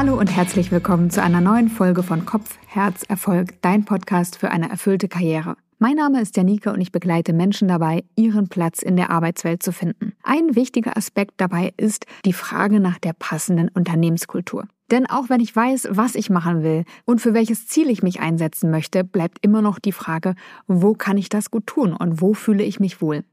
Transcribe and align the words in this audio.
Hallo 0.00 0.16
und 0.16 0.28
herzlich 0.28 0.70
willkommen 0.70 1.10
zu 1.10 1.20
einer 1.20 1.40
neuen 1.40 1.68
Folge 1.68 2.04
von 2.04 2.24
Kopf, 2.24 2.56
Herz, 2.68 3.02
Erfolg, 3.08 3.60
dein 3.62 3.84
Podcast 3.84 4.38
für 4.38 4.52
eine 4.52 4.70
erfüllte 4.70 5.08
Karriere. 5.08 5.56
Mein 5.80 5.96
Name 5.96 6.20
ist 6.20 6.36
Janike 6.36 6.72
und 6.72 6.80
ich 6.80 6.92
begleite 6.92 7.32
Menschen 7.32 7.66
dabei, 7.66 8.04
ihren 8.14 8.46
Platz 8.48 8.80
in 8.80 8.94
der 8.94 9.10
Arbeitswelt 9.10 9.60
zu 9.60 9.72
finden. 9.72 10.12
Ein 10.22 10.54
wichtiger 10.54 10.96
Aspekt 10.96 11.34
dabei 11.38 11.72
ist 11.76 12.06
die 12.24 12.32
Frage 12.32 12.78
nach 12.78 13.00
der 13.00 13.12
passenden 13.12 13.70
Unternehmenskultur. 13.70 14.68
Denn 14.90 15.06
auch 15.06 15.28
wenn 15.28 15.40
ich 15.40 15.54
weiß, 15.54 15.88
was 15.90 16.14
ich 16.14 16.30
machen 16.30 16.62
will 16.62 16.84
und 17.04 17.20
für 17.20 17.34
welches 17.34 17.66
Ziel 17.66 17.90
ich 17.90 18.02
mich 18.02 18.20
einsetzen 18.20 18.70
möchte, 18.70 19.04
bleibt 19.04 19.38
immer 19.42 19.62
noch 19.62 19.78
die 19.78 19.92
Frage, 19.92 20.34
wo 20.66 20.94
kann 20.94 21.18
ich 21.18 21.28
das 21.28 21.50
gut 21.50 21.66
tun 21.66 21.92
und 21.92 22.20
wo 22.20 22.34
fühle 22.34 22.64
ich 22.64 22.80
mich 22.80 23.02
wohl? 23.02 23.24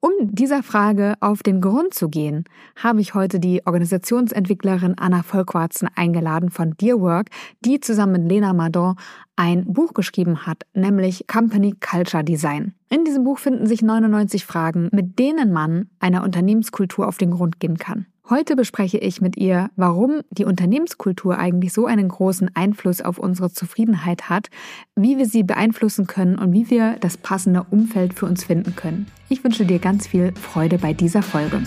Um 0.00 0.10
dieser 0.20 0.62
Frage 0.62 1.14
auf 1.20 1.42
den 1.42 1.60
Grund 1.60 1.94
zu 1.94 2.08
gehen, 2.08 2.44
habe 2.76 3.00
ich 3.00 3.14
heute 3.14 3.40
die 3.40 3.62
Organisationsentwicklerin 3.66 4.96
Anna 4.98 5.22
Volkwarzen 5.22 5.88
eingeladen 5.94 6.50
von 6.50 6.74
Dear 6.76 7.00
Work, 7.00 7.28
die 7.64 7.80
zusammen 7.80 8.22
mit 8.22 8.30
Lena 8.30 8.52
Madon 8.52 8.96
ein 9.36 9.64
Buch 9.72 9.94
geschrieben 9.94 10.46
hat, 10.46 10.62
nämlich 10.74 11.26
Company 11.26 11.74
Culture 11.80 12.24
Design. 12.24 12.74
In 12.88 13.04
diesem 13.04 13.24
Buch 13.24 13.38
finden 13.38 13.66
sich 13.66 13.82
99 13.82 14.46
Fragen, 14.46 14.88
mit 14.92 15.18
denen 15.18 15.52
man 15.52 15.88
einer 16.00 16.22
Unternehmenskultur 16.22 17.06
auf 17.06 17.18
den 17.18 17.32
Grund 17.32 17.60
gehen 17.60 17.78
kann. 17.78 18.06
Heute 18.28 18.56
bespreche 18.56 18.98
ich 18.98 19.20
mit 19.20 19.36
ihr, 19.36 19.70
warum 19.76 20.22
die 20.30 20.46
Unternehmenskultur 20.46 21.38
eigentlich 21.38 21.72
so 21.72 21.86
einen 21.86 22.08
großen 22.08 22.50
Einfluss 22.56 23.00
auf 23.00 23.18
unsere 23.18 23.52
Zufriedenheit 23.52 24.28
hat, 24.28 24.48
wie 24.96 25.16
wir 25.16 25.26
sie 25.26 25.44
beeinflussen 25.44 26.08
können 26.08 26.36
und 26.36 26.52
wie 26.52 26.68
wir 26.68 26.96
das 26.98 27.18
passende 27.18 27.64
Umfeld 27.70 28.14
für 28.14 28.26
uns 28.26 28.42
finden 28.42 28.74
können. 28.74 29.06
Ich 29.28 29.44
wünsche 29.44 29.64
dir 29.64 29.78
ganz 29.78 30.08
viel 30.08 30.34
Freude 30.34 30.78
bei 30.78 30.92
dieser 30.92 31.22
Folge. 31.22 31.62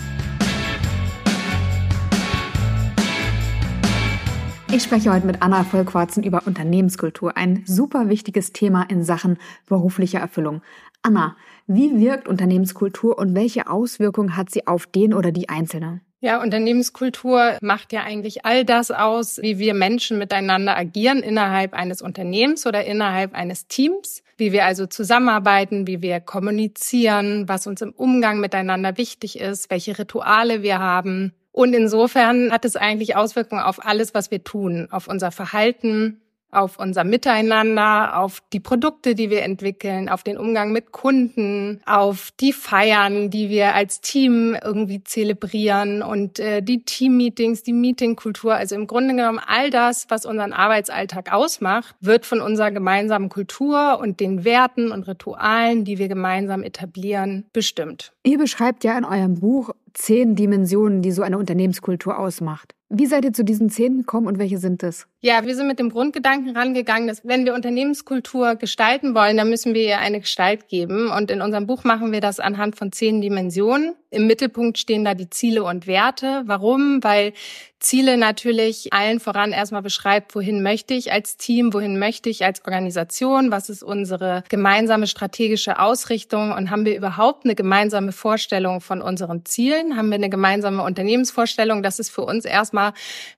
Ich 4.73 4.83
spreche 4.83 5.13
heute 5.13 5.27
mit 5.27 5.41
Anna 5.41 5.63
Vollquarzen 5.63 6.23
über 6.23 6.45
Unternehmenskultur, 6.45 7.37
ein 7.37 7.63
super 7.65 8.09
wichtiges 8.09 8.51
Thema 8.51 8.83
in 8.83 9.05
Sachen 9.05 9.37
beruflicher 9.67 10.19
Erfüllung. 10.19 10.61
Anna, 11.03 11.37
wie 11.67 11.97
wirkt 12.01 12.27
Unternehmenskultur 12.27 13.17
und 13.17 13.33
welche 13.33 13.69
Auswirkungen 13.69 14.35
hat 14.35 14.49
sie 14.49 14.67
auf 14.67 14.87
den 14.87 15.13
oder 15.13 15.31
die 15.31 15.47
Einzelne? 15.47 16.01
Ja, 16.21 16.41
Unternehmenskultur 16.41 17.57
macht 17.61 17.93
ja 17.93 18.03
eigentlich 18.03 18.45
all 18.45 18.65
das 18.65 18.91
aus, 18.91 19.37
wie 19.41 19.57
wir 19.57 19.73
Menschen 19.73 20.17
miteinander 20.17 20.75
agieren 20.75 21.19
innerhalb 21.19 21.73
eines 21.73 22.01
Unternehmens 22.01 22.67
oder 22.67 22.83
innerhalb 22.83 23.33
eines 23.33 23.67
Teams, 23.67 24.21
wie 24.35 24.51
wir 24.51 24.65
also 24.65 24.85
zusammenarbeiten, 24.85 25.87
wie 25.87 26.01
wir 26.01 26.19
kommunizieren, 26.19 27.47
was 27.47 27.67
uns 27.67 27.81
im 27.81 27.93
Umgang 27.93 28.41
miteinander 28.41 28.97
wichtig 28.97 29.39
ist, 29.39 29.69
welche 29.69 29.97
Rituale 29.97 30.61
wir 30.61 30.79
haben. 30.79 31.33
Und 31.53 31.73
insofern 31.73 32.51
hat 32.51 32.65
es 32.65 32.75
eigentlich 32.75 33.15
Auswirkungen 33.15 33.61
auf 33.61 33.85
alles, 33.85 34.13
was 34.13 34.29
wir 34.29 34.43
tun, 34.43 34.89
auf 34.91 35.07
unser 35.07 35.31
Verhalten, 35.31 36.19
auf 36.51 36.79
unser 36.79 37.03
Miteinander, 37.03 38.17
auf 38.17 38.41
die 38.53 38.59
Produkte, 38.59 39.15
die 39.15 39.29
wir 39.29 39.43
entwickeln, 39.43 40.09
auf 40.09 40.23
den 40.23 40.37
Umgang 40.37 40.71
mit 40.71 40.91
Kunden, 40.91 41.81
auf 41.85 42.29
die 42.39 42.53
Feiern, 42.53 43.29
die 43.29 43.49
wir 43.49 43.75
als 43.75 44.01
Team 44.01 44.57
irgendwie 44.63 45.03
zelebrieren 45.03 46.01
und 46.01 46.39
äh, 46.39 46.61
die 46.61 46.83
Teammeetings, 46.83 47.63
die 47.63 47.73
Meetingkultur. 47.73 48.55
Also 48.55 48.75
im 48.75 48.87
Grunde 48.87 49.15
genommen 49.15 49.39
all 49.45 49.69
das, 49.69 50.05
was 50.09 50.25
unseren 50.25 50.53
Arbeitsalltag 50.53 51.31
ausmacht, 51.31 51.95
wird 51.99 52.25
von 52.25 52.41
unserer 52.41 52.71
gemeinsamen 52.71 53.29
Kultur 53.29 53.99
und 53.99 54.19
den 54.19 54.43
Werten 54.43 54.91
und 54.91 55.07
Ritualen, 55.07 55.85
die 55.85 55.97
wir 55.97 56.07
gemeinsam 56.07 56.63
etablieren, 56.63 57.45
bestimmt. 57.53 58.11
Ihr 58.23 58.37
beschreibt 58.37 58.83
ja 58.83 58.97
in 58.97 59.05
eurem 59.05 59.39
Buch 59.39 59.71
zehn 59.93 60.35
Dimensionen, 60.35 61.01
die 61.01 61.11
so 61.11 61.21
eine 61.21 61.37
Unternehmenskultur 61.37 62.17
ausmacht. 62.17 62.75
Wie 62.91 63.05
seid 63.05 63.23
ihr 63.23 63.33
zu 63.33 63.43
diesen 63.43 63.69
zehn 63.69 63.97
gekommen 63.97 64.25
und 64.25 64.39
welche 64.39 64.57
sind 64.57 64.81
es? 64.81 65.07
Ja, 65.21 65.45
wir 65.45 65.55
sind 65.55 65.67
mit 65.67 65.77
dem 65.77 65.91
Grundgedanken 65.91 66.57
rangegangen, 66.57 67.07
dass 67.07 67.23
wenn 67.23 67.45
wir 67.45 67.53
Unternehmenskultur 67.53 68.55
gestalten 68.55 69.13
wollen, 69.13 69.37
dann 69.37 69.47
müssen 69.47 69.75
wir 69.75 69.83
ihr 69.83 69.99
eine 69.99 70.19
Gestalt 70.19 70.67
geben. 70.67 71.11
Und 71.11 71.29
in 71.29 71.43
unserem 71.43 71.67
Buch 71.67 71.83
machen 71.83 72.11
wir 72.11 72.19
das 72.19 72.39
anhand 72.39 72.77
von 72.77 72.91
zehn 72.91 73.21
Dimensionen. 73.21 73.93
Im 74.09 74.25
Mittelpunkt 74.25 74.79
stehen 74.79 75.05
da 75.05 75.13
die 75.13 75.29
Ziele 75.29 75.63
und 75.63 75.85
Werte. 75.85 76.41
Warum? 76.47 77.03
Weil 77.03 77.33
Ziele 77.79 78.17
natürlich 78.17 78.91
allen 78.91 79.21
voran 79.21 79.53
erstmal 79.53 79.81
beschreibt, 79.81 80.35
wohin 80.35 80.61
möchte 80.61 80.93
ich 80.93 81.13
als 81.13 81.37
Team, 81.37 81.73
wohin 81.73 81.97
möchte 81.97 82.29
ich 82.29 82.43
als 82.43 82.65
Organisation, 82.65 83.51
was 83.51 83.69
ist 83.69 83.83
unsere 83.83 84.43
gemeinsame 84.49 85.07
strategische 85.07 85.79
Ausrichtung 85.79 86.51
und 86.51 86.71
haben 86.71 86.83
wir 86.83 86.97
überhaupt 86.97 87.45
eine 87.45 87.55
gemeinsame 87.55 88.11
Vorstellung 88.11 88.81
von 88.81 89.01
unseren 89.01 89.45
Zielen? 89.45 89.95
Haben 89.95 90.09
wir 90.09 90.15
eine 90.15 90.29
gemeinsame 90.29 90.83
Unternehmensvorstellung? 90.83 91.81
Das 91.81 91.99
ist 91.99 92.09
für 92.09 92.23
uns 92.23 92.43
erstmal 92.43 92.91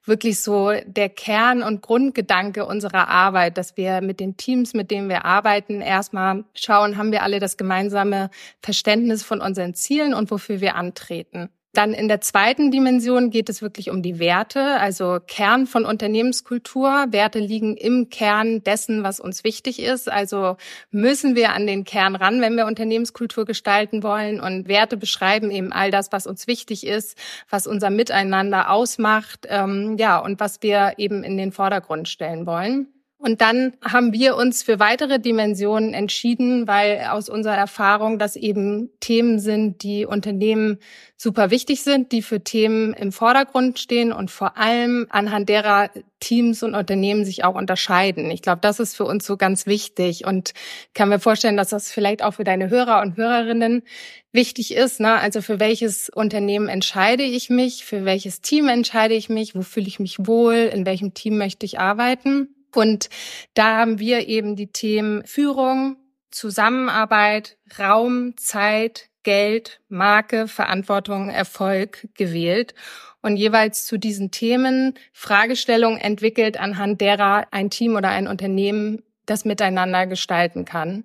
wirklich 0.04 0.40
so 0.40 0.72
der 0.86 1.08
Kern 1.08 1.62
und 1.62 1.80
Grundgedanke 1.80 2.66
unserer 2.66 3.08
Arbeit, 3.08 3.56
dass 3.58 3.76
wir 3.76 4.00
mit 4.00 4.18
den 4.18 4.36
Teams, 4.36 4.74
mit 4.74 4.90
denen 4.90 5.08
wir 5.08 5.24
arbeiten, 5.24 5.80
erstmal 5.80 6.44
schauen, 6.54 6.96
haben 6.96 7.12
wir 7.12 7.22
alle 7.22 7.38
das 7.38 7.56
gemeinsame 7.56 8.28
Verständnis 8.60 9.22
von 9.22 9.40
unseren 9.40 9.74
Zielen 9.74 10.14
und 10.14 10.32
wofür 10.32 10.60
wir 10.60 10.74
antreten. 10.74 11.48
Dann 11.74 11.94
in 11.94 12.06
der 12.06 12.20
zweiten 12.20 12.70
Dimension 12.70 13.30
geht 13.30 13.48
es 13.48 13.62
wirklich 13.62 13.88
um 13.88 14.02
die 14.02 14.18
Werte, 14.18 14.78
also 14.78 15.18
Kern 15.26 15.66
von 15.66 15.86
Unternehmenskultur. 15.86 17.06
Werte 17.10 17.38
liegen 17.38 17.78
im 17.78 18.10
Kern 18.10 18.62
dessen, 18.62 19.02
was 19.04 19.20
uns 19.20 19.42
wichtig 19.42 19.80
ist. 19.80 20.10
Also 20.10 20.58
müssen 20.90 21.34
wir 21.34 21.54
an 21.54 21.66
den 21.66 21.84
Kern 21.84 22.14
ran, 22.14 22.42
wenn 22.42 22.56
wir 22.56 22.66
Unternehmenskultur 22.66 23.46
gestalten 23.46 24.02
wollen. 24.02 24.38
Und 24.38 24.68
Werte 24.68 24.98
beschreiben 24.98 25.50
eben 25.50 25.72
all 25.72 25.90
das, 25.90 26.12
was 26.12 26.26
uns 26.26 26.46
wichtig 26.46 26.86
ist, 26.86 27.16
was 27.48 27.66
unser 27.66 27.88
Miteinander 27.88 28.70
ausmacht, 28.70 29.46
ähm, 29.48 29.96
ja, 29.98 30.18
und 30.18 30.40
was 30.40 30.62
wir 30.62 30.92
eben 30.98 31.24
in 31.24 31.38
den 31.38 31.52
Vordergrund 31.52 32.06
stellen 32.06 32.44
wollen. 32.44 32.88
Und 33.24 33.40
dann 33.40 33.74
haben 33.84 34.12
wir 34.12 34.34
uns 34.34 34.64
für 34.64 34.80
weitere 34.80 35.20
Dimensionen 35.20 35.94
entschieden, 35.94 36.66
weil 36.66 37.06
aus 37.08 37.28
unserer 37.28 37.56
Erfahrung 37.56 38.18
das 38.18 38.34
eben 38.34 38.90
Themen 38.98 39.38
sind, 39.38 39.84
die 39.84 40.06
Unternehmen 40.06 40.80
super 41.16 41.52
wichtig 41.52 41.84
sind, 41.84 42.10
die 42.10 42.20
für 42.20 42.42
Themen 42.42 42.92
im 42.94 43.12
Vordergrund 43.12 43.78
stehen 43.78 44.12
und 44.12 44.32
vor 44.32 44.56
allem 44.58 45.06
anhand 45.08 45.48
derer 45.48 45.90
Teams 46.18 46.64
und 46.64 46.74
Unternehmen 46.74 47.24
sich 47.24 47.44
auch 47.44 47.54
unterscheiden. 47.54 48.28
Ich 48.32 48.42
glaube, 48.42 48.60
das 48.60 48.80
ist 48.80 48.96
für 48.96 49.04
uns 49.04 49.24
so 49.24 49.36
ganz 49.36 49.66
wichtig 49.66 50.26
und 50.26 50.52
kann 50.92 51.08
mir 51.08 51.20
vorstellen, 51.20 51.56
dass 51.56 51.68
das 51.68 51.92
vielleicht 51.92 52.24
auch 52.24 52.34
für 52.34 52.44
deine 52.44 52.70
Hörer 52.70 53.02
und 53.02 53.16
Hörerinnen 53.16 53.84
wichtig 54.32 54.74
ist. 54.74 54.98
Ne? 54.98 55.12
Also 55.12 55.42
für 55.42 55.60
welches 55.60 56.08
Unternehmen 56.08 56.66
entscheide 56.66 57.22
ich 57.22 57.50
mich, 57.50 57.84
für 57.84 58.04
welches 58.04 58.40
Team 58.40 58.66
entscheide 58.66 59.14
ich 59.14 59.28
mich, 59.28 59.54
wo 59.54 59.62
fühle 59.62 59.86
ich 59.86 60.00
mich 60.00 60.26
wohl, 60.26 60.54
in 60.74 60.86
welchem 60.86 61.14
Team 61.14 61.38
möchte 61.38 61.64
ich 61.66 61.78
arbeiten. 61.78 62.48
Und 62.74 63.08
da 63.54 63.78
haben 63.78 63.98
wir 63.98 64.28
eben 64.28 64.56
die 64.56 64.72
Themen 64.72 65.24
Führung, 65.24 65.96
Zusammenarbeit, 66.30 67.58
Raum, 67.78 68.36
Zeit, 68.36 69.10
Geld, 69.22 69.80
Marke, 69.88 70.48
Verantwortung, 70.48 71.28
Erfolg 71.28 72.08
gewählt 72.14 72.74
und 73.20 73.36
jeweils 73.36 73.86
zu 73.86 73.98
diesen 73.98 74.30
Themen 74.30 74.94
Fragestellungen 75.12 76.00
entwickelt, 76.00 76.58
anhand 76.58 77.00
derer 77.00 77.46
ein 77.52 77.70
Team 77.70 77.94
oder 77.94 78.08
ein 78.08 78.26
Unternehmen 78.26 79.02
das 79.26 79.44
miteinander 79.44 80.06
gestalten 80.06 80.64
kann. 80.64 81.04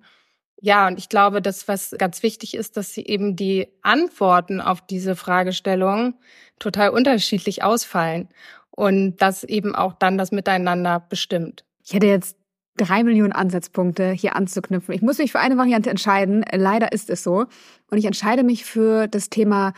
Ja, 0.60 0.88
und 0.88 0.98
ich 0.98 1.08
glaube, 1.08 1.40
das, 1.40 1.68
was 1.68 1.94
ganz 1.96 2.24
wichtig 2.24 2.54
ist, 2.54 2.76
dass 2.76 2.92
sie 2.92 3.06
eben 3.06 3.36
die 3.36 3.68
Antworten 3.82 4.60
auf 4.60 4.84
diese 4.84 5.14
Fragestellungen 5.14 6.14
total 6.58 6.90
unterschiedlich 6.90 7.62
ausfallen 7.62 8.28
und 8.78 9.16
das 9.16 9.42
eben 9.42 9.74
auch 9.74 9.92
dann 9.94 10.16
das 10.18 10.30
Miteinander 10.30 11.04
bestimmt. 11.08 11.64
Ich 11.82 11.94
hätte 11.94 12.06
jetzt 12.06 12.36
drei 12.76 13.02
Millionen 13.02 13.32
Ansatzpunkte 13.32 14.12
hier 14.12 14.36
anzuknüpfen. 14.36 14.94
Ich 14.94 15.02
muss 15.02 15.18
mich 15.18 15.32
für 15.32 15.40
eine 15.40 15.56
Variante 15.56 15.90
entscheiden. 15.90 16.44
Leider 16.52 16.92
ist 16.92 17.10
es 17.10 17.24
so. 17.24 17.46
Und 17.90 17.98
ich 17.98 18.04
entscheide 18.04 18.44
mich 18.44 18.64
für 18.64 19.08
das 19.08 19.30
Thema 19.30 19.72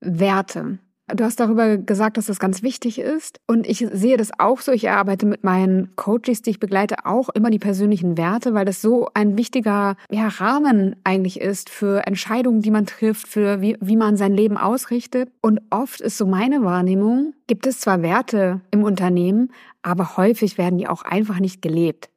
Werte. 0.00 0.78
Du 1.12 1.22
hast 1.22 1.38
darüber 1.38 1.76
gesagt, 1.76 2.16
dass 2.16 2.26
das 2.26 2.38
ganz 2.38 2.62
wichtig 2.62 2.98
ist. 2.98 3.38
Und 3.46 3.66
ich 3.66 3.86
sehe 3.92 4.16
das 4.16 4.30
auch 4.38 4.60
so. 4.60 4.72
Ich 4.72 4.84
erarbeite 4.84 5.26
mit 5.26 5.44
meinen 5.44 5.94
Coaches, 5.96 6.40
die 6.40 6.50
ich 6.50 6.60
begleite, 6.60 7.04
auch 7.04 7.28
immer 7.28 7.50
die 7.50 7.58
persönlichen 7.58 8.16
Werte, 8.16 8.54
weil 8.54 8.64
das 8.64 8.80
so 8.80 9.08
ein 9.12 9.36
wichtiger 9.36 9.96
ja, 10.10 10.28
Rahmen 10.28 10.96
eigentlich 11.04 11.42
ist 11.42 11.68
für 11.68 12.06
Entscheidungen, 12.06 12.62
die 12.62 12.70
man 12.70 12.86
trifft, 12.86 13.28
für 13.28 13.60
wie, 13.60 13.76
wie 13.82 13.96
man 13.96 14.16
sein 14.16 14.32
Leben 14.32 14.56
ausrichtet. 14.56 15.30
Und 15.42 15.60
oft 15.68 16.00
ist 16.00 16.16
so 16.16 16.26
meine 16.26 16.64
Wahrnehmung, 16.64 17.34
gibt 17.48 17.66
es 17.66 17.80
zwar 17.80 18.00
Werte 18.00 18.62
im 18.70 18.82
Unternehmen, 18.82 19.52
aber 19.82 20.16
häufig 20.16 20.56
werden 20.56 20.78
die 20.78 20.88
auch 20.88 21.02
einfach 21.02 21.38
nicht 21.38 21.60
gelebt. 21.60 22.08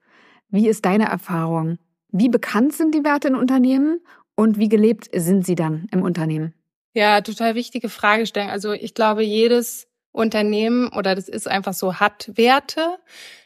Wie 0.49 0.69
ist 0.69 0.85
deine 0.85 1.09
Erfahrung? 1.09 1.77
Wie 2.13 2.29
bekannt 2.29 2.71
sind 2.71 2.95
die 2.95 3.03
Werte 3.03 3.27
in 3.27 3.35
Unternehmen 3.35 3.99
und 4.35 4.57
wie 4.57 4.69
gelebt 4.69 5.09
sind 5.13 5.45
sie 5.45 5.55
dann 5.55 5.87
im 5.91 6.03
Unternehmen? 6.03 6.53
Ja, 6.97 7.21
total 7.21 7.53
wichtige 7.53 7.89
Fragestellung. 7.89 8.49
Also 8.49 8.73
ich 8.73 8.95
glaube, 8.95 9.21
jedes 9.21 9.87
Unternehmen 10.13 10.87
oder 10.87 11.13
das 11.13 11.29
ist 11.29 11.47
einfach 11.47 11.73
so, 11.73 11.99
hat 11.99 12.31
Werte. 12.33 12.97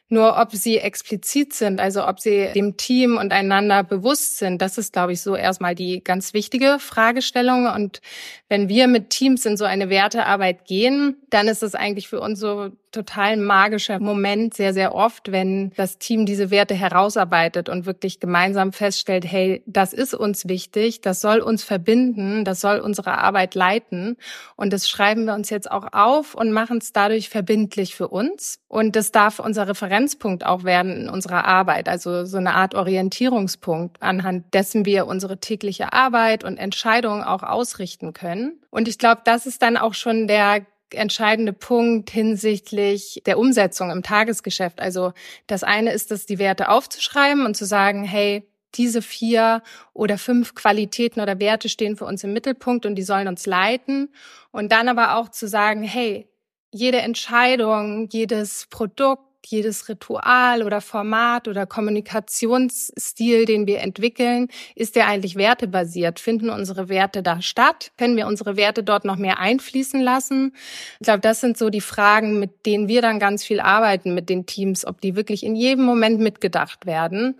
Nur 0.07 0.39
ob 0.39 0.53
sie 0.53 0.77
explizit 0.77 1.51
sind, 1.51 1.81
also 1.81 2.07
ob 2.07 2.21
sie 2.21 2.49
dem 2.55 2.77
Team 2.77 3.17
und 3.17 3.33
einander 3.33 3.83
bewusst 3.83 4.37
sind, 4.37 4.61
das 4.61 4.77
ist, 4.77 4.93
glaube 4.93 5.11
ich, 5.11 5.21
so 5.21 5.35
erstmal 5.35 5.75
die 5.75 6.01
ganz 6.01 6.33
wichtige 6.33 6.79
Fragestellung. 6.79 7.65
Und 7.67 7.99
wenn 8.47 8.69
wir 8.69 8.87
mit 8.87 9.09
Teams 9.09 9.45
in 9.45 9.57
so 9.57 9.65
eine 9.65 9.89
Wertearbeit 9.89 10.63
gehen, 10.63 11.17
dann 11.29 11.49
ist 11.49 11.61
es 11.61 11.75
eigentlich 11.75 12.07
für 12.07 12.21
uns 12.21 12.39
so 12.39 12.69
total 12.91 13.37
magischer 13.37 13.99
Moment 13.99 14.53
sehr, 14.53 14.73
sehr 14.73 14.93
oft, 14.93 15.31
wenn 15.31 15.71
das 15.77 15.97
Team 15.97 16.25
diese 16.25 16.51
Werte 16.51 16.75
herausarbeitet 16.75 17.69
und 17.69 17.85
wirklich 17.85 18.19
gemeinsam 18.19 18.73
feststellt, 18.73 19.25
hey, 19.25 19.63
das 19.65 19.93
ist 19.93 20.13
uns 20.13 20.47
wichtig, 20.47 21.01
das 21.01 21.21
soll 21.21 21.39
uns 21.39 21.63
verbinden, 21.63 22.45
das 22.45 22.61
soll 22.61 22.79
unsere 22.79 23.17
Arbeit 23.17 23.55
leiten. 23.55 24.17
Und 24.55 24.73
das 24.73 24.89
schreiben 24.89 25.25
wir 25.25 25.33
uns 25.33 25.49
jetzt 25.49 25.71
auch 25.71 25.87
auf 25.93 26.35
und 26.35 26.51
machen 26.51 26.77
es 26.79 26.93
dadurch 26.93 27.29
verbindlich 27.29 27.95
für 27.95 28.09
uns. 28.09 28.59
Und 28.67 28.95
das 28.95 29.11
darf 29.11 29.39
unser 29.39 29.67
Referenzpunkt 29.67 30.45
auch 30.45 30.63
werden 30.63 30.95
in 31.01 31.09
unserer 31.09 31.45
Arbeit, 31.45 31.89
also 31.89 32.25
so 32.25 32.37
eine 32.37 32.55
Art 32.55 32.75
Orientierungspunkt, 32.75 34.01
anhand 34.01 34.53
dessen 34.53 34.85
wir 34.85 35.07
unsere 35.07 35.39
tägliche 35.39 35.93
Arbeit 35.93 36.43
und 36.43 36.57
Entscheidungen 36.57 37.23
auch 37.23 37.43
ausrichten 37.43 38.13
können. 38.13 38.61
Und 38.69 38.87
ich 38.87 38.97
glaube, 38.97 39.21
das 39.25 39.45
ist 39.45 39.61
dann 39.61 39.77
auch 39.77 39.93
schon 39.93 40.27
der 40.27 40.65
entscheidende 40.93 41.53
Punkt 41.53 42.09
hinsichtlich 42.09 43.21
der 43.25 43.39
Umsetzung 43.39 43.91
im 43.91 44.03
Tagesgeschäft. 44.03 44.79
Also 44.79 45.13
das 45.47 45.63
eine 45.63 45.91
ist 45.91 46.11
es, 46.11 46.25
die 46.25 46.39
Werte 46.39 46.69
aufzuschreiben 46.69 47.45
und 47.45 47.55
zu 47.55 47.65
sagen, 47.65 48.03
hey, 48.03 48.47
diese 48.75 49.01
vier 49.01 49.61
oder 49.93 50.17
fünf 50.17 50.55
Qualitäten 50.55 51.19
oder 51.19 51.39
Werte 51.39 51.69
stehen 51.69 51.97
für 51.97 52.05
uns 52.05 52.23
im 52.23 52.33
Mittelpunkt 52.33 52.85
und 52.85 52.95
die 52.95 53.03
sollen 53.03 53.27
uns 53.27 53.45
leiten. 53.45 54.13
Und 54.51 54.71
dann 54.71 54.87
aber 54.87 55.17
auch 55.17 55.29
zu 55.29 55.47
sagen, 55.47 55.83
hey, 55.83 56.29
jede 56.71 56.99
Entscheidung, 56.99 58.07
jedes 58.11 58.67
Produkt, 58.69 59.30
jedes 59.47 59.89
Ritual 59.89 60.63
oder 60.63 60.81
Format 60.81 61.47
oder 61.47 61.65
Kommunikationsstil, 61.65 63.45
den 63.45 63.67
wir 63.67 63.79
entwickeln, 63.79 64.47
ist 64.75 64.95
der 64.95 65.07
eigentlich 65.07 65.35
wertebasiert? 65.35 66.19
Finden 66.19 66.49
unsere 66.49 66.89
Werte 66.89 67.23
da 67.23 67.41
statt? 67.41 67.91
Können 67.97 68.17
wir 68.17 68.27
unsere 68.27 68.57
Werte 68.57 68.83
dort 68.83 69.05
noch 69.05 69.17
mehr 69.17 69.39
einfließen 69.39 70.01
lassen? 70.01 70.53
Ich 70.99 71.05
glaube, 71.05 71.21
das 71.21 71.41
sind 71.41 71.57
so 71.57 71.69
die 71.69 71.81
Fragen, 71.81 72.39
mit 72.39 72.65
denen 72.65 72.87
wir 72.87 73.01
dann 73.01 73.19
ganz 73.19 73.43
viel 73.43 73.59
arbeiten 73.59 74.13
mit 74.13 74.29
den 74.29 74.45
Teams, 74.45 74.85
ob 74.85 75.01
die 75.01 75.15
wirklich 75.15 75.43
in 75.43 75.55
jedem 75.55 75.85
Moment 75.85 76.19
mitgedacht 76.19 76.85
werden 76.85 77.35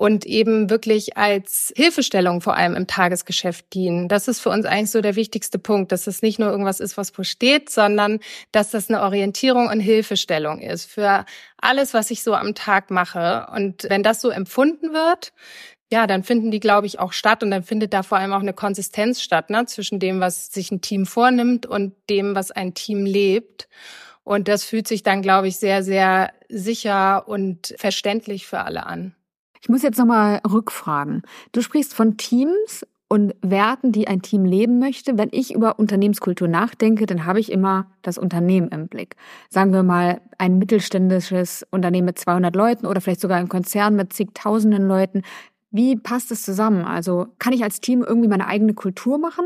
und 0.00 0.24
eben 0.24 0.70
wirklich 0.70 1.18
als 1.18 1.74
Hilfestellung 1.76 2.40
vor 2.40 2.56
allem 2.56 2.74
im 2.74 2.86
Tagesgeschäft 2.86 3.74
dienen. 3.74 4.08
Das 4.08 4.28
ist 4.28 4.40
für 4.40 4.48
uns 4.48 4.64
eigentlich 4.64 4.90
so 4.90 5.02
der 5.02 5.14
wichtigste 5.14 5.58
Punkt, 5.58 5.92
dass 5.92 6.06
es 6.06 6.22
nicht 6.22 6.38
nur 6.38 6.50
irgendwas 6.50 6.80
ist, 6.80 6.96
was 6.96 7.16
wo 7.18 7.22
steht, 7.22 7.68
sondern 7.68 8.18
dass 8.50 8.70
das 8.70 8.88
eine 8.88 9.02
Orientierung 9.02 9.68
und 9.68 9.80
Hilfestellung 9.80 10.62
ist 10.62 10.90
für 10.90 11.26
alles, 11.58 11.94
was 11.94 12.10
ich 12.10 12.22
so 12.22 12.34
am 12.34 12.54
Tag 12.54 12.90
mache. 12.90 13.46
Und 13.54 13.86
wenn 13.88 14.02
das 14.02 14.20
so 14.20 14.30
empfunden 14.30 14.92
wird, 14.92 15.32
ja, 15.92 16.06
dann 16.06 16.22
finden 16.22 16.50
die, 16.50 16.60
glaube 16.60 16.86
ich, 16.86 17.00
auch 17.00 17.12
statt 17.12 17.42
und 17.42 17.50
dann 17.50 17.64
findet 17.64 17.92
da 17.92 18.02
vor 18.02 18.18
allem 18.18 18.32
auch 18.32 18.40
eine 18.40 18.52
Konsistenz 18.52 19.20
statt, 19.22 19.50
ne, 19.50 19.66
zwischen 19.66 19.98
dem, 19.98 20.20
was 20.20 20.52
sich 20.52 20.70
ein 20.70 20.80
Team 20.80 21.04
vornimmt 21.04 21.66
und 21.66 21.94
dem, 22.08 22.34
was 22.34 22.52
ein 22.52 22.74
Team 22.74 23.04
lebt. 23.04 23.68
Und 24.22 24.46
das 24.46 24.64
fühlt 24.64 24.86
sich 24.86 25.02
dann, 25.02 25.22
glaube 25.22 25.48
ich, 25.48 25.58
sehr, 25.58 25.82
sehr 25.82 26.32
sicher 26.48 27.26
und 27.26 27.74
verständlich 27.76 28.46
für 28.46 28.60
alle 28.60 28.86
an. 28.86 29.16
Ich 29.60 29.68
muss 29.68 29.82
jetzt 29.82 29.98
nochmal 29.98 30.40
rückfragen. 30.48 31.22
Du 31.52 31.60
sprichst 31.60 31.92
von 31.94 32.16
Teams 32.16 32.86
und 33.12 33.34
Werten, 33.42 33.90
die 33.90 34.06
ein 34.06 34.22
Team 34.22 34.44
leben 34.44 34.78
möchte. 34.78 35.18
Wenn 35.18 35.30
ich 35.32 35.52
über 35.52 35.80
Unternehmenskultur 35.80 36.46
nachdenke, 36.46 37.06
dann 37.06 37.26
habe 37.26 37.40
ich 37.40 37.50
immer 37.50 37.90
das 38.02 38.18
Unternehmen 38.18 38.68
im 38.68 38.86
Blick. 38.86 39.16
Sagen 39.48 39.72
wir 39.72 39.82
mal 39.82 40.20
ein 40.38 40.58
mittelständisches 40.58 41.66
Unternehmen 41.72 42.06
mit 42.06 42.20
200 42.20 42.54
Leuten 42.54 42.86
oder 42.86 43.00
vielleicht 43.00 43.20
sogar 43.20 43.38
ein 43.38 43.48
Konzern 43.48 43.96
mit 43.96 44.12
zigtausenden 44.12 44.86
Leuten. 44.86 45.22
Wie 45.72 45.96
passt 45.96 46.30
es 46.30 46.44
zusammen? 46.44 46.84
Also 46.84 47.26
kann 47.40 47.52
ich 47.52 47.64
als 47.64 47.80
Team 47.80 48.04
irgendwie 48.06 48.28
meine 48.28 48.46
eigene 48.46 48.74
Kultur 48.74 49.18
machen? 49.18 49.44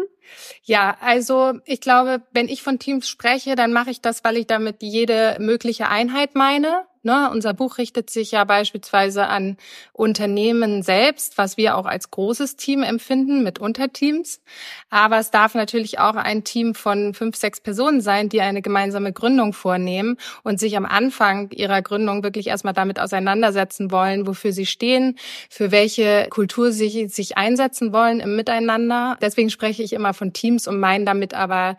Ja, 0.62 0.99
also 1.00 1.55
ich 1.64 1.81
glaube, 1.81 2.22
wenn 2.32 2.49
ich 2.49 2.62
von 2.62 2.78
Teams 2.78 3.08
spreche, 3.08 3.55
dann 3.55 3.72
mache 3.72 3.90
ich 3.90 4.02
das, 4.02 4.25
weil 4.25 4.37
ich 4.37 4.46
damit 4.46 4.82
jede 4.82 5.38
mögliche 5.40 5.88
Einheit 5.88 6.34
meine. 6.34 6.84
Ne, 7.06 7.29
unser 7.31 7.53
Buch 7.53 7.77
richtet 7.77 8.09
sich 8.09 8.31
ja 8.31 8.45
beispielsweise 8.45 9.27
an 9.27 9.59
Unternehmen 9.93 10.83
selbst, 10.83 11.37
was 11.37 11.59
wir 11.59 11.77
auch 11.77 11.85
als 11.85 12.11
großes 12.11 12.56
Team 12.56 12.83
empfinden 12.83 13.43
mit 13.43 13.59
Unterteams. 13.59 14.41
Aber 14.89 15.19
es 15.19 15.31
darf 15.31 15.55
natürlich 15.55 15.99
auch 15.99 16.15
ein 16.15 16.45
Team 16.45 16.75
von 16.75 17.12
fünf, 17.12 17.37
sechs 17.37 17.61
Personen 17.61 18.01
sein, 18.01 18.31
die 18.31 18.41
eine 18.41 18.62
gemeinsame 18.62 19.12
Gründung 19.12 19.53
vornehmen 19.53 20.17
und 20.45 20.59
sich 20.59 20.79
am 20.79 20.87
Anfang 20.87 21.51
ihrer 21.51 21.83
Gründung 21.83 22.23
wirklich 22.23 22.47
erstmal 22.47 22.73
damit 22.73 22.99
auseinandersetzen 22.99 23.91
wollen, 23.91 24.27
wofür 24.27 24.53
sie 24.53 24.65
stehen, 24.65 25.19
für 25.51 25.71
welche 25.71 26.29
Kultur 26.31 26.73
sie 26.73 27.09
sich 27.09 27.37
einsetzen 27.37 27.93
wollen 27.93 28.21
im 28.21 28.35
Miteinander. 28.35 29.19
Deswegen 29.21 29.51
spreche 29.51 29.83
ich 29.83 29.93
immer 29.93 30.15
von 30.15 30.33
Teams 30.33 30.67
und 30.67 30.81
meine 30.81 31.05
damit 31.05 31.35
aber 31.35 31.77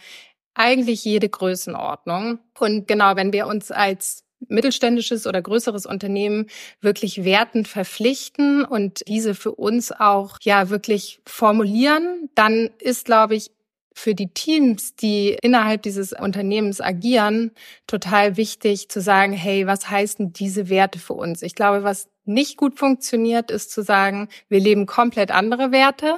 eigentlich 0.54 1.04
jede 1.04 1.30
Größenordnung. 1.30 2.38
Und 2.60 2.88
genau, 2.88 3.16
wenn 3.16 3.34
wir 3.34 3.48
uns 3.48 3.72
als 3.72 4.25
mittelständisches 4.48 5.28
oder 5.28 5.42
größeres 5.42 5.86
Unternehmen 5.86 6.48
wirklich 6.82 7.24
wertend 7.24 7.68
verpflichten 7.68 8.64
und 8.64 9.02
diese 9.08 9.36
für 9.36 9.54
uns 9.54 9.92
auch 9.92 10.38
ja 10.42 10.70
wirklich 10.70 11.20
formulieren, 11.26 12.30
dann 12.36 12.70
ist, 12.80 13.06
glaube 13.06 13.36
ich, 13.36 13.52
für 13.98 14.14
die 14.14 14.28
Teams, 14.28 14.96
die 14.96 15.38
innerhalb 15.42 15.82
dieses 15.82 16.12
Unternehmens 16.12 16.82
agieren, 16.82 17.52
total 17.88 18.36
wichtig 18.36 18.90
zu 18.90 19.00
sagen, 19.00 19.32
hey, 19.32 19.68
was 19.68 19.90
heißen 19.90 20.34
diese 20.34 20.70
Werte 20.70 21.00
für 21.00 21.14
uns? 21.14 21.42
Ich 21.42 21.56
glaube, 21.56 21.84
was 21.84 22.10
nicht 22.26 22.58
gut 22.58 22.78
funktioniert, 22.78 23.52
ist 23.52 23.72
zu 23.72 23.84
sagen, 23.84 24.28
wir 24.50 24.60
leben 24.60 24.86
komplett 24.86 25.32
andere 25.32 25.72
Werte. 25.72 26.18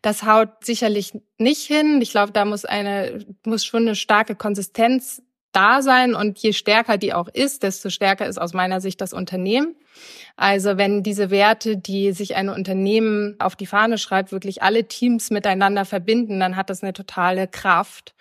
Das 0.00 0.22
haut 0.22 0.48
sicherlich 0.64 1.12
nicht 1.36 1.66
hin. 1.66 2.00
Ich 2.00 2.12
glaube, 2.12 2.32
da 2.32 2.44
muss 2.44 2.64
eine, 2.64 3.24
muss 3.44 3.64
schon 3.64 3.82
eine 3.82 3.96
starke 3.96 4.34
Konsistenz 4.34 5.22
da 5.52 5.82
sein 5.82 6.14
und 6.14 6.38
je 6.38 6.52
stärker 6.52 6.98
die 6.98 7.12
auch 7.12 7.28
ist, 7.28 7.62
desto 7.62 7.90
stärker 7.90 8.26
ist 8.26 8.40
aus 8.40 8.52
meiner 8.52 8.80
Sicht 8.80 9.00
das 9.00 9.12
Unternehmen. 9.12 9.74
Also 10.36 10.76
wenn 10.76 11.02
diese 11.02 11.30
Werte, 11.30 11.76
die 11.76 12.12
sich 12.12 12.36
ein 12.36 12.48
Unternehmen 12.48 13.36
auf 13.38 13.56
die 13.56 13.66
Fahne 13.66 13.98
schreibt, 13.98 14.32
wirklich 14.32 14.62
alle 14.62 14.86
Teams 14.86 15.30
miteinander 15.30 15.84
verbinden, 15.84 16.40
dann 16.40 16.56
hat 16.56 16.70
das 16.70 16.82
eine 16.82 16.92
totale 16.92 17.48
Kraft. 17.48 18.14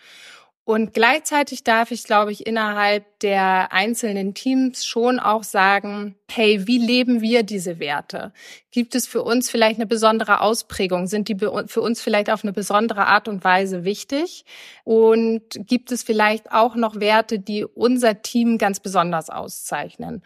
Und 0.69 0.93
gleichzeitig 0.93 1.63
darf 1.63 1.89
ich, 1.89 2.03
glaube 2.03 2.31
ich, 2.31 2.45
innerhalb 2.45 3.03
der 3.21 3.73
einzelnen 3.73 4.35
Teams 4.35 4.85
schon 4.85 5.17
auch 5.17 5.41
sagen, 5.41 6.13
hey, 6.29 6.67
wie 6.67 6.77
leben 6.77 7.21
wir 7.21 7.41
diese 7.41 7.79
Werte? 7.79 8.33
Gibt 8.69 8.93
es 8.93 9.07
für 9.07 9.23
uns 9.23 9.49
vielleicht 9.49 9.79
eine 9.79 9.87
besondere 9.87 10.41
Ausprägung? 10.41 11.07
Sind 11.07 11.27
die 11.27 11.37
für 11.39 11.81
uns 11.81 12.03
vielleicht 12.03 12.29
auf 12.29 12.43
eine 12.43 12.53
besondere 12.53 13.07
Art 13.07 13.27
und 13.27 13.43
Weise 13.43 13.83
wichtig? 13.83 14.45
Und 14.83 15.41
gibt 15.55 15.91
es 15.91 16.03
vielleicht 16.03 16.51
auch 16.51 16.75
noch 16.75 16.99
Werte, 16.99 17.39
die 17.39 17.65
unser 17.65 18.21
Team 18.21 18.59
ganz 18.59 18.79
besonders 18.79 19.31
auszeichnen? 19.31 20.23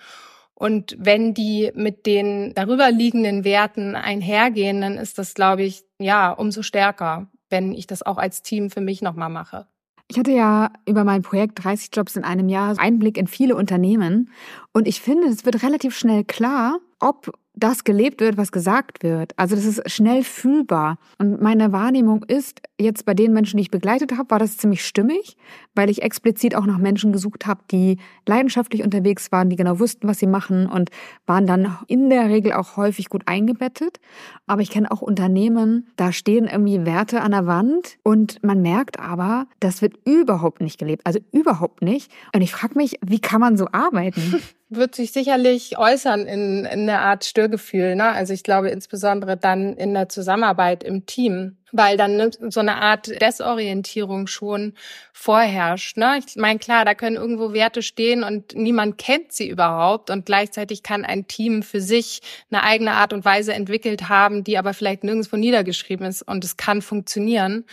Und 0.55 0.97
wenn 0.99 1.33
die 1.33 1.71
mit 1.73 2.05
den 2.05 2.53
darüber 2.53 2.91
liegenden 2.91 3.45
Werten 3.45 3.95
einhergehen, 3.95 4.81
dann 4.81 4.97
ist 4.97 5.17
das, 5.17 5.35
glaube 5.35 5.63
ich, 5.63 5.85
ja, 5.99 6.33
umso 6.33 6.63
stärker, 6.63 7.31
wenn 7.49 7.73
ich 7.73 7.87
das 7.87 8.03
auch 8.03 8.17
als 8.17 8.41
Team 8.41 8.69
für 8.69 8.81
mich 8.81 9.01
nochmal 9.01 9.29
mache. 9.29 9.67
Ich 10.13 10.19
hatte 10.19 10.31
ja 10.31 10.71
über 10.85 11.03
mein 11.05 11.23
Projekt 11.23 11.63
30 11.63 11.89
Jobs 11.91 12.15
in 12.15 12.23
einem 12.23 12.47
Jahr 12.47 12.77
Einblick 12.77 13.17
in 13.17 13.25
viele 13.25 13.55
Unternehmen. 13.55 14.29
Und 14.71 14.87
ich 14.87 15.01
finde, 15.01 15.27
es 15.27 15.43
wird 15.43 15.63
relativ 15.63 15.97
schnell 15.97 16.23
klar, 16.23 16.77
ob 16.99 17.33
das 17.55 17.83
gelebt 17.83 18.19
wird, 18.21 18.37
was 18.37 18.51
gesagt 18.51 19.03
wird. 19.03 19.33
Also 19.37 19.55
das 19.55 19.65
ist 19.65 19.89
schnell 19.89 20.23
fühlbar. 20.23 20.97
Und 21.19 21.41
meine 21.41 21.71
Wahrnehmung 21.71 22.23
ist, 22.23 22.61
jetzt 22.79 23.05
bei 23.05 23.13
den 23.13 23.31
Menschen, 23.31 23.57
die 23.57 23.61
ich 23.61 23.71
begleitet 23.71 24.13
habe, 24.17 24.31
war 24.31 24.39
das 24.39 24.57
ziemlich 24.57 24.83
stimmig, 24.83 25.37
weil 25.75 25.89
ich 25.89 26.01
explizit 26.01 26.55
auch 26.55 26.65
nach 26.65 26.79
Menschen 26.79 27.13
gesucht 27.13 27.45
habe, 27.45 27.61
die 27.69 27.97
leidenschaftlich 28.27 28.83
unterwegs 28.83 29.31
waren, 29.31 29.49
die 29.49 29.55
genau 29.55 29.79
wussten, 29.79 30.07
was 30.07 30.19
sie 30.19 30.27
machen 30.27 30.67
und 30.67 30.89
waren 31.27 31.45
dann 31.45 31.77
in 31.87 32.09
der 32.09 32.27
Regel 32.29 32.53
auch 32.53 32.75
häufig 32.75 33.09
gut 33.09 33.23
eingebettet. 33.27 33.99
Aber 34.47 34.61
ich 34.61 34.71
kenne 34.71 34.91
auch 34.91 35.01
Unternehmen, 35.01 35.87
da 35.95 36.11
stehen 36.11 36.45
irgendwie 36.45 36.85
Werte 36.85 37.21
an 37.21 37.31
der 37.31 37.45
Wand 37.45 37.97
und 38.03 38.43
man 38.43 38.61
merkt 38.61 38.99
aber, 38.99 39.47
das 39.59 39.81
wird 39.81 39.93
überhaupt 40.05 40.61
nicht 40.61 40.79
gelebt. 40.79 41.05
Also 41.05 41.19
überhaupt 41.31 41.81
nicht. 41.83 42.11
Und 42.33 42.41
ich 42.41 42.51
frage 42.51 42.75
mich, 42.75 42.99
wie 43.05 43.19
kann 43.19 43.41
man 43.41 43.57
so 43.57 43.67
arbeiten? 43.71 44.41
wird 44.75 44.95
sich 44.95 45.11
sicherlich 45.11 45.77
äußern 45.77 46.21
in, 46.27 46.65
in 46.65 46.89
einer 46.89 47.01
Art 47.01 47.25
Störgefühl. 47.25 47.95
Ne? 47.95 48.05
Also 48.05 48.33
ich 48.33 48.43
glaube 48.43 48.69
insbesondere 48.69 49.37
dann 49.37 49.73
in 49.73 49.93
der 49.93 50.09
Zusammenarbeit 50.09 50.83
im 50.83 51.05
Team 51.05 51.57
weil 51.73 51.97
dann 51.97 52.31
so 52.49 52.59
eine 52.59 52.75
Art 52.75 53.07
Desorientierung 53.19 54.27
schon 54.27 54.73
vorherrscht. 55.11 55.97
Ne? 55.97 56.19
Ich 56.25 56.35
meine, 56.35 56.59
klar, 56.59 56.85
da 56.85 56.93
können 56.93 57.15
irgendwo 57.15 57.51
Werte 57.51 57.81
stehen 57.81 58.23
und 58.23 58.55
niemand 58.55 58.97
kennt 58.97 59.33
sie 59.33 59.49
überhaupt 59.49 60.09
und 60.09 60.25
gleichzeitig 60.25 60.83
kann 60.83 61.03
ein 61.03 61.27
Team 61.27 61.63
für 61.63 61.81
sich 61.81 62.21
eine 62.51 62.63
eigene 62.63 62.91
Art 62.91 63.11
und 63.11 63.25
Weise 63.25 63.53
entwickelt 63.53 64.07
haben, 64.07 64.43
die 64.43 64.57
aber 64.57 64.73
vielleicht 64.73 65.03
nirgendwo 65.03 65.35
niedergeschrieben 65.35 66.05
ist 66.05 66.21
und 66.21 66.43
es 66.43 66.57
kann 66.57 66.81
funktionieren. 66.81 67.65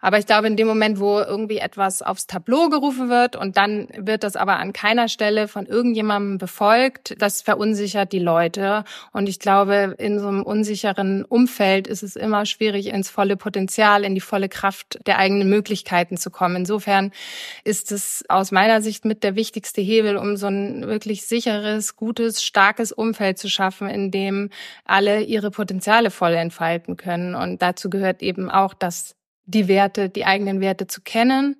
Aber 0.00 0.18
ich 0.18 0.26
glaube, 0.26 0.46
in 0.46 0.56
dem 0.56 0.66
Moment, 0.66 0.98
wo 0.98 1.20
irgendwie 1.20 1.58
etwas 1.58 2.00
aufs 2.00 2.26
Tableau 2.26 2.70
gerufen 2.70 3.10
wird 3.10 3.36
und 3.36 3.56
dann 3.56 3.88
wird 3.96 4.24
das 4.24 4.34
aber 4.34 4.58
an 4.58 4.72
keiner 4.72 5.08
Stelle 5.08 5.46
von 5.46 5.66
irgendjemandem 5.66 6.38
befolgt, 6.38 7.20
das 7.20 7.42
verunsichert 7.42 8.12
die 8.12 8.18
Leute. 8.18 8.84
Und 9.12 9.28
ich 9.28 9.40
glaube, 9.40 9.94
in 9.98 10.18
so 10.18 10.28
einem 10.28 10.42
unsicheren 10.42 11.24
Umfeld 11.24 11.86
ist 11.86 12.02
es 12.02 12.16
immer 12.16 12.46
schwierig, 12.46 12.86
ins 12.86 13.10
volle 13.10 13.36
Potenzial, 13.40 14.04
in 14.04 14.14
die 14.14 14.20
volle 14.20 14.48
Kraft 14.48 15.00
der 15.06 15.18
eigenen 15.18 15.50
Möglichkeiten 15.50 16.16
zu 16.16 16.30
kommen. 16.30 16.54
Insofern 16.56 17.10
ist 17.64 17.90
es 17.90 18.24
aus 18.28 18.52
meiner 18.52 18.80
Sicht 18.80 19.04
mit 19.04 19.24
der 19.24 19.34
wichtigste 19.34 19.80
Hebel, 19.80 20.16
um 20.16 20.36
so 20.36 20.46
ein 20.46 20.86
wirklich 20.86 21.26
sicheres, 21.26 21.96
gutes, 21.96 22.44
starkes 22.44 22.92
Umfeld 22.92 23.38
zu 23.38 23.48
schaffen, 23.48 23.88
in 23.88 24.12
dem 24.12 24.50
alle 24.84 25.22
ihre 25.22 25.50
Potenziale 25.50 26.12
voll 26.12 26.34
entfalten 26.34 26.96
können. 26.96 27.34
Und 27.34 27.60
dazu 27.60 27.90
gehört 27.90 28.22
eben 28.22 28.48
auch, 28.48 28.74
dass 28.74 29.16
die 29.46 29.66
Werte, 29.66 30.08
die 30.08 30.24
eigenen 30.24 30.60
Werte 30.60 30.86
zu 30.86 31.00
kennen, 31.00 31.56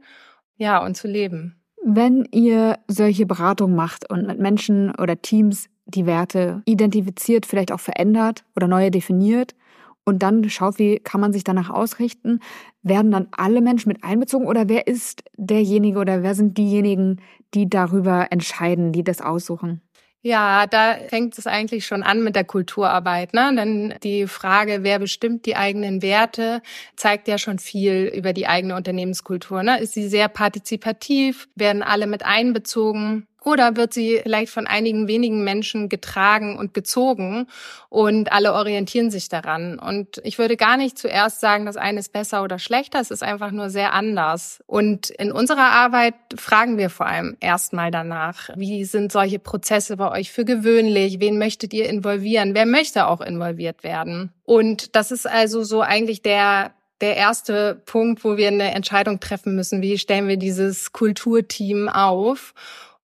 ja, 0.57 0.79
und 0.79 0.97
zu 0.97 1.09
leben. 1.09 1.57
Wenn 1.83 2.29
ihr 2.31 2.79
solche 2.87 3.27
Beratungen 3.27 3.75
macht 3.75 4.09
und 4.09 4.27
mit 4.27 4.39
Menschen 4.39 4.95
oder 4.95 5.21
Teams 5.21 5.69
die 5.87 6.07
Werte 6.07 6.63
identifiziert, 6.67 7.47
vielleicht 7.47 7.73
auch 7.73 7.81
verändert 7.81 8.45
oder 8.55 8.69
neue 8.69 8.91
definiert 8.91 9.55
und 10.05 10.23
dann 10.23 10.49
schaut, 10.49 10.79
wie 10.79 10.99
kann 10.99 11.21
man 11.21 11.33
sich 11.33 11.45
danach 11.45 11.71
ausrichten, 11.71 12.41
werden 12.83 13.11
dann 13.11 13.29
alle 13.33 13.61
Menschen 13.61 13.89
mit 13.89 14.03
einbezogen 14.03 14.47
oder 14.47 14.69
wer 14.69 14.87
ist 14.87 15.23
derjenige 15.37 15.99
oder 15.99 16.23
wer 16.23 16.35
sind 16.35 16.59
diejenigen, 16.59 17.21
die 17.55 17.69
darüber 17.69 18.29
entscheiden, 18.31 18.93
die 18.93 19.05
das 19.05 19.21
aussuchen? 19.21 19.83
Ja, 20.23 20.67
da 20.67 20.97
fängt 21.09 21.39
es 21.39 21.47
eigentlich 21.47 21.87
schon 21.87 22.03
an 22.03 22.23
mit 22.23 22.37
der 22.37 22.45
Kulturarbeit. 22.45 23.33
Ne? 23.33 23.55
Denn 23.57 23.95
die 24.03 24.27
Frage, 24.27 24.81
wer 24.83 24.99
bestimmt 24.99 25.47
die 25.47 25.57
eigenen 25.57 26.03
Werte, 26.03 26.61
zeigt 26.95 27.27
ja 27.27 27.39
schon 27.39 27.59
viel 27.59 28.13
über 28.15 28.35
die 28.35 28.47
eigene 28.47 28.77
Unternehmenskultur. 28.77 29.63
Ne? 29.63 29.81
Ist 29.81 29.95
sie 29.95 30.09
sehr 30.09 30.29
partizipativ? 30.29 31.49
Werden 31.55 31.83
alle 31.83 32.07
mit 32.07 32.23
einbezogen? 32.23 33.27
Oder 33.45 33.77
wird 33.77 33.95
sie 33.95 34.21
vielleicht 34.23 34.53
von 34.53 34.67
einigen 34.67 35.09
wenigen 35.09 35.45
Menschen 35.45 35.89
getragen 35.89 36.59
und 36.59 36.75
gezogen 36.75 37.47
und 37.89 38.33
alle 38.33 38.53
orientieren 38.53 39.11
sich 39.11 39.29
daran? 39.29 39.79
Und 39.79 40.21
ich 40.25 40.39
würde 40.39 40.57
gar 40.57 40.77
nicht 40.77 40.99
zuerst 40.99 41.41
sagen, 41.41 41.67
das 41.67 41.77
eine 41.77 42.01
ist 42.01 42.13
besser 42.13 42.43
oder 42.43 42.59
schlechter. 42.59 43.01
Es 43.01 43.11
ist 43.11 43.23
einfach 43.23 43.51
nur 43.51 43.71
sehr 43.71 43.95
anders. 43.95 44.63
Und 44.67 45.11
in 45.11 45.33
unserer 45.33 45.71
Arbeit 45.71 46.15
fragen 46.37 46.77
wir 46.77 46.91
vor 46.91 47.07
allem 47.07 47.37
erstmal 47.41 47.91
danach, 47.91 48.51
wie 48.57 48.85
sind 48.85 49.13
solche 49.13 49.39
Prozesse 49.39 49.97
bei 49.97 50.11
euch 50.11 50.33
für 50.33 50.45
gewöhnlich? 50.45 51.21
Wen 51.21 51.39
möchtet 51.39 51.73
ihr 51.73 51.89
involvieren? 51.89 52.55
Wer 52.55 52.67
möchte 52.67 53.07
auch 53.07 53.21
involviert 53.21 53.83
werden? 53.85 54.33
Und 54.45 54.95
das 54.97 55.11
ist 55.11 55.27
also 55.27 55.63
so 55.63 55.81
eigentlich 55.81 56.23
der 56.23 56.73
der 57.01 57.17
erste 57.17 57.81
Punkt, 57.87 58.25
wo 58.25 58.37
wir 58.37 58.49
eine 58.49 58.75
Entscheidung 58.75 59.21
treffen 59.21 59.57
müssen. 59.57 59.83
Wie 59.83 59.99
stellen 59.99 60.29
wir 60.29 60.37
dieses 60.37 60.93
Kulturteam 60.93 61.89
auf? 61.89 62.55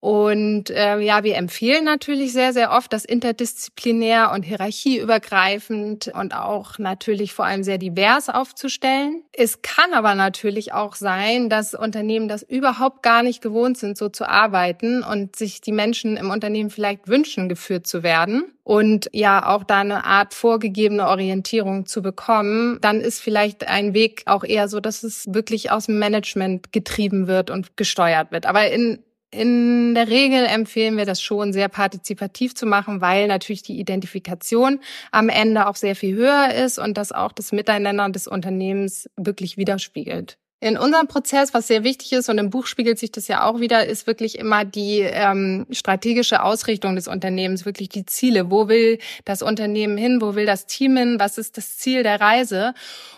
Und 0.07 0.71
äh, 0.71 1.01
ja, 1.01 1.25
wir 1.25 1.35
empfehlen 1.35 1.83
natürlich 1.83 2.33
sehr, 2.33 2.53
sehr 2.53 2.71
oft, 2.71 2.93
das 2.93 3.05
interdisziplinär 3.05 4.31
und 4.33 4.45
hierarchieübergreifend 4.45 6.13
und 6.15 6.33
auch 6.33 6.79
natürlich 6.79 7.33
vor 7.33 7.45
allem 7.45 7.65
sehr 7.65 7.79
divers 7.79 8.29
aufzustellen. 8.29 9.25
Es 9.33 9.63
kann 9.63 9.95
aber 9.95 10.15
natürlich 10.15 10.73
auch 10.73 10.95
sein, 10.95 11.51
dass 11.51 11.75
Unternehmen 11.75 12.29
das 12.29 12.45
überhaupt 12.45 13.03
gar 13.03 13.25
nicht 13.25 13.43
gewohnt 13.43 13.79
sind, 13.79 13.99
so 13.99 14.09
zu 14.09 14.29
arbeiten 14.29 15.03
und 15.03 15.35
sich 15.35 15.61
die 15.61 15.73
Menschen 15.73 16.17
im 16.17 16.31
Unternehmen 16.31 16.71
vielleicht 16.71 17.09
wünschen, 17.09 17.49
geführt 17.49 17.89
zu 17.89 18.05
werden 18.05 18.45
und 18.63 19.09
ja 19.13 19.47
auch 19.49 19.65
da 19.65 19.81
eine 19.81 20.05
Art 20.05 20.35
vorgegebene 20.35 21.09
Orientierung 21.09 21.87
zu 21.87 22.01
bekommen, 22.03 22.79
dann 22.81 23.01
ist 23.01 23.21
vielleicht 23.21 23.67
ein 23.69 23.93
Weg 23.93 24.23
auch 24.27 24.43
eher 24.43 24.69
so, 24.69 24.79
dass 24.79 25.03
es 25.03 25.33
wirklich 25.35 25.71
aus 25.73 25.87
dem 25.87 25.99
Management 25.99 26.73
getrieben 26.73 27.27
wird 27.27 27.51
und 27.51 27.77
gesteuert 27.77 28.31
wird. 28.33 28.47
Aber 28.47 28.69
in 28.71 29.05
in 29.31 29.95
der 29.95 30.09
Regel 30.09 30.45
empfehlen 30.47 30.97
wir 30.97 31.05
das 31.05 31.21
schon 31.21 31.53
sehr 31.53 31.69
partizipativ 31.69 32.55
zu 32.55 32.67
machen, 32.67 33.01
weil 33.01 33.27
natürlich 33.27 33.63
die 33.63 33.79
Identifikation 33.79 34.81
am 35.11 35.29
Ende 35.29 35.67
auch 35.67 35.77
sehr 35.77 35.97
viel 35.97 36.15
höher 36.15 36.55
ist 36.55 36.79
und 36.79 36.97
das 36.97 37.13
auch 37.13 37.33
das 37.33 37.53
Miteinander 37.53 38.09
des 38.09 38.29
Unternehmens 38.29 39.11
wirklich 39.17 39.57
widerspiegelt. 39.57 40.39
In 40.59 40.79
unserem 40.79 41.07
Prozess, 41.07 41.53
was 41.53 41.67
sehr 41.67 41.85
wichtig 41.85 42.13
ist, 42.15 42.31
und 42.31 42.39
im 42.39 42.49
Buch 42.49 42.67
spiegelt 42.67 42.99
sich 42.99 43.13
das 43.13 43.29
ja 43.29 43.45
auch 43.45 43.61
wieder, 43.61 43.85
ist 43.85 44.07
wirklich 44.07 44.39
immer 44.39 44.65
die 44.65 45.01
ähm, 45.01 45.67
strategische 45.71 46.43
Ausrichtung 46.43 46.97
des 46.97 47.09
Unternehmens, 47.09 47.67
wirklich 47.67 47.91
die 47.91 48.07
Ziele. 48.07 48.51
Wo 48.51 48.67
will 48.67 48.99
das 49.27 49.43
Unternehmen 49.43 49.99
hin? 49.99 50.23
Wo 50.23 50.35
will 50.35 50.47
das 50.47 50.65
Team 50.65 50.97
hin? 50.97 51.17
Was 51.21 51.37
ist 51.37 51.59
das 51.59 51.77
Ziel 51.77 52.03
der 52.03 52.23
Reise? 52.23 52.73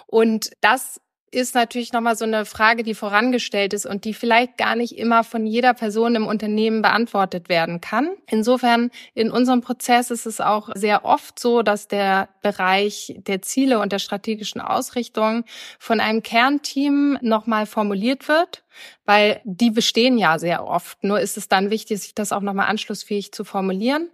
Und 0.09 0.51
das 0.63 1.01
ist 1.31 1.55
natürlich 1.55 1.93
nochmal 1.93 2.17
so 2.17 2.25
eine 2.25 2.45
Frage, 2.45 2.83
die 2.83 2.95
vorangestellt 2.95 3.73
ist 3.73 3.87
und 3.87 4.05
die 4.05 4.15
vielleicht 4.15 4.57
gar 4.57 4.77
nicht 4.77 4.99
immer 4.99 5.25
von 5.25 5.47
jeder 5.47 5.75
Person 5.75 6.15
im 6.15 6.27
Unternehmen 6.27 6.83
beantwortet 6.83 7.49
werden 7.49 7.81
kann. 7.81 8.11
Insofern 8.27 8.91
in 9.15 9.31
unserem 9.31 9.61
Prozess 9.61 10.11
ist 10.11 10.27
es 10.27 10.41
auch 10.41 10.71
sehr 10.75 11.05
oft 11.05 11.39
so, 11.39 11.63
dass 11.63 11.89
der 11.89 12.29
Bereich 12.43 13.15
der 13.19 13.43
Ziele 13.43 13.79
und 13.79 13.93
der 13.93 13.99
strategischen 13.99 14.61
Ausrichtung 14.61 15.45
von 15.79 16.01
einem 16.01 16.23
Kernteam 16.23 17.19
nochmal 17.23 17.67
formuliert 17.67 18.29
wird 18.29 18.63
weil 19.05 19.41
die 19.45 19.71
bestehen 19.71 20.19
ja 20.19 20.39
sehr 20.39 20.67
oft. 20.67 21.03
Nur 21.03 21.21
ist 21.21 21.37
es 21.37 21.49
dann 21.49 21.71
wichtig, 21.71 22.01
sich 22.01 22.15
das 22.15 22.33
auch 22.33 22.43
nochmal 22.43 22.69
anschlussfähig 22.69 23.33
zu 23.33 23.45
formulieren. 23.45 24.11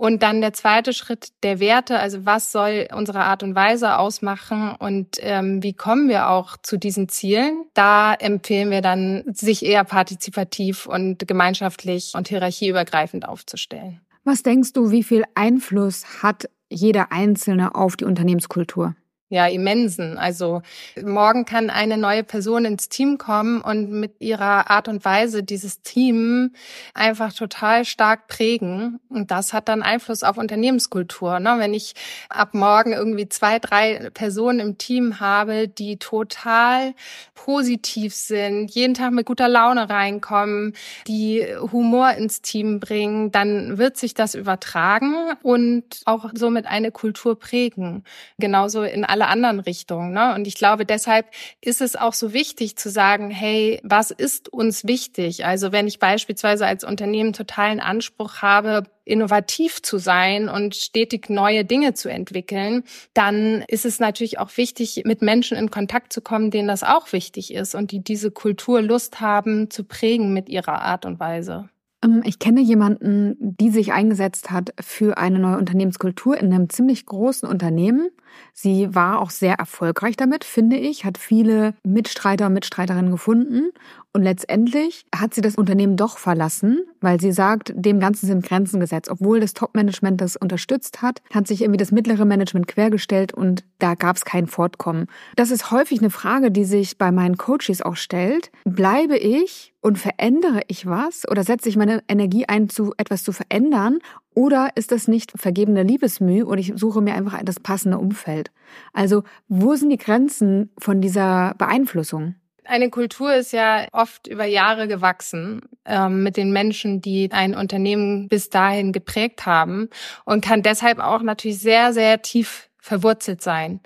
Und 0.00 0.22
dann 0.22 0.40
der 0.40 0.54
zweite 0.54 0.94
Schritt 0.94 1.28
der 1.42 1.60
Werte, 1.60 1.98
also 1.98 2.24
was 2.24 2.52
soll 2.52 2.88
unsere 2.90 3.20
Art 3.20 3.42
und 3.42 3.54
Weise 3.54 3.98
ausmachen 3.98 4.74
und 4.78 5.18
ähm, 5.20 5.62
wie 5.62 5.74
kommen 5.74 6.08
wir 6.08 6.30
auch 6.30 6.56
zu 6.56 6.78
diesen 6.78 7.10
Zielen? 7.10 7.66
Da 7.74 8.14
empfehlen 8.14 8.70
wir 8.70 8.80
dann, 8.80 9.24
sich 9.30 9.62
eher 9.62 9.84
partizipativ 9.84 10.86
und 10.86 11.28
gemeinschaftlich 11.28 12.12
und 12.14 12.28
hierarchieübergreifend 12.28 13.28
aufzustellen. 13.28 14.00
Was 14.24 14.42
denkst 14.42 14.72
du, 14.72 14.90
wie 14.90 15.02
viel 15.02 15.24
Einfluss 15.34 16.22
hat 16.22 16.48
jeder 16.70 17.12
Einzelne 17.12 17.74
auf 17.74 17.98
die 17.98 18.06
Unternehmenskultur? 18.06 18.94
Ja, 19.30 19.46
immensen. 19.46 20.18
Also 20.18 20.60
morgen 21.00 21.44
kann 21.44 21.70
eine 21.70 21.96
neue 21.96 22.24
Person 22.24 22.64
ins 22.64 22.88
Team 22.88 23.16
kommen 23.16 23.60
und 23.60 23.90
mit 23.90 24.20
ihrer 24.20 24.70
Art 24.70 24.88
und 24.88 25.04
Weise 25.04 25.44
dieses 25.44 25.82
Team 25.82 26.52
einfach 26.94 27.32
total 27.32 27.84
stark 27.84 28.26
prägen. 28.26 28.98
Und 29.08 29.30
das 29.30 29.52
hat 29.52 29.68
dann 29.68 29.82
Einfluss 29.82 30.24
auf 30.24 30.36
Unternehmenskultur. 30.36 31.38
Ne? 31.38 31.54
Wenn 31.58 31.74
ich 31.74 31.94
ab 32.28 32.54
morgen 32.54 32.92
irgendwie 32.92 33.28
zwei, 33.28 33.60
drei 33.60 34.10
Personen 34.12 34.58
im 34.58 34.78
Team 34.78 35.20
habe, 35.20 35.68
die 35.68 35.96
total 35.98 36.92
positiv 37.34 38.14
sind, 38.14 38.70
jeden 38.72 38.94
Tag 38.94 39.12
mit 39.12 39.26
guter 39.26 39.48
Laune 39.48 39.88
reinkommen, 39.88 40.74
die 41.06 41.46
Humor 41.72 42.10
ins 42.14 42.42
Team 42.42 42.80
bringen, 42.80 43.30
dann 43.30 43.78
wird 43.78 43.96
sich 43.96 44.14
das 44.14 44.34
übertragen 44.34 45.14
und 45.42 45.84
auch 46.04 46.30
somit 46.34 46.66
eine 46.66 46.90
Kultur 46.90 47.38
prägen. 47.38 48.02
Genauso 48.38 48.82
in 48.82 49.04
alle 49.04 49.19
anderen 49.28 49.60
Richtungen. 49.60 50.12
Ne? 50.12 50.34
Und 50.34 50.46
ich 50.46 50.54
glaube, 50.54 50.84
deshalb 50.84 51.26
ist 51.60 51.80
es 51.80 51.96
auch 51.96 52.12
so 52.12 52.32
wichtig 52.32 52.76
zu 52.76 52.90
sagen, 52.90 53.30
hey, 53.30 53.80
was 53.82 54.10
ist 54.10 54.52
uns 54.52 54.84
wichtig? 54.86 55.44
Also 55.44 55.72
wenn 55.72 55.86
ich 55.86 55.98
beispielsweise 55.98 56.66
als 56.66 56.84
Unternehmen 56.84 57.32
totalen 57.32 57.80
Anspruch 57.80 58.42
habe, 58.42 58.84
innovativ 59.04 59.82
zu 59.82 59.98
sein 59.98 60.48
und 60.48 60.76
stetig 60.76 61.28
neue 61.28 61.64
Dinge 61.64 61.94
zu 61.94 62.08
entwickeln, 62.08 62.84
dann 63.12 63.64
ist 63.66 63.84
es 63.84 63.98
natürlich 63.98 64.38
auch 64.38 64.56
wichtig, 64.56 65.02
mit 65.04 65.20
Menschen 65.20 65.56
in 65.56 65.70
Kontakt 65.70 66.12
zu 66.12 66.20
kommen, 66.20 66.50
denen 66.50 66.68
das 66.68 66.82
auch 66.82 67.12
wichtig 67.12 67.52
ist 67.52 67.74
und 67.74 67.90
die 67.90 68.02
diese 68.02 68.30
Kultur 68.30 68.80
Lust 68.82 69.20
haben 69.20 69.70
zu 69.70 69.84
prägen 69.84 70.32
mit 70.32 70.48
ihrer 70.48 70.82
Art 70.82 71.06
und 71.06 71.18
Weise. 71.18 71.68
Ähm, 72.04 72.22
ich 72.24 72.38
kenne 72.38 72.60
jemanden, 72.60 73.36
die 73.38 73.70
sich 73.70 73.92
eingesetzt 73.92 74.50
hat 74.50 74.72
für 74.80 75.18
eine 75.18 75.38
neue 75.38 75.58
Unternehmenskultur 75.58 76.36
in 76.36 76.52
einem 76.52 76.68
ziemlich 76.68 77.06
großen 77.06 77.48
Unternehmen. 77.48 78.10
Sie 78.52 78.94
war 78.94 79.20
auch 79.20 79.30
sehr 79.30 79.54
erfolgreich 79.54 80.16
damit, 80.16 80.44
finde 80.44 80.76
ich, 80.76 81.04
hat 81.04 81.18
viele 81.18 81.74
Mitstreiter 81.84 82.46
und 82.46 82.54
Mitstreiterinnen 82.54 83.10
gefunden 83.10 83.70
und 84.12 84.22
letztendlich 84.22 85.06
hat 85.14 85.34
sie 85.34 85.40
das 85.40 85.54
Unternehmen 85.54 85.96
doch 85.96 86.18
verlassen, 86.18 86.82
weil 87.00 87.20
sie 87.20 87.30
sagt, 87.30 87.72
dem 87.76 88.00
Ganzen 88.00 88.26
sind 88.26 88.44
Grenzen 88.44 88.80
gesetzt. 88.80 89.08
Obwohl 89.08 89.38
das 89.38 89.54
Top-Management 89.54 90.20
das 90.20 90.34
unterstützt 90.34 91.00
hat, 91.00 91.22
hat 91.32 91.46
sich 91.46 91.62
irgendwie 91.62 91.78
das 91.78 91.92
mittlere 91.92 92.24
Management 92.24 92.66
quergestellt 92.66 93.32
und 93.32 93.64
da 93.78 93.94
gab 93.94 94.16
es 94.16 94.24
kein 94.24 94.48
Fortkommen. 94.48 95.06
Das 95.36 95.52
ist 95.52 95.70
häufig 95.70 96.00
eine 96.00 96.10
Frage, 96.10 96.50
die 96.50 96.64
sich 96.64 96.98
bei 96.98 97.12
meinen 97.12 97.36
Coaches 97.36 97.82
auch 97.82 97.96
stellt. 97.96 98.50
Bleibe 98.64 99.16
ich 99.16 99.74
und 99.80 99.96
verändere 99.96 100.62
ich 100.66 100.86
was 100.86 101.22
oder 101.28 101.44
setze 101.44 101.68
ich 101.68 101.76
meine 101.76 102.02
Energie 102.08 102.46
ein, 102.46 102.68
zu 102.68 102.92
etwas 102.96 103.22
zu 103.22 103.30
verändern? 103.30 104.00
Oder 104.34 104.70
ist 104.76 104.92
das 104.92 105.08
nicht 105.08 105.32
vergebene 105.36 105.82
Liebesmüh 105.82 106.42
und 106.42 106.58
ich 106.58 106.72
suche 106.76 107.00
mir 107.00 107.14
einfach 107.14 107.40
das 107.44 107.58
passende 107.58 107.98
Umfeld? 107.98 108.50
Also, 108.92 109.24
wo 109.48 109.74
sind 109.74 109.90
die 109.90 109.96
Grenzen 109.96 110.70
von 110.78 111.00
dieser 111.00 111.54
Beeinflussung? 111.58 112.36
Eine 112.64 112.90
Kultur 112.90 113.34
ist 113.34 113.52
ja 113.52 113.88
oft 113.90 114.28
über 114.28 114.44
Jahre 114.44 114.86
gewachsen 114.86 115.62
ähm, 115.84 116.22
mit 116.22 116.36
den 116.36 116.52
Menschen, 116.52 117.00
die 117.00 117.28
ein 117.32 117.56
Unternehmen 117.56 118.28
bis 118.28 118.48
dahin 118.48 118.92
geprägt 118.92 119.44
haben 119.44 119.88
und 120.24 120.44
kann 120.44 120.62
deshalb 120.62 121.00
auch 121.00 121.22
natürlich 121.22 121.58
sehr, 121.58 121.92
sehr 121.92 122.22
tief 122.22 122.68
verwurzelt 122.78 123.42
sein 123.42 123.80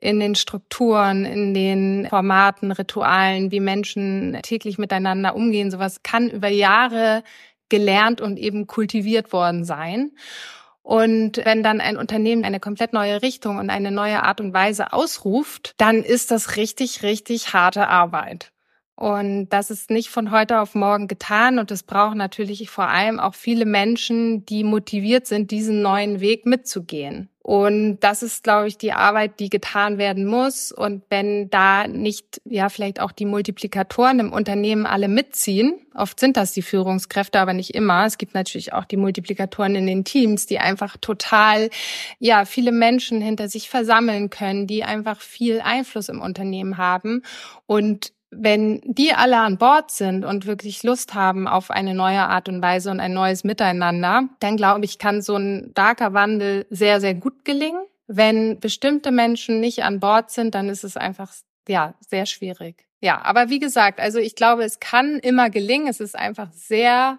in 0.00 0.18
den 0.18 0.34
Strukturen, 0.34 1.26
in 1.26 1.52
den 1.52 2.06
Formaten, 2.08 2.72
Ritualen, 2.72 3.50
wie 3.50 3.60
Menschen 3.60 4.38
täglich 4.42 4.78
miteinander 4.78 5.36
umgehen. 5.36 5.70
Sowas 5.70 6.02
kann 6.02 6.30
über 6.30 6.48
Jahre 6.48 7.22
gelernt 7.70 8.20
und 8.20 8.38
eben 8.38 8.66
kultiviert 8.66 9.32
worden 9.32 9.64
sein. 9.64 10.12
Und 10.82 11.38
wenn 11.44 11.62
dann 11.62 11.80
ein 11.80 11.96
Unternehmen 11.96 12.44
eine 12.44 12.60
komplett 12.60 12.92
neue 12.92 13.22
Richtung 13.22 13.58
und 13.58 13.70
eine 13.70 13.90
neue 13.90 14.22
Art 14.22 14.40
und 14.40 14.52
Weise 14.52 14.92
ausruft, 14.92 15.74
dann 15.76 16.02
ist 16.02 16.30
das 16.30 16.56
richtig, 16.56 17.02
richtig 17.02 17.52
harte 17.52 17.88
Arbeit. 17.88 18.52
Und 19.00 19.48
das 19.48 19.70
ist 19.70 19.88
nicht 19.88 20.10
von 20.10 20.30
heute 20.30 20.60
auf 20.60 20.74
morgen 20.74 21.08
getan. 21.08 21.58
Und 21.58 21.70
es 21.70 21.82
braucht 21.82 22.16
natürlich 22.16 22.68
vor 22.68 22.88
allem 22.88 23.18
auch 23.18 23.34
viele 23.34 23.64
Menschen, 23.64 24.44
die 24.44 24.62
motiviert 24.62 25.26
sind, 25.26 25.50
diesen 25.50 25.80
neuen 25.80 26.20
Weg 26.20 26.44
mitzugehen. 26.44 27.30
Und 27.50 27.98
das 27.98 28.22
ist, 28.22 28.44
glaube 28.44 28.68
ich, 28.68 28.78
die 28.78 28.92
Arbeit, 28.92 29.40
die 29.40 29.50
getan 29.50 29.98
werden 29.98 30.24
muss. 30.24 30.70
Und 30.70 31.02
wenn 31.10 31.50
da 31.50 31.88
nicht, 31.88 32.40
ja, 32.44 32.68
vielleicht 32.68 33.00
auch 33.00 33.10
die 33.10 33.24
Multiplikatoren 33.24 34.20
im 34.20 34.32
Unternehmen 34.32 34.86
alle 34.86 35.08
mitziehen, 35.08 35.74
oft 35.92 36.20
sind 36.20 36.36
das 36.36 36.52
die 36.52 36.62
Führungskräfte, 36.62 37.40
aber 37.40 37.52
nicht 37.52 37.74
immer. 37.74 38.06
Es 38.06 38.18
gibt 38.18 38.34
natürlich 38.34 38.72
auch 38.72 38.84
die 38.84 38.96
Multiplikatoren 38.96 39.74
in 39.74 39.88
den 39.88 40.04
Teams, 40.04 40.46
die 40.46 40.60
einfach 40.60 40.96
total, 40.96 41.70
ja, 42.20 42.44
viele 42.44 42.70
Menschen 42.70 43.20
hinter 43.20 43.48
sich 43.48 43.68
versammeln 43.68 44.30
können, 44.30 44.68
die 44.68 44.84
einfach 44.84 45.20
viel 45.20 45.60
Einfluss 45.60 46.08
im 46.08 46.20
Unternehmen 46.20 46.78
haben. 46.78 47.22
Und 47.66 48.12
wenn 48.30 48.80
die 48.84 49.12
alle 49.12 49.38
an 49.38 49.58
Bord 49.58 49.90
sind 49.90 50.24
und 50.24 50.46
wirklich 50.46 50.82
Lust 50.82 51.14
haben 51.14 51.48
auf 51.48 51.70
eine 51.70 51.94
neue 51.94 52.20
Art 52.20 52.48
und 52.48 52.62
Weise 52.62 52.90
und 52.90 53.00
ein 53.00 53.12
neues 53.12 53.44
Miteinander, 53.44 54.28
dann 54.38 54.56
glaube 54.56 54.84
ich, 54.84 54.98
kann 54.98 55.20
so 55.20 55.36
ein 55.36 55.70
starker 55.72 56.14
Wandel 56.14 56.66
sehr, 56.70 57.00
sehr 57.00 57.14
gut 57.14 57.44
gelingen. 57.44 57.82
Wenn 58.06 58.58
bestimmte 58.60 59.10
Menschen 59.10 59.60
nicht 59.60 59.84
an 59.84 60.00
Bord 60.00 60.30
sind, 60.30 60.54
dann 60.54 60.68
ist 60.68 60.84
es 60.84 60.96
einfach, 60.96 61.32
ja, 61.68 61.94
sehr 62.08 62.26
schwierig. 62.26 62.84
Ja, 63.00 63.22
aber 63.22 63.48
wie 63.48 63.58
gesagt, 63.58 63.98
also 63.98 64.18
ich 64.18 64.34
glaube, 64.34 64.64
es 64.64 64.78
kann 64.78 65.18
immer 65.18 65.48
gelingen. 65.48 65.88
Es 65.88 66.00
ist 66.00 66.16
einfach 66.16 66.52
sehr 66.52 67.18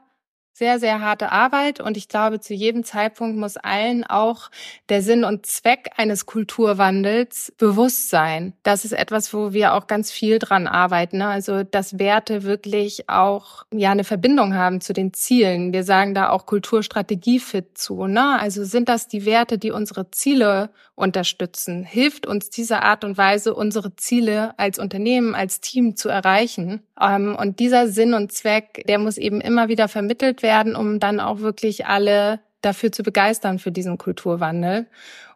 sehr, 0.53 0.79
sehr 0.79 1.01
harte 1.01 1.31
Arbeit 1.31 1.79
und 1.79 1.97
ich 1.97 2.07
glaube, 2.07 2.39
zu 2.39 2.53
jedem 2.53 2.83
Zeitpunkt 2.83 3.37
muss 3.37 3.57
allen 3.57 4.03
auch 4.03 4.51
der 4.89 5.01
Sinn 5.01 5.23
und 5.23 5.45
Zweck 5.45 5.91
eines 5.97 6.25
Kulturwandels 6.25 7.53
bewusst 7.57 8.09
sein. 8.09 8.53
Das 8.63 8.85
ist 8.85 8.91
etwas, 8.91 9.33
wo 9.33 9.53
wir 9.53 9.73
auch 9.73 9.87
ganz 9.87 10.11
viel 10.11 10.39
dran 10.39 10.67
arbeiten. 10.67 11.19
Ne? 11.19 11.27
Also, 11.27 11.63
dass 11.63 11.99
Werte 11.99 12.43
wirklich 12.43 13.09
auch 13.09 13.65
ja 13.71 13.91
eine 13.91 14.03
Verbindung 14.03 14.53
haben 14.53 14.81
zu 14.81 14.93
den 14.93 15.13
Zielen. 15.13 15.73
Wir 15.73 15.83
sagen 15.83 16.13
da 16.13 16.29
auch 16.29 16.45
Kulturstrategie 16.45 17.39
fit 17.39 17.77
zu. 17.77 18.07
Ne? 18.07 18.39
Also 18.39 18.63
sind 18.63 18.89
das 18.89 19.07
die 19.07 19.25
Werte, 19.25 19.57
die 19.57 19.71
unsere 19.71 20.11
Ziele 20.11 20.69
unterstützen? 21.01 21.83
Hilft 21.83 22.27
uns 22.27 22.49
diese 22.49 22.81
Art 22.83 23.03
und 23.03 23.17
Weise, 23.17 23.53
unsere 23.53 23.95
Ziele 23.95 24.57
als 24.57 24.79
Unternehmen, 24.79 25.35
als 25.35 25.59
Team 25.59 25.95
zu 25.95 26.07
erreichen? 26.07 26.83
Ähm, 26.99 27.35
und 27.35 27.59
dieser 27.59 27.87
Sinn 27.87 28.13
und 28.13 28.31
Zweck, 28.31 28.83
der 28.87 28.99
muss 28.99 29.17
eben 29.17 29.41
immer 29.41 29.67
wieder 29.67 29.87
vermittelt 29.87 30.43
werden, 30.43 30.75
um 30.75 30.99
dann 30.99 31.19
auch 31.19 31.39
wirklich 31.39 31.85
alle 31.87 32.39
dafür 32.61 32.91
zu 32.91 33.03
begeistern 33.03 33.59
für 33.59 33.71
diesen 33.71 33.97
Kulturwandel. 33.97 34.87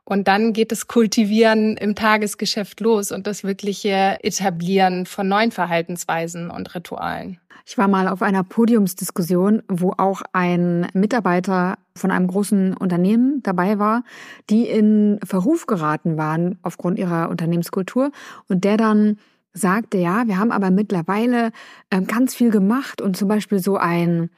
Und 0.03 0.27
dann 0.27 0.53
geht 0.53 0.71
das 0.71 0.87
Kultivieren 0.87 1.77
im 1.77 1.95
Tagesgeschäft 1.95 2.79
los 2.79 3.11
und 3.11 3.25
das 3.25 3.43
wirkliche 3.43 4.19
Etablieren 4.21 5.07
von 5.07 5.27
neuen 5.27 5.51
Verhaltensweisen 5.51 6.51
und 6.51 6.75
Ritualen. 6.75 7.39
Ich 7.67 7.79
war 7.79 7.87
mal 7.87 8.07
auf 8.07 8.21
einer 8.21 8.43
Podiumsdiskussion, 8.43 9.63
wo 9.67 9.93
auch 9.97 10.21
ein 10.33 10.87
Mitarbeiter 10.93 11.79
von 11.95 12.11
einem 12.11 12.27
großen 12.27 12.77
Unternehmen 12.77 13.41
dabei 13.41 13.79
war, 13.79 14.03
die 14.51 14.67
in 14.67 15.19
Verruf 15.23 15.65
geraten 15.65 16.15
waren 16.17 16.59
aufgrund 16.61 16.99
ihrer 16.99 17.29
Unternehmenskultur 17.29 18.11
und 18.47 18.63
der 18.63 18.77
dann 18.77 19.17
sagte, 19.53 19.97
ja, 19.97 20.27
wir 20.27 20.37
haben 20.37 20.51
aber 20.51 20.69
mittlerweile 20.69 21.51
ähm, 21.89 22.05
ganz 22.05 22.35
viel 22.35 22.51
gemacht 22.51 23.01
und 23.01 23.17
zum 23.17 23.27
Beispiel 23.27 23.59
so 23.59 23.77
ein 23.77 24.29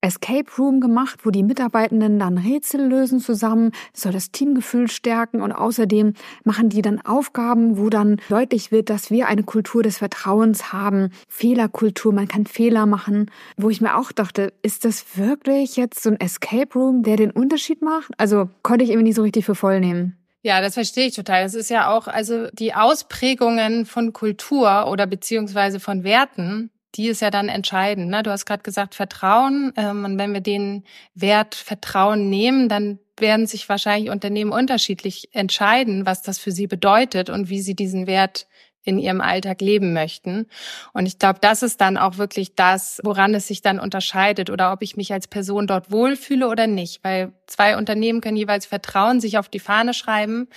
Escape 0.00 0.50
Room 0.58 0.80
gemacht, 0.80 1.20
wo 1.24 1.30
die 1.30 1.42
Mitarbeitenden 1.42 2.18
dann 2.18 2.38
Rätsel 2.38 2.86
lösen 2.86 3.20
zusammen. 3.20 3.72
Das 3.92 4.02
soll 4.02 4.12
das 4.12 4.30
Teamgefühl 4.30 4.88
stärken 4.88 5.42
und 5.42 5.52
außerdem 5.52 6.14
machen 6.44 6.68
die 6.68 6.82
dann 6.82 7.00
Aufgaben, 7.04 7.78
wo 7.78 7.90
dann 7.90 8.20
deutlich 8.28 8.70
wird, 8.70 8.90
dass 8.90 9.10
wir 9.10 9.26
eine 9.26 9.42
Kultur 9.42 9.82
des 9.82 9.98
Vertrauens 9.98 10.72
haben. 10.72 11.10
Fehlerkultur, 11.28 12.12
man 12.12 12.28
kann 12.28 12.46
Fehler 12.46 12.86
machen. 12.86 13.30
Wo 13.56 13.70
ich 13.70 13.80
mir 13.80 13.96
auch 13.96 14.12
dachte, 14.12 14.52
ist 14.62 14.84
das 14.84 15.16
wirklich 15.16 15.76
jetzt 15.76 16.02
so 16.02 16.10
ein 16.10 16.20
Escape 16.20 16.78
Room, 16.78 17.02
der 17.02 17.16
den 17.16 17.32
Unterschied 17.32 17.82
macht? 17.82 18.12
Also 18.18 18.48
konnte 18.62 18.84
ich 18.84 18.90
irgendwie 18.90 19.08
nicht 19.08 19.16
so 19.16 19.22
richtig 19.22 19.44
für 19.44 19.56
voll 19.56 19.80
nehmen. 19.80 20.16
Ja, 20.42 20.60
das 20.60 20.74
verstehe 20.74 21.08
ich 21.08 21.16
total. 21.16 21.42
Das 21.42 21.54
ist 21.54 21.68
ja 21.68 21.90
auch, 21.90 22.06
also 22.06 22.46
die 22.52 22.72
Ausprägungen 22.72 23.84
von 23.84 24.12
Kultur 24.12 24.86
oder 24.88 25.06
beziehungsweise 25.06 25.80
von 25.80 26.04
Werten, 26.04 26.70
die 26.94 27.08
ist 27.08 27.20
ja 27.20 27.30
dann 27.30 27.48
entscheidend. 27.48 28.08
Ne? 28.08 28.22
Du 28.22 28.30
hast 28.30 28.46
gerade 28.46 28.62
gesagt, 28.62 28.94
Vertrauen. 28.94 29.72
Ähm, 29.76 30.04
und 30.04 30.18
wenn 30.18 30.32
wir 30.32 30.40
den 30.40 30.84
Wert 31.14 31.54
Vertrauen 31.54 32.30
nehmen, 32.30 32.68
dann 32.68 32.98
werden 33.20 33.46
sich 33.46 33.68
wahrscheinlich 33.68 34.10
Unternehmen 34.10 34.52
unterschiedlich 34.52 35.28
entscheiden, 35.32 36.06
was 36.06 36.22
das 36.22 36.38
für 36.38 36.52
sie 36.52 36.66
bedeutet 36.66 37.30
und 37.30 37.48
wie 37.48 37.60
sie 37.60 37.74
diesen 37.74 38.06
Wert 38.06 38.46
in 38.88 38.98
ihrem 38.98 39.20
Alltag 39.20 39.60
leben 39.60 39.92
möchten. 39.92 40.46
Und 40.92 41.06
ich 41.06 41.18
glaube, 41.18 41.38
das 41.40 41.62
ist 41.62 41.80
dann 41.80 41.96
auch 41.96 42.16
wirklich 42.16 42.54
das, 42.54 43.00
woran 43.04 43.34
es 43.34 43.46
sich 43.46 43.60
dann 43.62 43.78
unterscheidet 43.78 44.50
oder 44.50 44.72
ob 44.72 44.82
ich 44.82 44.96
mich 44.96 45.12
als 45.12 45.28
Person 45.28 45.66
dort 45.66 45.92
wohlfühle 45.92 46.48
oder 46.48 46.66
nicht. 46.66 47.04
Weil 47.04 47.32
zwei 47.46 47.76
Unternehmen 47.76 48.20
können 48.20 48.36
jeweils 48.36 48.66
Vertrauen 48.66 49.20
sich 49.20 49.38
auf 49.38 49.48
die 49.48 49.60
Fahne 49.60 49.94
schreiben, 49.94 50.48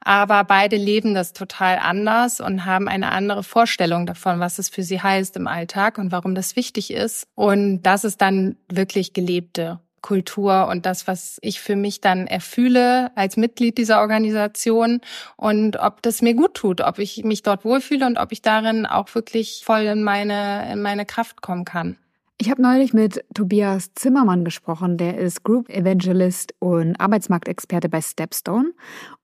aber 0.00 0.44
beide 0.44 0.76
leben 0.76 1.14
das 1.14 1.32
total 1.32 1.78
anders 1.78 2.40
und 2.40 2.64
haben 2.64 2.88
eine 2.88 3.10
andere 3.10 3.42
Vorstellung 3.42 4.06
davon, 4.06 4.38
was 4.38 4.58
es 4.58 4.68
für 4.68 4.82
sie 4.82 5.00
heißt 5.00 5.36
im 5.36 5.46
Alltag 5.46 5.98
und 5.98 6.12
warum 6.12 6.34
das 6.34 6.54
wichtig 6.54 6.92
ist. 6.92 7.26
Und 7.34 7.82
das 7.82 8.04
ist 8.04 8.20
dann 8.20 8.56
wirklich 8.68 9.14
gelebte 9.14 9.80
Kultur 10.02 10.68
und 10.68 10.86
das, 10.86 11.06
was 11.06 11.38
ich 11.42 11.60
für 11.60 11.76
mich 11.76 12.00
dann 12.00 12.26
erfühle 12.26 13.10
als 13.14 13.36
Mitglied 13.36 13.78
dieser 13.78 14.00
Organisation 14.00 15.00
und 15.36 15.76
ob 15.76 16.02
das 16.02 16.22
mir 16.22 16.34
gut 16.34 16.54
tut, 16.54 16.80
ob 16.80 16.98
ich 16.98 17.24
mich 17.24 17.42
dort 17.42 17.64
wohlfühle 17.64 18.06
und 18.06 18.18
ob 18.18 18.32
ich 18.32 18.42
darin 18.42 18.86
auch 18.86 19.14
wirklich 19.14 19.62
voll 19.64 19.82
in 19.82 20.02
meine, 20.02 20.72
in 20.72 20.82
meine 20.82 21.06
Kraft 21.06 21.42
kommen 21.42 21.64
kann. 21.64 21.96
Ich 22.40 22.50
habe 22.50 22.62
neulich 22.62 22.94
mit 22.94 23.24
Tobias 23.34 23.94
Zimmermann 23.96 24.44
gesprochen, 24.44 24.96
der 24.96 25.18
ist 25.18 25.42
Group 25.42 25.68
Evangelist 25.68 26.54
und 26.60 26.94
Arbeitsmarktexperte 27.00 27.88
bei 27.88 28.00
Stepstone. 28.00 28.74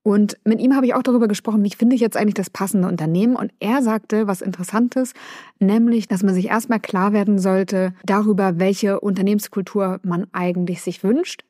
Und 0.02 0.36
mit 0.42 0.60
ihm 0.60 0.74
habe 0.74 0.86
ich 0.86 0.94
auch 0.94 1.02
darüber 1.04 1.28
gesprochen, 1.28 1.62
wie 1.62 1.70
finde 1.70 1.94
ich 1.94 2.02
jetzt 2.02 2.16
eigentlich 2.16 2.34
das 2.34 2.50
passende 2.50 2.88
Unternehmen. 2.88 3.36
Und 3.36 3.52
er 3.60 3.82
sagte 3.82 4.26
was 4.26 4.42
Interessantes, 4.42 5.12
nämlich, 5.60 6.08
dass 6.08 6.24
man 6.24 6.34
sich 6.34 6.48
erstmal 6.48 6.80
klar 6.80 7.12
werden 7.12 7.38
sollte 7.38 7.94
darüber, 8.04 8.58
welche 8.58 8.98
Unternehmenskultur 8.98 10.00
man 10.02 10.26
eigentlich 10.32 10.82
sich 10.82 11.04
wünscht 11.04 11.44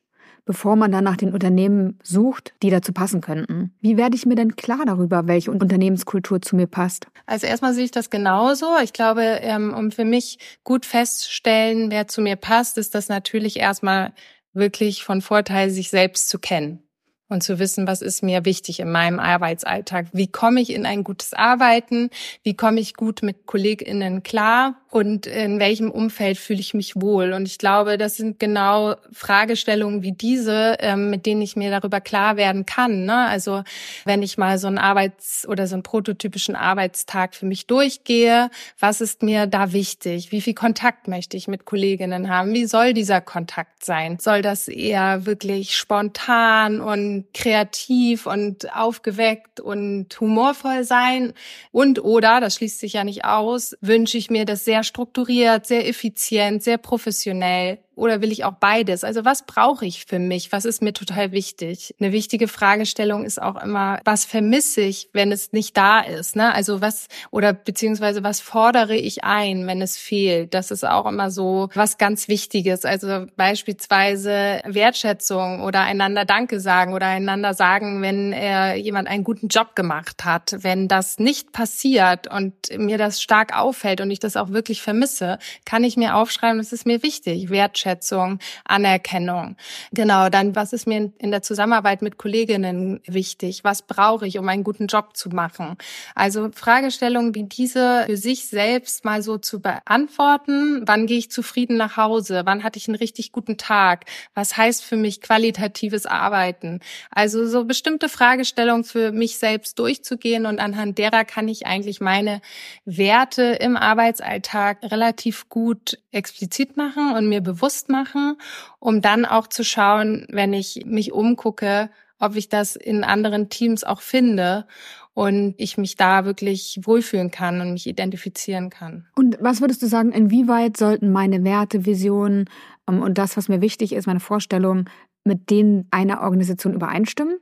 bevor 0.45 0.75
man 0.75 0.91
dann 0.91 1.03
nach 1.03 1.17
den 1.17 1.33
Unternehmen 1.33 1.99
sucht, 2.03 2.53
die 2.61 2.69
dazu 2.69 2.93
passen 2.93 3.21
könnten. 3.21 3.73
Wie 3.81 3.97
werde 3.97 4.15
ich 4.15 4.25
mir 4.25 4.35
denn 4.35 4.55
klar 4.55 4.85
darüber, 4.85 5.27
welche 5.27 5.51
Unternehmenskultur 5.51 6.41
zu 6.41 6.55
mir 6.55 6.67
passt? 6.67 7.07
Also 7.25 7.47
erstmal 7.47 7.73
sehe 7.73 7.85
ich 7.85 7.91
das 7.91 8.09
genauso. 8.09 8.67
Ich 8.83 8.93
glaube, 8.93 9.23
ähm, 9.23 9.73
um 9.73 9.91
für 9.91 10.05
mich 10.05 10.37
gut 10.63 10.85
festzustellen, 10.85 11.91
wer 11.91 12.07
zu 12.07 12.21
mir 12.21 12.35
passt, 12.35 12.77
ist 12.77 12.95
das 12.95 13.09
natürlich 13.09 13.57
erstmal 13.57 14.13
wirklich 14.53 15.03
von 15.03 15.21
Vorteil, 15.21 15.69
sich 15.69 15.89
selbst 15.89 16.29
zu 16.29 16.39
kennen 16.39 16.85
und 17.27 17.43
zu 17.43 17.59
wissen, 17.59 17.87
was 17.87 18.01
ist 18.01 18.23
mir 18.23 18.45
wichtig 18.45 18.79
in 18.79 18.91
meinem 18.91 19.19
Arbeitsalltag. 19.19 20.07
Wie 20.13 20.27
komme 20.27 20.61
ich 20.61 20.71
in 20.71 20.85
ein 20.85 21.03
gutes 21.03 21.33
Arbeiten? 21.33 22.09
Wie 22.43 22.55
komme 22.55 22.79
ich 22.79 22.93
gut 22.93 23.23
mit 23.23 23.45
KollegInnen 23.45 24.23
klar? 24.23 24.81
Und 24.95 25.25
in 25.25 25.59
welchem 25.59 25.91
Umfeld 25.91 26.37
fühle 26.37 26.61
ich 26.61 26.73
mich 26.73 26.95
wohl? 26.95 27.33
Und 27.33 27.49
ich 27.49 27.57
glaube, 27.57 27.97
das 27.97 28.15
sind 28.15 28.39
genau 28.39 28.95
Fragestellungen 29.11 30.03
wie 30.03 30.13
diese, 30.13 30.77
ähm, 30.79 31.09
mit 31.09 31.25
denen 31.25 31.41
ich 31.41 31.57
mir 31.57 31.69
darüber 31.69 31.99
klar 31.99 32.37
werden 32.37 32.65
kann. 32.65 33.03
Ne? 33.03 33.27
Also 33.27 33.63
wenn 34.05 34.23
ich 34.23 34.37
mal 34.37 34.57
so 34.57 34.67
einen 34.67 34.77
Arbeits- 34.77 35.45
oder 35.49 35.67
so 35.67 35.75
einen 35.75 35.83
prototypischen 35.83 36.55
Arbeitstag 36.55 37.35
für 37.35 37.45
mich 37.45 37.67
durchgehe, 37.67 38.49
was 38.79 39.01
ist 39.01 39.21
mir 39.21 39.47
da 39.47 39.73
wichtig? 39.73 40.31
Wie 40.31 40.39
viel 40.39 40.53
Kontakt 40.53 41.09
möchte 41.09 41.35
ich 41.35 41.49
mit 41.49 41.65
Kolleginnen 41.65 42.29
haben? 42.29 42.53
Wie 42.53 42.65
soll 42.65 42.93
dieser 42.93 43.19
Kontakt 43.19 43.83
sein? 43.83 44.17
Soll 44.21 44.41
das 44.41 44.69
eher 44.69 45.25
wirklich 45.25 45.75
spontan 45.75 46.79
und 46.79 47.25
kreativ 47.33 48.27
und 48.27 48.73
aufgeweckt 48.73 49.59
und 49.59 50.17
humorvoll 50.21 50.85
sein. 50.85 51.33
Und 51.73 52.01
oder, 52.01 52.39
das 52.39 52.55
schließt 52.55 52.79
sich 52.79 52.93
ja 52.93 53.03
nicht 53.03 53.25
aus, 53.25 53.75
wünsche 53.81 54.17
ich 54.17 54.29
mir 54.29 54.45
das 54.45 54.63
sehr 54.63 54.84
strukturiert, 54.85 55.65
sehr 55.65 55.87
effizient, 55.87 56.63
sehr 56.63 56.77
professionell 56.77 57.79
oder 57.95 58.21
will 58.21 58.31
ich 58.31 58.43
auch 58.43 58.53
beides? 58.53 59.03
Also 59.03 59.25
was 59.25 59.45
brauche 59.45 59.85
ich 59.85 60.05
für 60.05 60.19
mich? 60.19 60.51
Was 60.51 60.65
ist 60.65 60.81
mir 60.81 60.93
total 60.93 61.31
wichtig? 61.31 61.95
Eine 61.99 62.11
wichtige 62.11 62.47
Fragestellung 62.47 63.23
ist 63.23 63.41
auch 63.41 63.61
immer, 63.61 63.99
was 64.03 64.25
vermisse 64.25 64.81
ich, 64.81 65.09
wenn 65.13 65.31
es 65.31 65.53
nicht 65.53 65.75
da 65.77 66.01
ist? 66.01 66.35
Ne? 66.35 66.53
Also 66.53 66.81
was 66.81 67.07
oder 67.31 67.53
beziehungsweise 67.53 68.23
was 68.23 68.41
fordere 68.41 68.95
ich 68.95 69.23
ein, 69.23 69.65
wenn 69.67 69.81
es 69.81 69.97
fehlt? 69.97 70.53
Das 70.53 70.71
ist 70.71 70.85
auch 70.85 71.05
immer 71.05 71.31
so 71.31 71.69
was 71.73 71.97
ganz 71.97 72.27
Wichtiges. 72.27 72.83
Also 72.83 73.27
beispielsweise 73.37 74.61
Wertschätzung 74.65 75.61
oder 75.61 75.81
einander 75.81 76.25
Danke 76.25 76.59
sagen 76.59 76.93
oder 76.93 77.07
einander 77.07 77.53
sagen, 77.53 78.01
wenn 78.01 78.33
er 78.33 78.75
jemand 78.75 79.07
einen 79.07 79.23
guten 79.23 79.47
Job 79.47 79.75
gemacht 79.75 80.25
hat. 80.25 80.55
Wenn 80.59 80.87
das 80.87 81.17
nicht 81.19 81.53
passiert 81.53 82.27
und 82.31 82.53
mir 82.77 82.97
das 82.97 83.21
stark 83.21 83.57
auffällt 83.57 84.01
und 84.01 84.11
ich 84.11 84.19
das 84.19 84.35
auch 84.35 84.49
wirklich 84.49 84.81
vermisse, 84.81 85.39
kann 85.63 85.83
ich 85.83 85.95
mir 85.95 86.15
aufschreiben, 86.15 86.57
das 86.57 86.73
ist 86.73 86.85
mir 86.85 87.01
wichtig. 87.01 87.49
Wertschätzung 87.49 87.84
Wertschätzung, 87.85 88.39
Anerkennung. 88.65 89.55
Genau, 89.91 90.29
dann 90.29 90.55
was 90.55 90.73
ist 90.73 90.87
mir 90.87 91.11
in 91.17 91.31
der 91.31 91.41
Zusammenarbeit 91.41 92.01
mit 92.01 92.17
Kolleginnen 92.17 92.99
wichtig? 93.05 93.63
Was 93.63 93.83
brauche 93.83 94.27
ich, 94.27 94.37
um 94.39 94.49
einen 94.49 94.63
guten 94.63 94.87
Job 94.87 95.15
zu 95.15 95.29
machen? 95.29 95.77
Also 96.15 96.49
Fragestellungen 96.53 97.35
wie 97.35 97.43
diese 97.43 98.03
für 98.07 98.17
sich 98.17 98.47
selbst 98.47 99.05
mal 99.05 99.21
so 99.21 99.37
zu 99.37 99.61
beantworten. 99.61 100.81
Wann 100.85 101.07
gehe 101.07 101.17
ich 101.17 101.31
zufrieden 101.31 101.77
nach 101.77 101.97
Hause? 101.97 102.41
Wann 102.45 102.63
hatte 102.63 102.77
ich 102.77 102.87
einen 102.87 102.97
richtig 102.97 103.31
guten 103.31 103.57
Tag? 103.57 104.05
Was 104.33 104.57
heißt 104.57 104.83
für 104.83 104.97
mich 104.97 105.21
qualitatives 105.21 106.05
Arbeiten? 106.05 106.79
Also 107.11 107.47
so 107.47 107.65
bestimmte 107.65 108.09
Fragestellungen 108.09 108.83
für 108.83 109.11
mich 109.11 109.37
selbst 109.37 109.79
durchzugehen 109.79 110.45
und 110.45 110.59
anhand 110.59 110.97
derer 110.97 111.25
kann 111.25 111.47
ich 111.47 111.65
eigentlich 111.67 112.01
meine 112.01 112.41
Werte 112.85 113.43
im 113.43 113.77
Arbeitsalltag 113.77 114.79
relativ 114.83 115.49
gut 115.49 115.99
explizit 116.11 116.77
machen 116.77 117.13
und 117.13 117.27
mir 117.27 117.41
bewusst 117.41 117.74
machen, 117.89 118.37
um 118.79 119.01
dann 119.01 119.25
auch 119.25 119.47
zu 119.47 119.63
schauen, 119.63 120.25
wenn 120.29 120.53
ich 120.53 120.83
mich 120.85 121.11
umgucke, 121.11 121.89
ob 122.19 122.35
ich 122.35 122.49
das 122.49 122.75
in 122.75 123.03
anderen 123.03 123.49
Teams 123.49 123.83
auch 123.83 124.01
finde 124.01 124.65
und 125.13 125.55
ich 125.57 125.77
mich 125.77 125.95
da 125.95 126.25
wirklich 126.25 126.79
wohlfühlen 126.83 127.31
kann 127.31 127.61
und 127.61 127.73
mich 127.73 127.87
identifizieren 127.87 128.69
kann. 128.69 129.07
Und 129.15 129.37
was 129.39 129.61
würdest 129.61 129.81
du 129.81 129.87
sagen, 129.87 130.11
inwieweit 130.11 130.77
sollten 130.77 131.11
meine 131.11 131.43
Werte, 131.43 131.85
Visionen 131.85 132.49
ähm, 132.87 133.01
und 133.01 133.17
das, 133.17 133.37
was 133.37 133.49
mir 133.49 133.61
wichtig 133.61 133.93
ist, 133.93 134.07
meine 134.07 134.19
Vorstellungen 134.19 134.89
mit 135.23 135.49
denen 135.49 135.87
einer 135.91 136.21
Organisation 136.21 136.73
übereinstimmen? 136.73 137.37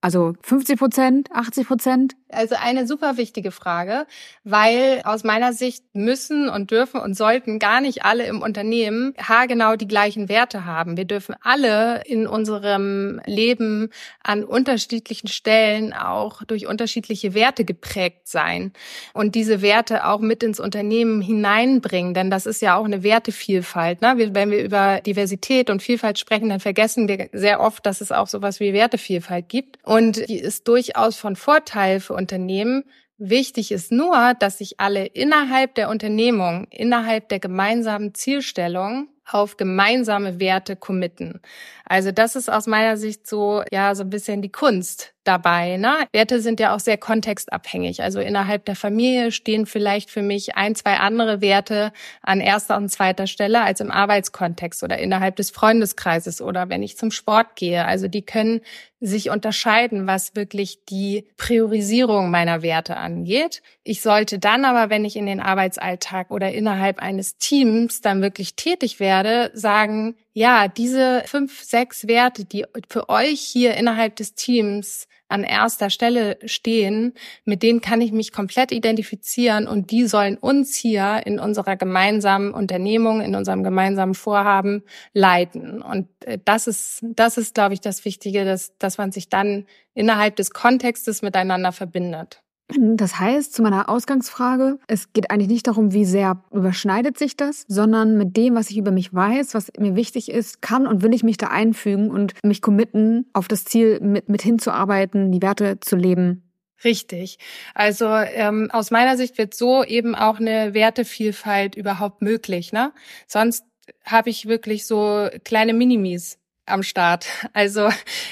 Also 0.00 0.34
50 0.42 0.78
Prozent, 0.78 1.32
80 1.32 1.66
Prozent? 1.66 2.16
Also 2.30 2.56
eine 2.60 2.86
super 2.86 3.16
wichtige 3.16 3.50
Frage, 3.50 4.06
weil 4.44 5.00
aus 5.04 5.24
meiner 5.24 5.54
Sicht 5.54 5.82
müssen 5.94 6.50
und 6.50 6.70
dürfen 6.70 7.00
und 7.00 7.16
sollten 7.16 7.58
gar 7.58 7.80
nicht 7.80 8.04
alle 8.04 8.26
im 8.26 8.42
Unternehmen 8.42 9.14
haargenau 9.18 9.76
die 9.76 9.88
gleichen 9.88 10.28
Werte 10.28 10.66
haben. 10.66 10.98
Wir 10.98 11.06
dürfen 11.06 11.34
alle 11.40 12.02
in 12.04 12.26
unserem 12.26 13.22
Leben 13.24 13.88
an 14.22 14.44
unterschiedlichen 14.44 15.28
Stellen 15.28 15.94
auch 15.94 16.42
durch 16.44 16.66
unterschiedliche 16.66 17.32
Werte 17.32 17.64
geprägt 17.64 18.28
sein 18.28 18.74
und 19.14 19.34
diese 19.34 19.62
Werte 19.62 20.06
auch 20.06 20.20
mit 20.20 20.42
ins 20.42 20.60
Unternehmen 20.60 21.22
hineinbringen, 21.22 22.12
denn 22.12 22.30
das 22.30 22.44
ist 22.44 22.60
ja 22.60 22.76
auch 22.76 22.84
eine 22.84 23.02
Wertevielfalt. 23.02 24.02
Ne? 24.02 24.30
Wenn 24.34 24.50
wir 24.50 24.62
über 24.62 25.00
Diversität 25.00 25.70
und 25.70 25.82
Vielfalt 25.82 26.18
sprechen, 26.18 26.50
dann 26.50 26.60
vergessen 26.60 27.08
wir 27.08 27.30
sehr 27.32 27.60
oft, 27.60 27.86
dass 27.86 28.02
es 28.02 28.12
auch 28.12 28.26
sowas 28.26 28.60
wie 28.60 28.74
Wertevielfalt 28.74 29.48
gibt 29.48 29.78
und 29.82 30.28
die 30.28 30.38
ist 30.38 30.68
durchaus 30.68 31.16
von 31.16 31.34
Vorteil 31.34 32.00
für 32.00 32.17
Unternehmen. 32.18 32.84
Wichtig 33.16 33.72
ist 33.72 33.90
nur, 33.90 34.34
dass 34.38 34.58
sich 34.58 34.78
alle 34.78 35.06
innerhalb 35.06 35.74
der 35.74 35.88
Unternehmung, 35.88 36.66
innerhalb 36.70 37.28
der 37.30 37.40
gemeinsamen 37.40 38.14
Zielstellung 38.14 39.08
auf 39.24 39.56
gemeinsame 39.56 40.40
Werte 40.40 40.76
committen. 40.76 41.40
Also 41.88 42.12
das 42.12 42.36
ist 42.36 42.50
aus 42.50 42.66
meiner 42.66 42.96
Sicht 42.96 43.26
so, 43.26 43.62
ja, 43.72 43.94
so 43.94 44.04
ein 44.04 44.10
bisschen 44.10 44.42
die 44.42 44.52
Kunst 44.52 45.14
dabei. 45.24 45.76
Ne? 45.76 45.94
Werte 46.12 46.40
sind 46.40 46.58
ja 46.58 46.74
auch 46.74 46.80
sehr 46.80 46.96
kontextabhängig. 46.96 48.02
Also 48.02 48.20
innerhalb 48.20 48.64
der 48.64 48.76
Familie 48.76 49.30
stehen 49.30 49.66
vielleicht 49.66 50.10
für 50.10 50.22
mich 50.22 50.56
ein, 50.56 50.74
zwei 50.74 50.96
andere 50.98 51.40
Werte 51.40 51.92
an 52.22 52.40
erster 52.40 52.76
und 52.76 52.90
zweiter 52.90 53.26
Stelle 53.26 53.62
als 53.62 53.80
im 53.80 53.90
Arbeitskontext 53.90 54.82
oder 54.82 54.98
innerhalb 54.98 55.36
des 55.36 55.50
Freundeskreises 55.50 56.40
oder 56.40 56.68
wenn 56.68 56.82
ich 56.82 56.96
zum 56.96 57.10
Sport 57.10 57.56
gehe. 57.56 57.84
Also 57.84 58.08
die 58.08 58.22
können 58.22 58.60
sich 59.00 59.30
unterscheiden, 59.30 60.06
was 60.06 60.34
wirklich 60.34 60.84
die 60.86 61.26
Priorisierung 61.36 62.30
meiner 62.30 62.62
Werte 62.62 62.96
angeht. 62.96 63.62
Ich 63.84 64.00
sollte 64.00 64.38
dann 64.38 64.64
aber, 64.64 64.90
wenn 64.90 65.04
ich 65.04 65.14
in 65.14 65.26
den 65.26 65.40
Arbeitsalltag 65.40 66.30
oder 66.30 66.52
innerhalb 66.52 66.98
eines 67.00 67.36
Teams 67.38 68.00
dann 68.00 68.22
wirklich 68.22 68.56
tätig 68.56 68.98
werde, 68.98 69.50
sagen, 69.54 70.16
ja, 70.38 70.68
diese 70.68 71.24
fünf, 71.26 71.64
sechs 71.64 72.06
Werte, 72.06 72.44
die 72.44 72.64
für 72.88 73.08
euch 73.08 73.40
hier 73.40 73.74
innerhalb 73.74 74.14
des 74.14 74.34
Teams 74.34 75.08
an 75.26 75.42
erster 75.42 75.90
Stelle 75.90 76.38
stehen, 76.44 77.14
mit 77.44 77.64
denen 77.64 77.80
kann 77.80 78.00
ich 78.00 78.12
mich 78.12 78.30
komplett 78.30 78.70
identifizieren 78.70 79.66
und 79.66 79.90
die 79.90 80.06
sollen 80.06 80.38
uns 80.38 80.76
hier 80.76 81.22
in 81.26 81.40
unserer 81.40 81.74
gemeinsamen 81.74 82.54
Unternehmung, 82.54 83.20
in 83.20 83.34
unserem 83.34 83.64
gemeinsamen 83.64 84.14
Vorhaben 84.14 84.84
leiten. 85.12 85.82
Und 85.82 86.06
äh, 86.24 86.38
das 86.44 86.68
ist, 86.68 87.00
das 87.02 87.36
ist, 87.36 87.56
glaube 87.56 87.74
ich, 87.74 87.80
das 87.80 88.04
Wichtige, 88.04 88.44
dass, 88.44 88.78
dass 88.78 88.96
man 88.96 89.10
sich 89.10 89.28
dann 89.28 89.66
innerhalb 89.92 90.36
des 90.36 90.52
Kontextes 90.52 91.20
miteinander 91.20 91.72
verbindet. 91.72 92.44
Das 92.76 93.18
heißt, 93.18 93.54
zu 93.54 93.62
meiner 93.62 93.88
Ausgangsfrage, 93.88 94.78
es 94.88 95.12
geht 95.14 95.30
eigentlich 95.30 95.48
nicht 95.48 95.66
darum, 95.66 95.94
wie 95.94 96.04
sehr 96.04 96.42
überschneidet 96.50 97.18
sich 97.18 97.34
das, 97.34 97.64
sondern 97.66 98.18
mit 98.18 98.36
dem, 98.36 98.54
was 98.54 98.70
ich 98.70 98.76
über 98.76 98.90
mich 98.90 99.12
weiß, 99.14 99.54
was 99.54 99.72
mir 99.78 99.96
wichtig 99.96 100.30
ist, 100.30 100.60
kann 100.60 100.86
und 100.86 101.02
will 101.02 101.14
ich 101.14 101.22
mich 101.22 101.38
da 101.38 101.46
einfügen 101.46 102.10
und 102.10 102.34
mich 102.44 102.60
committen, 102.60 103.26
auf 103.32 103.48
das 103.48 103.64
Ziel 103.64 104.00
mit, 104.00 104.28
mit 104.28 104.42
hinzuarbeiten, 104.42 105.32
die 105.32 105.40
Werte 105.40 105.80
zu 105.80 105.96
leben. 105.96 106.42
Richtig. 106.84 107.38
Also 107.74 108.06
ähm, 108.06 108.70
aus 108.70 108.90
meiner 108.90 109.16
Sicht 109.16 109.38
wird 109.38 109.54
so 109.54 109.82
eben 109.82 110.14
auch 110.14 110.38
eine 110.38 110.74
Wertevielfalt 110.74 111.74
überhaupt 111.74 112.20
möglich. 112.20 112.72
Ne? 112.72 112.92
Sonst 113.26 113.64
habe 114.04 114.28
ich 114.28 114.46
wirklich 114.46 114.86
so 114.86 115.28
kleine 115.42 115.72
Minimis 115.72 116.38
am 116.70 116.82
Start. 116.82 117.26
Also 117.52 117.88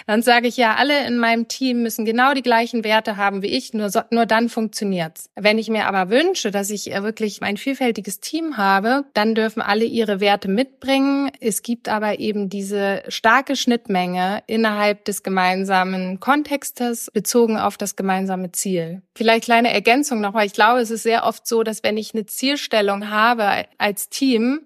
dann 0.06 0.22
sage 0.22 0.48
ich 0.48 0.56
ja, 0.56 0.74
alle 0.74 1.06
in 1.06 1.18
meinem 1.18 1.48
Team 1.48 1.82
müssen 1.82 2.04
genau 2.04 2.34
die 2.34 2.42
gleichen 2.42 2.84
Werte 2.84 3.16
haben 3.16 3.42
wie 3.42 3.48
ich, 3.48 3.74
nur, 3.74 3.90
so, 3.90 4.00
nur 4.10 4.26
dann 4.26 4.48
funktioniert's. 4.48 5.30
Wenn 5.34 5.58
ich 5.58 5.68
mir 5.68 5.86
aber 5.86 6.10
wünsche, 6.10 6.50
dass 6.50 6.70
ich 6.70 6.92
äh, 6.92 7.02
wirklich 7.02 7.42
ein 7.42 7.56
vielfältiges 7.56 8.20
Team 8.20 8.56
habe, 8.56 9.04
dann 9.14 9.34
dürfen 9.34 9.62
alle 9.62 9.84
ihre 9.84 10.20
Werte 10.20 10.48
mitbringen. 10.48 11.30
Es 11.40 11.62
gibt 11.62 11.88
aber 11.88 12.18
eben 12.18 12.48
diese 12.48 13.02
starke 13.08 13.56
Schnittmenge 13.56 14.42
innerhalb 14.46 15.04
des 15.04 15.22
gemeinsamen 15.22 16.20
Kontextes 16.20 17.10
bezogen 17.12 17.56
auf 17.56 17.76
das 17.76 17.96
gemeinsame 17.96 18.52
Ziel. 18.52 19.02
Vielleicht 19.14 19.44
kleine 19.44 19.72
Ergänzung 19.72 20.20
noch, 20.20 20.34
weil 20.34 20.46
ich 20.46 20.52
glaube, 20.52 20.80
es 20.80 20.90
ist 20.90 21.02
sehr 21.02 21.24
oft 21.24 21.46
so, 21.46 21.62
dass 21.62 21.82
wenn 21.82 21.96
ich 21.96 22.14
eine 22.14 22.26
Zielstellung 22.26 23.10
habe 23.10 23.64
als 23.78 24.08
Team, 24.08 24.60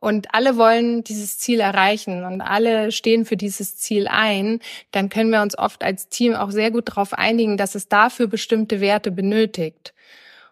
und 0.00 0.34
alle 0.34 0.56
wollen 0.56 1.04
dieses 1.04 1.38
Ziel 1.38 1.60
erreichen 1.60 2.24
und 2.24 2.40
alle 2.40 2.92
stehen 2.92 3.24
für 3.24 3.36
dieses 3.36 3.76
Ziel 3.76 4.08
ein, 4.08 4.60
dann 4.92 5.08
können 5.08 5.30
wir 5.30 5.42
uns 5.42 5.58
oft 5.58 5.82
als 5.82 6.08
Team 6.08 6.34
auch 6.34 6.50
sehr 6.50 6.70
gut 6.70 6.88
darauf 6.90 7.14
einigen, 7.14 7.56
dass 7.56 7.74
es 7.74 7.88
dafür 7.88 8.26
bestimmte 8.26 8.80
Werte 8.80 9.10
benötigt. 9.10 9.94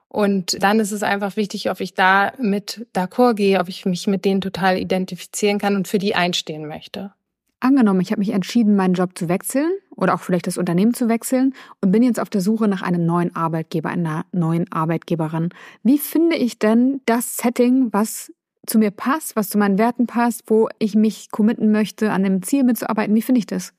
Und 0.09 0.63
dann 0.63 0.79
ist 0.79 0.93
es 0.93 1.03
einfach 1.03 1.37
wichtig, 1.37 1.71
ob 1.71 1.81
ich 1.81 1.95
da 1.95 2.33
mit 2.39 2.87
d'accord 2.95 3.35
gehe, 3.35 3.59
ob 3.59 3.69
ich 3.69 3.85
mich 3.85 4.07
mit 4.07 4.25
denen 4.25 4.41
total 4.41 4.79
identifizieren 4.79 5.59
kann 5.59 5.75
und 5.75 5.89
für 5.89 5.99
die 5.99 6.15
einstehen 6.15 6.69
möchte. 6.69 7.13
Angenommen, 7.59 8.01
ich 8.01 8.11
habe 8.11 8.21
mich 8.21 8.31
entschieden, 8.31 8.77
meinen 8.77 8.95
Job 8.95 9.19
zu 9.19 9.29
wechseln 9.29 9.73
oder 9.97 10.15
auch 10.15 10.21
vielleicht 10.21 10.47
das 10.47 10.59
Unternehmen 10.59 10.95
zu 10.95 11.09
wechseln 11.09 11.55
und 11.81 11.91
bin 11.91 12.03
jetzt 12.03 12.21
auf 12.21 12.29
der 12.31 12.43
Suche 12.43 12.69
nach 12.69 12.83
einem 12.83 13.07
neuen 13.07 13.35
Arbeitgeber, 13.35 13.89
einer 13.89 14.25
neuen 14.33 14.71
Arbeitgeberin. 14.71 15.49
Wie 15.83 15.99
finde 15.99 16.37
ich 16.37 16.59
denn 16.59 17.01
das 17.07 17.37
Setting, 17.37 17.93
was 17.93 18.33
zu 18.67 18.79
mir 18.79 18.91
passt, 18.91 19.37
was 19.37 19.49
zu 19.49 19.59
meinen 19.59 19.79
Werten 19.79 20.07
passt, 20.07 20.43
wo 20.47 20.69
ich 20.79 20.95
mich 20.95 21.31
committen 21.31 21.71
möchte, 21.71 22.11
an 22.11 22.23
dem 22.23 22.43
Ziel 22.43 22.65
mitzuarbeiten. 22.65 23.15
Wie 23.15 23.23
finde 23.23 23.39
ich 23.41 23.47
das? 23.47 23.73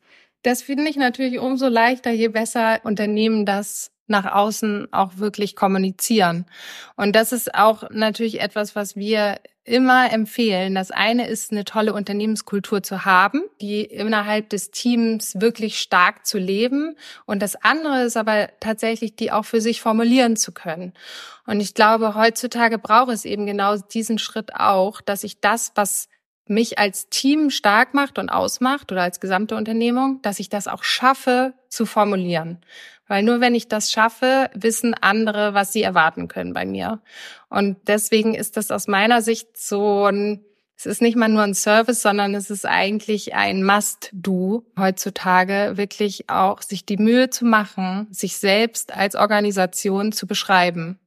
Das 0.44 0.62
finde 0.62 0.88
ich 0.90 0.96
natürlich 0.96 1.40
umso 1.40 1.68
leichter, 1.68 2.12
je 2.12 2.28
besser 2.28 2.80
Unternehmen 2.84 3.46
das 3.46 3.92
nach 4.08 4.32
außen 4.32 4.88
auch 4.92 5.18
wirklich 5.18 5.56
kommunizieren. 5.56 6.46
Und 6.96 7.16
das 7.16 7.32
ist 7.32 7.56
auch 7.56 7.90
natürlich 7.90 8.42
etwas, 8.42 8.76
was 8.76 8.96
wir 8.96 9.40
immer 9.66 10.12
empfehlen. 10.14 10.76
Das 10.76 10.92
eine 10.92 11.28
ist, 11.28 11.52
eine 11.52 11.66
tolle 11.66 11.94
Unternehmenskultur 11.94 12.84
zu 12.84 13.04
haben, 13.04 13.42
die 13.60 13.82
innerhalb 13.82 14.50
des 14.50 14.70
Teams 14.70 15.42
wirklich 15.42 15.80
stark 15.80 16.26
zu 16.26 16.38
leben. 16.38 16.96
Und 17.26 17.42
das 17.42 17.56
andere 17.56 18.04
ist 18.04 18.16
aber 18.16 18.50
tatsächlich, 18.60 19.16
die 19.16 19.32
auch 19.32 19.44
für 19.44 19.62
sich 19.62 19.82
formulieren 19.82 20.38
zu 20.38 20.52
können. 20.52 20.94
Und 21.48 21.60
ich 21.60 21.74
glaube, 21.74 22.14
heutzutage 22.16 22.78
braucht 22.78 23.12
es 23.12 23.26
eben 23.26 23.48
genau 23.48 23.78
diesen 23.78 24.20
Schritt 24.20 24.56
auch, 24.56 25.02
dass 25.02 25.24
ich 25.24 25.42
das, 25.42 25.72
was 25.76 26.10
mich 26.48 26.78
als 26.78 27.10
Team 27.10 27.50
stark 27.50 27.96
macht 27.96 28.20
und 28.20 28.30
ausmacht 28.30 28.92
oder 28.92 29.02
als 29.02 29.20
gesamte 29.20 29.56
Unternehmung, 29.56 30.22
dass 30.22 30.40
ich 30.40 30.50
das 30.50 30.68
auch 30.68 30.84
schaffe 30.84 31.54
zu 31.70 31.88
formulieren. 31.88 32.60
Weil 33.08 33.24
nur 33.24 33.40
wenn 33.40 33.56
ich 33.56 33.68
das 33.68 33.92
schaffe, 33.92 34.50
wissen 34.54 34.94
andere, 34.94 35.54
was 35.54 35.72
sie 35.72 35.84
erwarten 35.84 36.28
können 36.28 36.54
bei 36.54 36.66
mir. 36.66 37.02
Und 37.50 37.78
deswegen 37.88 38.34
ist 38.34 38.58
das 38.58 38.72
aus 38.72 38.88
meiner 38.88 39.22
Sicht 39.22 39.58
so 39.58 40.06
ein, 40.06 40.44
es 40.76 40.86
ist 40.86 41.02
nicht 41.02 41.16
mal 41.16 41.30
nur 41.30 41.44
ein 41.44 41.54
Service, 41.54 42.02
sondern 42.02 42.34
es 42.34 42.50
ist 42.50 42.66
eigentlich 42.66 43.36
ein 43.36 43.64
Must-Do 43.64 44.66
heutzutage, 44.78 45.74
wirklich 45.76 46.30
auch 46.30 46.62
sich 46.62 46.86
die 46.86 46.98
Mühe 46.98 47.30
zu 47.30 47.46
machen, 47.46 48.08
sich 48.12 48.38
selbst 48.38 48.94
als 48.94 49.16
Organisation 49.16 50.12
zu 50.12 50.28
beschreiben. 50.28 51.00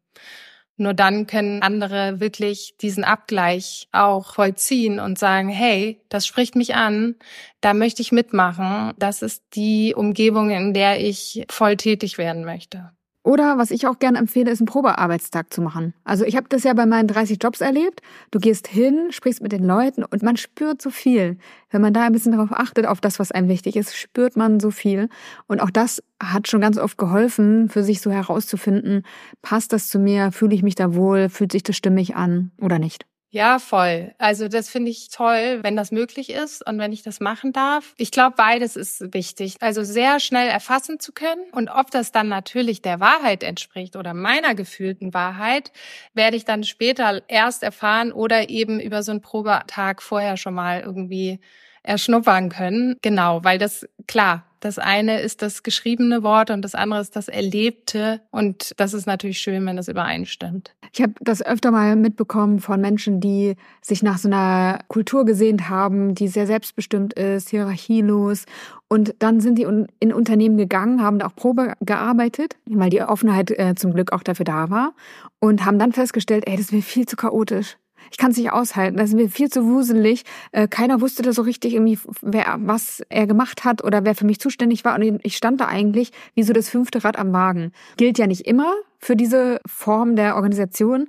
Nur 0.79 0.95
dann 0.95 1.27
können 1.27 1.61
andere 1.61 2.21
wirklich 2.21 2.77
diesen 2.81 3.03
Abgleich 3.03 3.88
auch 3.91 4.35
vollziehen 4.35 5.01
und 5.01 5.19
sagen, 5.19 5.49
hey, 5.49 6.01
das 6.09 6.25
spricht 6.25 6.55
mich 6.55 6.77
an, 6.77 7.17
da 7.61 7.75
möchte 7.75 8.01
ich 8.01 8.12
mitmachen, 8.12 8.95
das 8.97 9.23
ist 9.23 9.43
die 9.55 9.93
Umgebung, 9.97 10.51
in 10.51 10.73
der 10.75 11.05
ich 11.05 11.45
voll 11.51 11.77
tätig 11.77 12.17
werden 12.17 12.45
möchte. 12.45 12.93
Oder 13.29 13.59
was 13.59 13.71
ich 13.71 13.87
auch 13.87 13.99
gerne 13.99 14.17
empfehle, 14.17 14.51
ist 14.51 14.61
einen 14.61 14.69
Probearbeitstag 14.69 15.53
zu 15.53 15.61
machen. 15.61 15.93
Also 16.03 16.25
ich 16.25 16.35
habe 16.35 16.47
das 16.49 16.64
ja 16.64 16.73
bei 16.73 16.87
meinen 16.87 17.09
30 17.09 17.37
Jobs 17.43 17.61
erlebt. 17.61 18.01
Du 18.31 18.38
gehst 18.38 18.67
hin, 18.67 19.09
sprichst 19.11 19.43
mit 19.43 19.53
den 19.53 19.67
Leuten 19.67 20.03
und 20.03 20.23
man 20.23 20.38
spürt 20.38 20.81
so 20.81 20.88
viel. 20.88 21.37
Wenn 21.71 21.83
man 21.83 21.93
da 21.93 22.05
ein 22.05 22.12
bisschen 22.12 22.33
darauf 22.33 22.53
achtet, 22.53 22.87
auf 22.87 23.03
das, 23.03 23.19
was 23.19 23.31
einem 23.31 23.51
wichtig 23.51 23.77
ist, 23.77 23.95
spürt 23.95 24.38
man 24.38 24.61
so 24.61 24.71
viel. 24.71 25.11
Und 25.47 25.61
auch 25.61 25.69
das 25.69 26.03
hat 26.23 26.49
schon 26.49 26.62
ganz 26.62 26.79
oft 26.79 26.97
geholfen, 26.97 27.69
für 27.69 27.83
sich 27.83 28.01
so 28.01 28.11
herauszufinden, 28.11 29.03
passt 29.43 29.75
das 29.75 29.91
zu 29.91 29.99
mir, 29.99 30.33
fühle 30.33 30.55
ich 30.55 30.62
mich 30.62 30.75
da 30.75 30.95
wohl, 30.95 31.29
fühlt 31.29 31.53
sich 31.53 31.62
das 31.62 31.77
stimmig 31.77 32.17
an 32.17 32.51
oder 32.59 32.79
nicht. 32.79 33.05
Ja, 33.31 33.59
voll. 33.59 34.14
Also 34.17 34.49
das 34.49 34.71
finde 34.71 34.91
ich 34.91 35.11
toll, 35.11 35.59
wenn 35.62 35.77
das 35.77 35.93
möglich 35.93 36.31
ist 36.31 36.67
und 36.67 36.79
wenn 36.79 36.93
ich 36.93 37.03
das 37.03 37.21
machen 37.21 37.53
darf. 37.53 37.93
Ich 37.99 38.11
glaube, 38.11 38.35
beides 38.38 38.75
ist 38.75 39.12
wichtig. 39.12 39.57
Also 39.61 39.85
sehr 39.85 40.19
schnell 40.19 40.49
erfassen 40.49 40.99
zu 40.99 41.12
können 41.12 41.43
und 41.53 41.69
ob 41.69 41.91
das 41.91 42.11
dann 42.11 42.29
natürlich 42.29 42.81
der 42.81 43.01
Wahrheit 43.01 43.43
entspricht 43.43 43.97
oder 43.97 44.14
meiner 44.14 44.55
gefühlten 44.55 45.12
Wahrheit, 45.12 45.73
werde 46.14 46.38
ich 46.38 46.47
dann 46.47 46.64
später 46.64 47.21
erst 47.29 47.62
erfahren 47.62 48.12
oder 48.12 48.49
eben 48.49 48.81
über 48.81 49.03
so 49.03 49.11
einen 49.12 49.21
Probetag 49.21 50.01
vorher 50.01 50.38
schon 50.38 50.55
mal 50.55 50.81
irgendwie 50.81 51.38
erschnuppern 51.83 52.49
können. 52.49 52.97
Genau, 53.03 53.45
weil 53.45 53.59
das 53.59 53.87
klar, 54.07 54.47
das 54.61 54.79
eine 54.79 55.21
ist 55.21 55.43
das 55.43 55.62
geschriebene 55.62 56.23
Wort 56.23 56.51
und 56.51 56.62
das 56.62 56.75
andere 56.75 57.01
ist 57.01 57.14
das 57.14 57.29
Erlebte. 57.29 58.23
Und 58.31 58.73
das 58.79 58.95
ist 58.95 59.07
natürlich 59.07 59.38
schön, 59.41 59.64
wenn 59.67 59.77
das 59.77 59.88
übereinstimmt. 59.88 60.75
Ich 60.92 61.03
habe 61.03 61.12
das 61.20 61.44
öfter 61.44 61.70
mal 61.70 61.96
mitbekommen 61.96 62.61
von 62.61 62.81
Menschen, 62.81 63.20
die 63.20 63.57
sich 63.81 64.03
nach 64.03 64.18
so 64.18 64.29
einer 64.29 64.81
Kultur 64.88 65.24
gesehnt 65.24 65.68
haben, 65.68 66.14
die 66.14 66.29
sehr 66.29 66.46
selbstbestimmt 66.46 67.14
ist, 67.14 67.51
hierarchielos. 67.51 68.44
Und 68.88 69.14
dann 69.18 69.40
sind 69.40 69.59
die 69.59 69.66
in 70.01 70.12
Unternehmen 70.12 70.57
gegangen, 70.57 71.03
haben 71.03 71.18
da 71.18 71.27
auch 71.27 71.37
Probe 71.37 71.74
gearbeitet, 71.81 72.57
weil 72.66 72.90
die 72.90 73.03
Offenheit 73.03 73.51
äh, 73.51 73.74
zum 73.77 73.92
Glück 73.92 74.12
auch 74.12 74.22
dafür 74.22 74.44
da 74.44 74.70
war. 74.70 74.94
Und 75.40 75.64
haben 75.64 75.79
dann 75.79 75.92
festgestellt, 75.92 76.44
ey, 76.46 76.57
das 76.57 76.66
ist 76.66 76.72
mir 76.72 76.83
viel 76.83 77.07
zu 77.07 77.16
chaotisch 77.16 77.77
ich 78.11 78.18
kann 78.18 78.31
es 78.31 78.37
nicht 78.37 78.53
aushalten. 78.53 78.97
Das 78.97 79.11
ist 79.11 79.16
mir 79.16 79.29
viel 79.29 79.49
zu 79.49 79.64
wuselig. 79.64 80.25
Äh, 80.53 80.68
keiner 80.68 81.01
wusste 81.01 81.23
da 81.23 81.33
so 81.33 81.42
richtig 81.42 81.75
irgendwie, 81.75 81.99
wer, 82.23 82.57
was 82.61 83.03
er 83.09 83.27
gemacht 83.27 83.64
hat 83.64 83.85
oder 83.85 84.05
wer 84.05 84.14
für 84.14 84.27
mich 84.27 84.40
zuständig 84.40 84.85
war. 84.85 84.94
Und 84.94 85.21
ich 85.23 85.37
stand 85.37 85.61
da 85.61 85.66
eigentlich 85.66 86.11
wie 86.35 86.42
so 86.42 86.53
das 86.53 86.68
fünfte 86.68 87.05
Rad 87.05 87.18
am 87.18 87.33
Wagen. 87.33 87.73
Gilt 87.97 88.18
ja 88.18 88.27
nicht 88.27 88.47
immer 88.47 88.75
für 88.99 89.16
diese 89.16 89.61
Form 89.66 90.16
der 90.16 90.37
Organisation. 90.37 91.07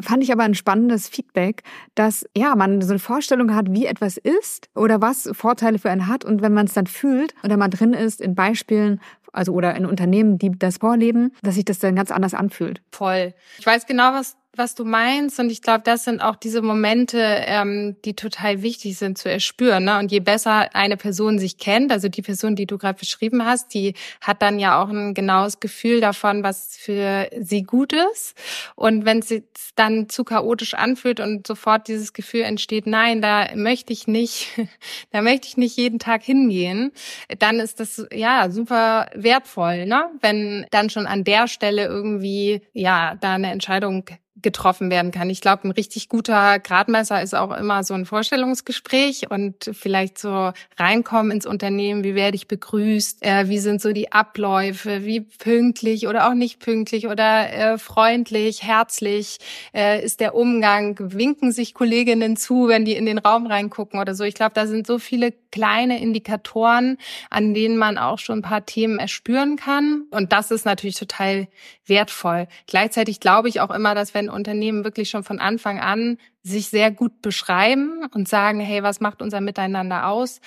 Fand 0.00 0.22
ich 0.22 0.32
aber 0.32 0.44
ein 0.44 0.54
spannendes 0.54 1.08
Feedback, 1.08 1.62
dass 1.94 2.24
ja 2.36 2.56
man 2.56 2.80
so 2.80 2.90
eine 2.90 2.98
Vorstellung 2.98 3.54
hat, 3.54 3.72
wie 3.72 3.84
etwas 3.84 4.16
ist 4.16 4.70
oder 4.74 5.02
was 5.02 5.28
Vorteile 5.32 5.78
für 5.78 5.90
einen 5.90 6.06
hat. 6.06 6.24
Und 6.24 6.40
wenn 6.40 6.54
man 6.54 6.66
es 6.66 6.72
dann 6.72 6.86
fühlt 6.86 7.34
oder 7.44 7.56
man 7.56 7.70
drin 7.70 7.92
ist 7.92 8.20
in 8.20 8.34
Beispielen 8.34 9.00
also 9.32 9.52
oder 9.52 9.74
in 9.74 9.86
Unternehmen, 9.86 10.38
die 10.38 10.52
das 10.56 10.78
vorleben, 10.78 11.32
dass 11.42 11.56
sich 11.56 11.64
das 11.64 11.78
dann 11.78 11.96
ganz 11.96 12.10
anders 12.10 12.34
anfühlt. 12.34 12.82
Voll. 12.90 13.34
Ich 13.58 13.66
weiß 13.66 13.86
genau, 13.86 14.12
was 14.12 14.36
was 14.54 14.74
du 14.74 14.84
meinst. 14.84 15.40
Und 15.40 15.50
ich 15.50 15.62
glaube, 15.62 15.82
das 15.84 16.04
sind 16.04 16.20
auch 16.20 16.36
diese 16.36 16.60
Momente, 16.60 17.18
ähm, 17.18 17.96
die 18.04 18.14
total 18.14 18.62
wichtig 18.62 18.98
sind 18.98 19.16
zu 19.16 19.30
erspüren. 19.30 19.84
Ne? 19.84 19.98
Und 19.98 20.12
je 20.12 20.20
besser 20.20 20.74
eine 20.74 20.96
Person 20.96 21.38
sich 21.38 21.56
kennt, 21.56 21.90
also 21.90 22.08
die 22.08 22.22
Person, 22.22 22.54
die 22.54 22.66
du 22.66 22.76
gerade 22.76 22.98
beschrieben 22.98 23.44
hast, 23.46 23.72
die 23.72 23.94
hat 24.20 24.42
dann 24.42 24.58
ja 24.58 24.82
auch 24.82 24.90
ein 24.90 25.14
genaues 25.14 25.60
Gefühl 25.60 26.00
davon, 26.00 26.42
was 26.42 26.76
für 26.76 27.30
sie 27.40 27.62
gut 27.62 27.94
ist. 28.12 28.36
Und 28.74 29.06
wenn 29.06 29.22
sie 29.22 29.44
dann 29.74 30.10
zu 30.10 30.22
chaotisch 30.22 30.74
anfühlt 30.74 31.20
und 31.20 31.46
sofort 31.46 31.88
dieses 31.88 32.12
Gefühl 32.12 32.42
entsteht, 32.42 32.86
nein, 32.86 33.22
da 33.22 33.48
möchte 33.54 33.94
ich 33.94 34.06
nicht, 34.06 34.48
da 35.12 35.22
möchte 35.22 35.48
ich 35.48 35.56
nicht 35.56 35.78
jeden 35.78 35.98
Tag 35.98 36.22
hingehen, 36.22 36.92
dann 37.38 37.58
ist 37.58 37.80
das 37.80 38.06
ja 38.12 38.50
super 38.50 39.06
wertvoll, 39.22 39.86
ne? 39.86 40.10
Wenn 40.20 40.66
dann 40.70 40.90
schon 40.90 41.06
an 41.06 41.24
der 41.24 41.48
Stelle 41.48 41.84
irgendwie 41.86 42.62
ja 42.72 43.14
da 43.20 43.34
eine 43.34 43.50
Entscheidung 43.50 44.04
getroffen 44.40 44.90
werden 44.90 45.10
kann. 45.10 45.28
Ich 45.28 45.42
glaube, 45.42 45.68
ein 45.68 45.72
richtig 45.72 46.08
guter 46.08 46.58
Gradmesser 46.58 47.20
ist 47.20 47.34
auch 47.34 47.54
immer 47.54 47.84
so 47.84 47.92
ein 47.92 48.06
Vorstellungsgespräch 48.06 49.30
und 49.30 49.70
vielleicht 49.74 50.16
so 50.16 50.52
reinkommen 50.78 51.32
ins 51.32 51.44
Unternehmen, 51.44 52.02
wie 52.02 52.14
werde 52.14 52.36
ich 52.36 52.48
begrüßt, 52.48 53.22
äh, 53.22 53.48
wie 53.48 53.58
sind 53.58 53.82
so 53.82 53.92
die 53.92 54.10
Abläufe, 54.10 55.04
wie 55.04 55.20
pünktlich 55.20 56.06
oder 56.08 56.28
auch 56.28 56.34
nicht 56.34 56.60
pünktlich 56.60 57.08
oder 57.08 57.52
äh, 57.52 57.78
freundlich, 57.78 58.62
herzlich 58.62 59.38
äh, 59.74 60.02
ist 60.02 60.20
der 60.20 60.34
Umgang, 60.34 60.96
winken 60.98 61.52
sich 61.52 61.74
Kolleginnen 61.74 62.38
zu, 62.38 62.68
wenn 62.68 62.86
die 62.86 62.96
in 62.96 63.04
den 63.04 63.18
Raum 63.18 63.46
reingucken 63.46 64.00
oder 64.00 64.14
so. 64.14 64.24
Ich 64.24 64.34
glaube, 64.34 64.52
da 64.54 64.66
sind 64.66 64.86
so 64.86 64.98
viele 64.98 65.32
kleine 65.50 66.00
Indikatoren, 66.00 66.96
an 67.28 67.52
denen 67.52 67.76
man 67.76 67.98
auch 67.98 68.18
schon 68.18 68.38
ein 68.38 68.42
paar 68.42 68.64
Themen 68.64 68.98
erspüren 68.98 69.56
kann 69.56 70.04
und 70.10 70.32
das 70.32 70.50
ist 70.50 70.64
natürlich 70.64 70.96
total 70.96 71.48
wertvoll. 71.86 72.48
Gleichzeitig 72.66 73.20
glaube 73.20 73.50
ich 73.50 73.60
auch 73.60 73.70
immer, 73.70 73.94
dass 73.94 74.14
wenn 74.14 74.21
Unternehmen 74.28 74.84
wirklich 74.84 75.10
schon 75.10 75.24
von 75.24 75.38
Anfang 75.38 75.80
an 75.80 76.18
sich 76.42 76.68
sehr 76.68 76.90
gut 76.90 77.22
beschreiben 77.22 78.06
und 78.14 78.28
sagen, 78.28 78.60
hey, 78.60 78.82
was 78.82 79.00
macht 79.00 79.22
unser 79.22 79.40
Miteinander 79.40 80.06
aus? 80.08 80.40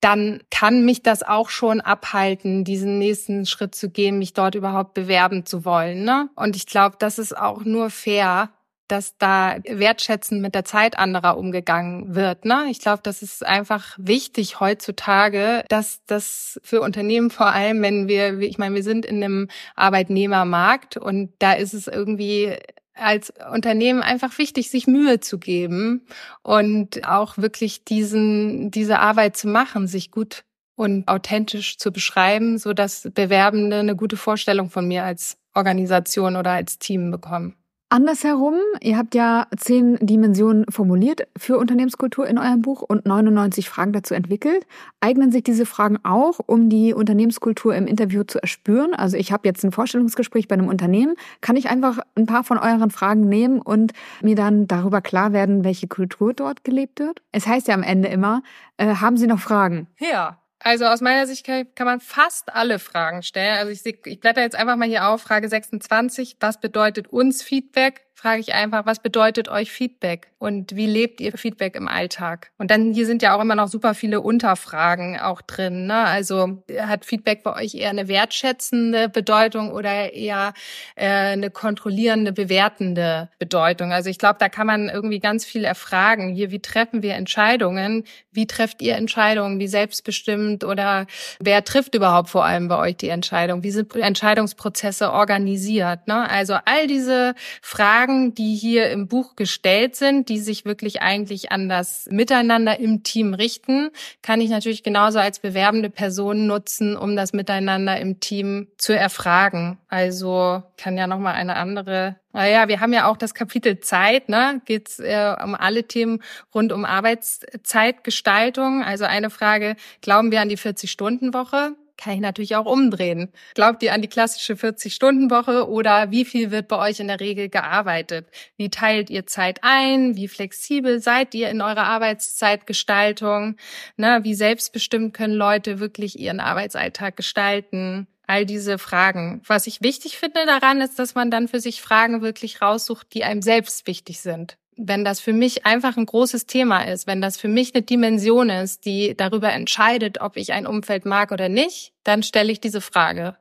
dann 0.00 0.40
kann 0.50 0.84
mich 0.84 1.02
das 1.02 1.22
auch 1.22 1.48
schon 1.48 1.80
abhalten, 1.80 2.64
diesen 2.64 2.98
nächsten 2.98 3.46
Schritt 3.46 3.74
zu 3.74 3.90
gehen, 3.90 4.18
mich 4.18 4.34
dort 4.34 4.54
überhaupt 4.54 4.94
bewerben 4.94 5.46
zu 5.46 5.64
wollen. 5.64 6.04
Ne? 6.04 6.28
Und 6.36 6.54
ich 6.54 6.66
glaube, 6.66 6.96
das 6.98 7.18
ist 7.18 7.36
auch 7.36 7.64
nur 7.64 7.90
fair, 7.90 8.50
dass 8.88 9.18
da 9.18 9.56
wertschätzend 9.64 10.40
mit 10.40 10.54
der 10.54 10.64
Zeit 10.64 10.98
anderer 10.98 11.36
umgegangen 11.38 12.14
wird. 12.14 12.44
Ne? 12.44 12.66
Ich 12.70 12.78
glaube, 12.78 13.00
das 13.02 13.20
ist 13.20 13.44
einfach 13.44 13.96
wichtig 13.98 14.60
heutzutage, 14.60 15.64
dass 15.68 16.04
das 16.06 16.60
für 16.62 16.82
Unternehmen 16.82 17.30
vor 17.30 17.46
allem, 17.46 17.82
wenn 17.82 18.06
wir, 18.06 18.38
ich 18.38 18.58
meine, 18.58 18.76
wir 18.76 18.84
sind 18.84 19.04
in 19.04 19.24
einem 19.24 19.48
Arbeitnehmermarkt 19.74 20.96
und 20.96 21.32
da 21.40 21.54
ist 21.54 21.74
es 21.74 21.88
irgendwie 21.88 22.56
als 22.96 23.32
Unternehmen 23.52 24.02
einfach 24.02 24.38
wichtig, 24.38 24.70
sich 24.70 24.86
Mühe 24.86 25.20
zu 25.20 25.38
geben 25.38 26.06
und 26.42 27.06
auch 27.06 27.38
wirklich 27.38 27.84
diesen, 27.84 28.70
diese 28.70 28.98
Arbeit 28.98 29.36
zu 29.36 29.48
machen, 29.48 29.86
sich 29.86 30.10
gut 30.10 30.44
und 30.76 31.08
authentisch 31.08 31.78
zu 31.78 31.92
beschreiben, 31.92 32.58
so 32.58 32.72
dass 32.72 33.08
Bewerbende 33.14 33.78
eine 33.78 33.96
gute 33.96 34.16
Vorstellung 34.16 34.70
von 34.70 34.86
mir 34.86 35.04
als 35.04 35.38
Organisation 35.54 36.36
oder 36.36 36.52
als 36.52 36.78
Team 36.78 37.10
bekommen. 37.10 37.56
Andersherum, 37.88 38.56
ihr 38.80 38.98
habt 38.98 39.14
ja 39.14 39.46
zehn 39.56 39.96
Dimensionen 40.04 40.66
formuliert 40.68 41.28
für 41.38 41.56
Unternehmenskultur 41.56 42.26
in 42.26 42.36
eurem 42.36 42.60
Buch 42.60 42.82
und 42.82 43.06
99 43.06 43.68
Fragen 43.68 43.92
dazu 43.92 44.12
entwickelt. 44.12 44.66
Eignen 45.00 45.30
sich 45.30 45.44
diese 45.44 45.66
Fragen 45.66 45.98
auch, 46.02 46.40
um 46.46 46.68
die 46.68 46.94
Unternehmenskultur 46.94 47.76
im 47.76 47.86
Interview 47.86 48.24
zu 48.24 48.42
erspüren? 48.42 48.92
Also 48.92 49.16
ich 49.16 49.30
habe 49.30 49.46
jetzt 49.46 49.62
ein 49.62 49.70
Vorstellungsgespräch 49.70 50.48
bei 50.48 50.54
einem 50.54 50.66
Unternehmen. 50.66 51.14
Kann 51.40 51.54
ich 51.54 51.68
einfach 51.68 52.00
ein 52.16 52.26
paar 52.26 52.42
von 52.42 52.58
euren 52.58 52.90
Fragen 52.90 53.28
nehmen 53.28 53.60
und 53.60 53.92
mir 54.20 54.34
dann 54.34 54.66
darüber 54.66 55.00
klar 55.00 55.32
werden, 55.32 55.62
welche 55.62 55.86
Kultur 55.86 56.34
dort 56.34 56.64
gelebt 56.64 56.98
wird? 56.98 57.22
Es 57.30 57.46
heißt 57.46 57.68
ja 57.68 57.74
am 57.74 57.84
Ende 57.84 58.08
immer, 58.08 58.42
äh, 58.78 58.96
haben 58.96 59.16
Sie 59.16 59.28
noch 59.28 59.38
Fragen? 59.38 59.86
Ja, 60.00 60.38
also 60.66 60.86
aus 60.86 61.00
meiner 61.00 61.28
Sicht 61.28 61.46
kann, 61.46 61.68
man 61.86 62.00
fast 62.00 62.52
alle 62.52 62.80
Fragen 62.80 63.22
stellen. 63.22 63.56
Also 63.58 63.70
ich, 63.70 63.84
ich 64.04 64.18
blätter 64.18 64.40
jetzt 64.40 64.56
einfach 64.56 64.74
mal 64.74 64.88
hier 64.88 65.06
auf, 65.06 65.22
Frage 65.22 65.48
26. 65.48 66.38
Was 66.40 66.60
bedeutet 66.60 67.06
uns 67.06 67.44
Feedback? 67.44 68.05
Frage 68.16 68.40
ich 68.40 68.54
einfach, 68.54 68.86
was 68.86 69.00
bedeutet 69.00 69.50
euch 69.50 69.70
Feedback 69.70 70.28
und 70.38 70.74
wie 70.74 70.86
lebt 70.86 71.20
ihr 71.20 71.36
Feedback 71.36 71.76
im 71.76 71.86
Alltag? 71.86 72.50
Und 72.56 72.70
dann 72.70 72.94
hier 72.94 73.04
sind 73.04 73.20
ja 73.20 73.36
auch 73.36 73.42
immer 73.42 73.54
noch 73.54 73.68
super 73.68 73.92
viele 73.92 74.22
Unterfragen 74.22 75.20
auch 75.20 75.42
drin. 75.42 75.86
Ne? 75.86 75.96
Also 75.96 76.62
hat 76.78 77.04
Feedback 77.04 77.42
bei 77.42 77.54
euch 77.54 77.74
eher 77.74 77.90
eine 77.90 78.08
wertschätzende 78.08 79.10
Bedeutung 79.10 79.70
oder 79.70 80.14
eher 80.14 80.54
äh, 80.94 81.06
eine 81.06 81.50
kontrollierende, 81.50 82.32
bewertende 82.32 83.28
Bedeutung? 83.38 83.92
Also 83.92 84.08
ich 84.08 84.18
glaube, 84.18 84.36
da 84.40 84.48
kann 84.48 84.66
man 84.66 84.88
irgendwie 84.88 85.20
ganz 85.20 85.44
viel 85.44 85.64
erfragen. 85.64 86.34
Hier, 86.34 86.50
wie 86.50 86.60
treffen 86.60 87.02
wir 87.02 87.16
Entscheidungen? 87.16 88.04
Wie 88.32 88.46
trefft 88.46 88.80
ihr 88.80 88.96
Entscheidungen? 88.96 89.60
Wie 89.60 89.68
selbstbestimmt 89.68 90.64
oder 90.64 91.06
wer 91.38 91.64
trifft 91.64 91.94
überhaupt 91.94 92.30
vor 92.30 92.46
allem 92.46 92.68
bei 92.68 92.78
euch 92.78 92.96
die 92.96 93.10
Entscheidung? 93.10 93.62
Wie 93.62 93.70
sind 93.70 93.94
Entscheidungsprozesse 93.94 95.12
organisiert? 95.12 96.08
Ne? 96.08 96.28
Also 96.30 96.56
all 96.64 96.86
diese 96.86 97.34
Fragen 97.60 98.05
Fragen, 98.06 98.34
die 98.34 98.54
hier 98.54 98.90
im 98.90 99.08
Buch 99.08 99.34
gestellt 99.34 99.96
sind, 99.96 100.28
die 100.28 100.38
sich 100.38 100.64
wirklich 100.64 101.02
eigentlich 101.02 101.50
an 101.50 101.68
das 101.68 102.06
Miteinander 102.08 102.78
im 102.78 103.02
Team 103.02 103.34
richten, 103.34 103.90
kann 104.22 104.40
ich 104.40 104.48
natürlich 104.48 104.84
genauso 104.84 105.18
als 105.18 105.40
bewerbende 105.40 105.90
Person 105.90 106.46
nutzen, 106.46 106.96
um 106.96 107.16
das 107.16 107.32
Miteinander 107.32 107.98
im 107.98 108.20
Team 108.20 108.68
zu 108.78 108.96
erfragen. 108.96 109.78
Also 109.88 110.62
kann 110.76 110.96
ja 110.96 111.08
noch 111.08 111.18
mal 111.18 111.34
eine 111.34 111.56
andere 111.56 112.14
naja, 112.32 112.68
wir 112.68 112.80
haben 112.80 112.92
ja 112.92 113.08
auch 113.08 113.16
das 113.16 113.32
Kapitel 113.32 113.80
Zeit, 113.80 114.28
ne? 114.28 114.60
Geht's 114.66 114.98
äh, 114.98 115.34
um 115.42 115.54
alle 115.54 115.84
Themen 115.84 116.22
rund 116.54 116.70
um 116.70 116.84
Arbeitszeitgestaltung. 116.84 118.84
Also 118.84 119.06
eine 119.06 119.30
Frage, 119.30 119.74
glauben 120.02 120.30
wir 120.30 120.42
an 120.42 120.50
die 120.50 120.58
40-Stunden-Woche? 120.58 121.74
Kann 121.96 122.14
ich 122.14 122.20
natürlich 122.20 122.56
auch 122.56 122.66
umdrehen. 122.66 123.32
Glaubt 123.54 123.82
ihr 123.82 123.92
an 123.92 124.02
die 124.02 124.08
klassische 124.08 124.54
40-Stunden-Woche 124.54 125.68
oder 125.68 126.10
wie 126.10 126.24
viel 126.24 126.50
wird 126.50 126.68
bei 126.68 126.78
euch 126.78 127.00
in 127.00 127.08
der 127.08 127.20
Regel 127.20 127.48
gearbeitet? 127.48 128.28
Wie 128.56 128.70
teilt 128.70 129.10
ihr 129.10 129.26
Zeit 129.26 129.60
ein? 129.62 130.16
Wie 130.16 130.28
flexibel 130.28 131.00
seid 131.00 131.34
ihr 131.34 131.50
in 131.50 131.60
eurer 131.60 131.84
Arbeitszeitgestaltung? 131.84 133.56
Na, 133.96 134.24
wie 134.24 134.34
selbstbestimmt 134.34 135.14
können 135.14 135.34
Leute 135.34 135.80
wirklich 135.80 136.18
ihren 136.18 136.40
Arbeitsalltag 136.40 137.16
gestalten? 137.16 138.06
all 138.26 138.44
diese 138.44 138.78
Fragen. 138.78 139.40
Was 139.46 139.66
ich 139.66 139.82
wichtig 139.82 140.18
finde 140.18 140.46
daran, 140.46 140.80
ist, 140.80 140.98
dass 140.98 141.14
man 141.14 141.30
dann 141.30 141.48
für 141.48 141.60
sich 141.60 141.80
Fragen 141.80 142.22
wirklich 142.22 142.60
raussucht, 142.60 143.14
die 143.14 143.24
einem 143.24 143.42
selbst 143.42 143.86
wichtig 143.86 144.20
sind. 144.20 144.58
Wenn 144.76 145.04
das 145.04 145.20
für 145.20 145.32
mich 145.32 145.64
einfach 145.64 145.96
ein 145.96 146.06
großes 146.06 146.46
Thema 146.46 146.82
ist, 146.82 147.06
wenn 147.06 147.22
das 147.22 147.38
für 147.38 147.48
mich 147.48 147.74
eine 147.74 147.82
Dimension 147.82 148.50
ist, 148.50 148.84
die 148.84 149.16
darüber 149.16 149.52
entscheidet, 149.52 150.20
ob 150.20 150.36
ich 150.36 150.52
ein 150.52 150.66
Umfeld 150.66 151.06
mag 151.06 151.32
oder 151.32 151.48
nicht, 151.48 151.92
dann 152.04 152.22
stelle 152.22 152.52
ich 152.52 152.60
diese 152.60 152.80
Frage. 152.80 153.36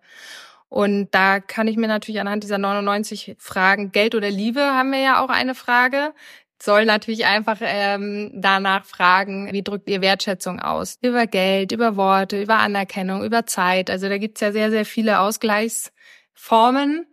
Und 0.69 1.09
da 1.11 1.39
kann 1.39 1.67
ich 1.67 1.77
mir 1.77 1.87
natürlich 1.87 2.19
anhand 2.19 2.43
dieser 2.43 2.57
99 2.57 3.35
Fragen, 3.37 3.91
Geld 3.91 4.15
oder 4.15 4.29
Liebe 4.29 4.61
haben 4.61 4.91
wir 4.91 4.99
ja 4.99 5.23
auch 5.23 5.29
eine 5.29 5.55
Frage, 5.55 6.13
soll 6.61 6.85
natürlich 6.85 7.25
einfach 7.25 7.57
ähm, 7.61 8.31
danach 8.33 8.85
fragen, 8.85 9.51
wie 9.51 9.61
drückt 9.61 9.89
ihr 9.89 10.01
Wertschätzung 10.01 10.59
aus? 10.59 10.97
Über 11.01 11.27
Geld, 11.27 11.71
über 11.71 11.95
Worte, 11.95 12.41
über 12.41 12.57
Anerkennung, 12.57 13.23
über 13.23 13.45
Zeit. 13.45 13.89
Also 13.89 14.09
da 14.09 14.17
gibt's 14.17 14.41
ja 14.41 14.51
sehr, 14.51 14.71
sehr 14.71 14.85
viele 14.85 15.19
Ausgleichsformen. 15.19 17.05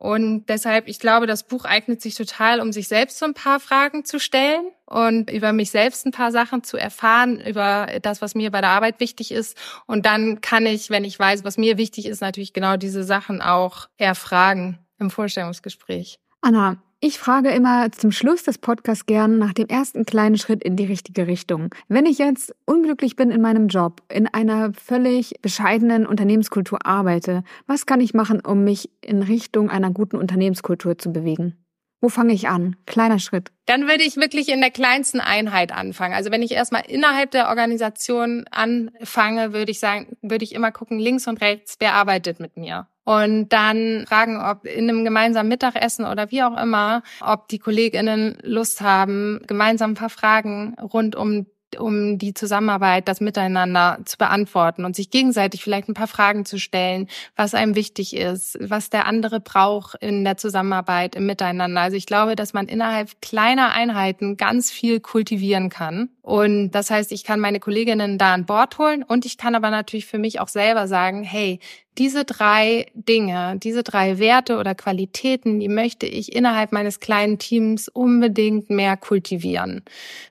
Und 0.00 0.46
deshalb, 0.46 0.88
ich 0.88 0.98
glaube, 0.98 1.26
das 1.26 1.42
Buch 1.42 1.66
eignet 1.66 2.00
sich 2.00 2.14
total, 2.14 2.60
um 2.60 2.72
sich 2.72 2.88
selbst 2.88 3.18
so 3.18 3.26
ein 3.26 3.34
paar 3.34 3.60
Fragen 3.60 4.06
zu 4.06 4.18
stellen 4.18 4.64
und 4.86 5.30
über 5.30 5.52
mich 5.52 5.70
selbst 5.70 6.06
ein 6.06 6.10
paar 6.10 6.32
Sachen 6.32 6.64
zu 6.64 6.78
erfahren, 6.78 7.38
über 7.38 7.86
das, 8.00 8.22
was 8.22 8.34
mir 8.34 8.50
bei 8.50 8.62
der 8.62 8.70
Arbeit 8.70 8.98
wichtig 8.98 9.30
ist. 9.30 9.58
Und 9.86 10.06
dann 10.06 10.40
kann 10.40 10.64
ich, 10.64 10.88
wenn 10.88 11.04
ich 11.04 11.18
weiß, 11.18 11.44
was 11.44 11.58
mir 11.58 11.76
wichtig 11.76 12.06
ist, 12.06 12.22
natürlich 12.22 12.54
genau 12.54 12.78
diese 12.78 13.04
Sachen 13.04 13.42
auch 13.42 13.90
erfragen 13.98 14.78
im 14.98 15.10
Vorstellungsgespräch. 15.10 16.18
Anna, 16.40 16.82
ich 17.02 17.18
frage 17.18 17.50
immer 17.50 17.90
zum 17.92 18.12
Schluss 18.12 18.42
des 18.42 18.58
Podcasts 18.58 19.06
gern 19.06 19.38
nach 19.38 19.54
dem 19.54 19.68
ersten 19.68 20.04
kleinen 20.04 20.36
Schritt 20.36 20.62
in 20.62 20.76
die 20.76 20.84
richtige 20.84 21.26
Richtung. 21.26 21.74
Wenn 21.88 22.04
ich 22.04 22.18
jetzt 22.18 22.54
unglücklich 22.66 23.16
bin 23.16 23.30
in 23.30 23.40
meinem 23.40 23.68
Job, 23.68 24.02
in 24.12 24.26
einer 24.26 24.74
völlig 24.74 25.34
bescheidenen 25.40 26.06
Unternehmenskultur 26.06 26.84
arbeite, 26.84 27.42
was 27.66 27.86
kann 27.86 28.02
ich 28.02 28.12
machen, 28.12 28.40
um 28.40 28.64
mich 28.64 28.90
in 29.00 29.22
Richtung 29.22 29.70
einer 29.70 29.90
guten 29.90 30.16
Unternehmenskultur 30.16 30.98
zu 30.98 31.10
bewegen? 31.10 31.56
Wo 32.00 32.08
fange 32.08 32.32
ich 32.32 32.48
an? 32.48 32.76
Kleiner 32.86 33.18
Schritt. 33.18 33.52
Dann 33.66 33.86
würde 33.86 34.02
ich 34.02 34.16
wirklich 34.16 34.48
in 34.48 34.60
der 34.60 34.70
kleinsten 34.70 35.20
Einheit 35.20 35.72
anfangen. 35.72 36.14
Also 36.14 36.30
wenn 36.30 36.42
ich 36.42 36.52
erstmal 36.52 36.82
innerhalb 36.86 37.30
der 37.30 37.48
Organisation 37.48 38.44
anfange, 38.50 39.52
würde 39.52 39.70
ich 39.70 39.80
sagen, 39.80 40.16
würde 40.22 40.44
ich 40.44 40.54
immer 40.54 40.72
gucken, 40.72 40.98
links 40.98 41.28
und 41.28 41.40
rechts, 41.40 41.76
wer 41.78 41.94
arbeitet 41.94 42.40
mit 42.40 42.56
mir? 42.56 42.86
und 43.10 43.48
dann 43.48 44.04
fragen, 44.06 44.40
ob 44.40 44.64
in 44.66 44.88
einem 44.88 45.04
gemeinsamen 45.04 45.48
Mittagessen 45.48 46.04
oder 46.04 46.30
wie 46.30 46.44
auch 46.44 46.56
immer, 46.56 47.02
ob 47.20 47.48
die 47.48 47.58
Kolleginnen 47.58 48.38
Lust 48.42 48.82
haben, 48.82 49.40
gemeinsam 49.48 49.92
ein 49.92 49.94
paar 49.94 50.10
Fragen 50.10 50.76
rund 50.80 51.16
um 51.16 51.46
um 51.78 52.18
die 52.18 52.34
Zusammenarbeit, 52.34 53.08
das 53.08 53.20
Miteinander 53.20 53.98
zu 54.04 54.18
beantworten 54.18 54.84
und 54.84 54.96
sich 54.96 55.10
gegenseitig 55.10 55.62
vielleicht 55.62 55.88
ein 55.88 55.94
paar 55.94 56.06
Fragen 56.06 56.44
zu 56.44 56.58
stellen, 56.58 57.08
was 57.36 57.54
einem 57.54 57.74
wichtig 57.74 58.16
ist, 58.16 58.58
was 58.60 58.90
der 58.90 59.06
andere 59.06 59.40
braucht 59.40 59.96
in 60.02 60.24
der 60.24 60.36
Zusammenarbeit, 60.36 61.14
im 61.14 61.26
Miteinander. 61.26 61.80
Also 61.80 61.96
ich 61.96 62.06
glaube, 62.06 62.36
dass 62.36 62.52
man 62.52 62.66
innerhalb 62.66 63.20
kleiner 63.20 63.72
Einheiten 63.72 64.36
ganz 64.36 64.70
viel 64.70 65.00
kultivieren 65.00 65.68
kann. 65.68 66.10
Und 66.22 66.72
das 66.72 66.90
heißt, 66.90 67.12
ich 67.12 67.24
kann 67.24 67.40
meine 67.40 67.60
Kolleginnen 67.60 68.18
da 68.18 68.34
an 68.34 68.46
Bord 68.46 68.78
holen 68.78 69.02
und 69.02 69.26
ich 69.26 69.36
kann 69.36 69.54
aber 69.54 69.70
natürlich 69.70 70.06
für 70.06 70.18
mich 70.18 70.40
auch 70.40 70.48
selber 70.48 70.86
sagen, 70.86 71.22
hey, 71.22 71.60
diese 71.98 72.24
drei 72.24 72.86
Dinge, 72.94 73.56
diese 73.62 73.82
drei 73.82 74.18
Werte 74.18 74.58
oder 74.58 74.74
Qualitäten, 74.74 75.60
die 75.60 75.68
möchte 75.68 76.06
ich 76.06 76.34
innerhalb 76.34 76.72
meines 76.72 77.00
kleinen 77.00 77.38
Teams 77.38 77.88
unbedingt 77.88 78.70
mehr 78.70 78.96
kultivieren. 78.96 79.82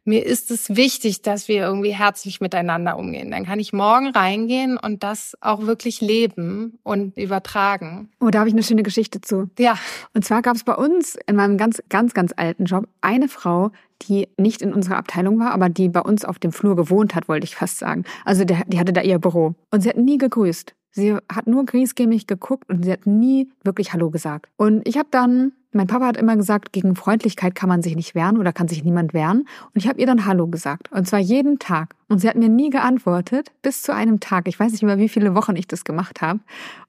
Mir 0.05 0.25
ist 0.25 0.51
es 0.51 0.75
wichtig, 0.75 1.21
dass 1.21 1.47
wir 1.47 1.61
irgendwie 1.61 1.93
herzlich 1.93 2.41
miteinander 2.41 2.97
umgehen. 2.97 3.31
Dann 3.31 3.45
kann 3.45 3.59
ich 3.59 3.73
morgen 3.73 4.09
reingehen 4.09 4.77
und 4.77 5.03
das 5.03 5.37
auch 5.41 5.61
wirklich 5.61 6.01
leben 6.01 6.79
und 6.83 7.17
übertragen. 7.17 8.09
Oh, 8.19 8.29
da 8.29 8.39
habe 8.39 8.49
ich 8.49 8.55
eine 8.55 8.63
schöne 8.63 8.83
Geschichte 8.83 9.21
zu. 9.21 9.49
Ja. 9.59 9.77
Und 10.13 10.25
zwar 10.25 10.41
gab 10.41 10.55
es 10.55 10.63
bei 10.63 10.75
uns 10.75 11.17
in 11.27 11.35
meinem 11.35 11.57
ganz, 11.57 11.83
ganz, 11.89 12.13
ganz 12.13 12.33
alten 12.35 12.65
Job 12.65 12.87
eine 13.01 13.27
Frau, 13.27 13.71
die 14.03 14.27
nicht 14.37 14.61
in 14.61 14.73
unserer 14.73 14.97
Abteilung 14.97 15.39
war, 15.39 15.51
aber 15.51 15.69
die 15.69 15.89
bei 15.89 16.01
uns 16.01 16.25
auf 16.25 16.39
dem 16.39 16.51
Flur 16.51 16.75
gewohnt 16.75 17.15
hat, 17.15 17.27
wollte 17.27 17.43
ich 17.43 17.55
fast 17.55 17.79
sagen. 17.79 18.05
Also 18.25 18.45
der, 18.45 18.63
die 18.67 18.79
hatte 18.79 18.93
da 18.93 19.01
ihr 19.01 19.19
Büro. 19.19 19.55
Und 19.71 19.81
sie 19.81 19.89
hat 19.89 19.97
nie 19.97 20.17
gegrüßt. 20.17 20.73
Sie 20.91 21.15
hat 21.31 21.47
nur 21.47 21.65
griesgämig 21.65 22.27
geguckt 22.27 22.69
und 22.69 22.83
sie 22.83 22.91
hat 22.91 23.05
nie 23.05 23.49
wirklich 23.63 23.93
Hallo 23.93 24.09
gesagt. 24.09 24.47
Und 24.57 24.87
ich 24.87 24.97
habe 24.97 25.09
dann, 25.11 25.51
mein 25.71 25.85
Papa 25.85 26.07
hat 26.07 26.17
immer 26.17 26.35
gesagt, 26.35 26.73
gegen 26.73 26.95
Freundlichkeit 26.95 27.53
kann 27.53 27.69
man 27.69 27.83
sich 27.83 27.95
nicht 27.95 28.15
wehren 28.15 28.37
oder 28.37 28.51
kann 28.51 28.67
sich 28.67 28.83
niemand 28.83 29.13
wehren. 29.13 29.41
Und 29.41 29.75
ich 29.75 29.87
habe 29.87 29.99
ihr 29.99 30.07
dann 30.07 30.25
Hallo 30.25 30.47
gesagt. 30.47 30.91
Und 30.91 31.07
zwar 31.07 31.19
jeden 31.19 31.59
Tag. 31.59 31.93
Und 32.07 32.19
sie 32.19 32.27
hat 32.27 32.37
mir 32.37 32.49
nie 32.49 32.71
geantwortet, 32.71 33.51
bis 33.61 33.83
zu 33.83 33.93
einem 33.93 34.19
Tag. 34.19 34.47
Ich 34.47 34.59
weiß 34.59 34.71
nicht 34.71 34.81
mehr, 34.81 34.97
wie 34.97 35.09
viele 35.09 35.35
Wochen 35.35 35.55
ich 35.55 35.67
das 35.67 35.83
gemacht 35.83 36.21
habe. 36.21 36.39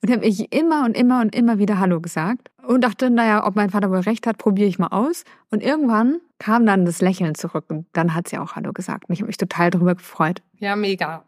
Und 0.03 0.11
habe 0.11 0.25
ich 0.25 0.51
immer 0.53 0.87
und 0.87 0.97
immer 0.97 1.21
und 1.21 1.35
immer 1.35 1.59
wieder 1.59 1.79
Hallo 1.79 2.01
gesagt. 2.01 2.51
Und 2.67 2.83
dachte, 2.83 3.11
naja, 3.11 3.47
ob 3.47 3.55
mein 3.55 3.71
Vater 3.71 3.91
wohl 3.91 3.99
recht 3.99 4.27
hat, 4.27 4.39
probiere 4.39 4.69
ich 4.69 4.79
mal 4.79 4.89
aus. 4.89 5.25
Und 5.51 5.63
irgendwann 5.63 6.21
kam 6.39 6.65
dann 6.65 6.87
das 6.87 7.03
Lächeln 7.03 7.35
zurück. 7.35 7.67
Und 7.69 7.87
dann 7.93 8.15
hat 8.15 8.29
sie 8.29 8.39
auch 8.39 8.57
Hallo 8.57 8.73
gesagt. 8.73 9.09
Und 9.09 9.13
ich 9.13 9.21
habe 9.21 9.27
mich 9.27 9.37
total 9.37 9.71
darüber 9.71 9.95
gefreut. 9.95 10.41
Ja, 10.59 10.75
mega. 10.75 11.25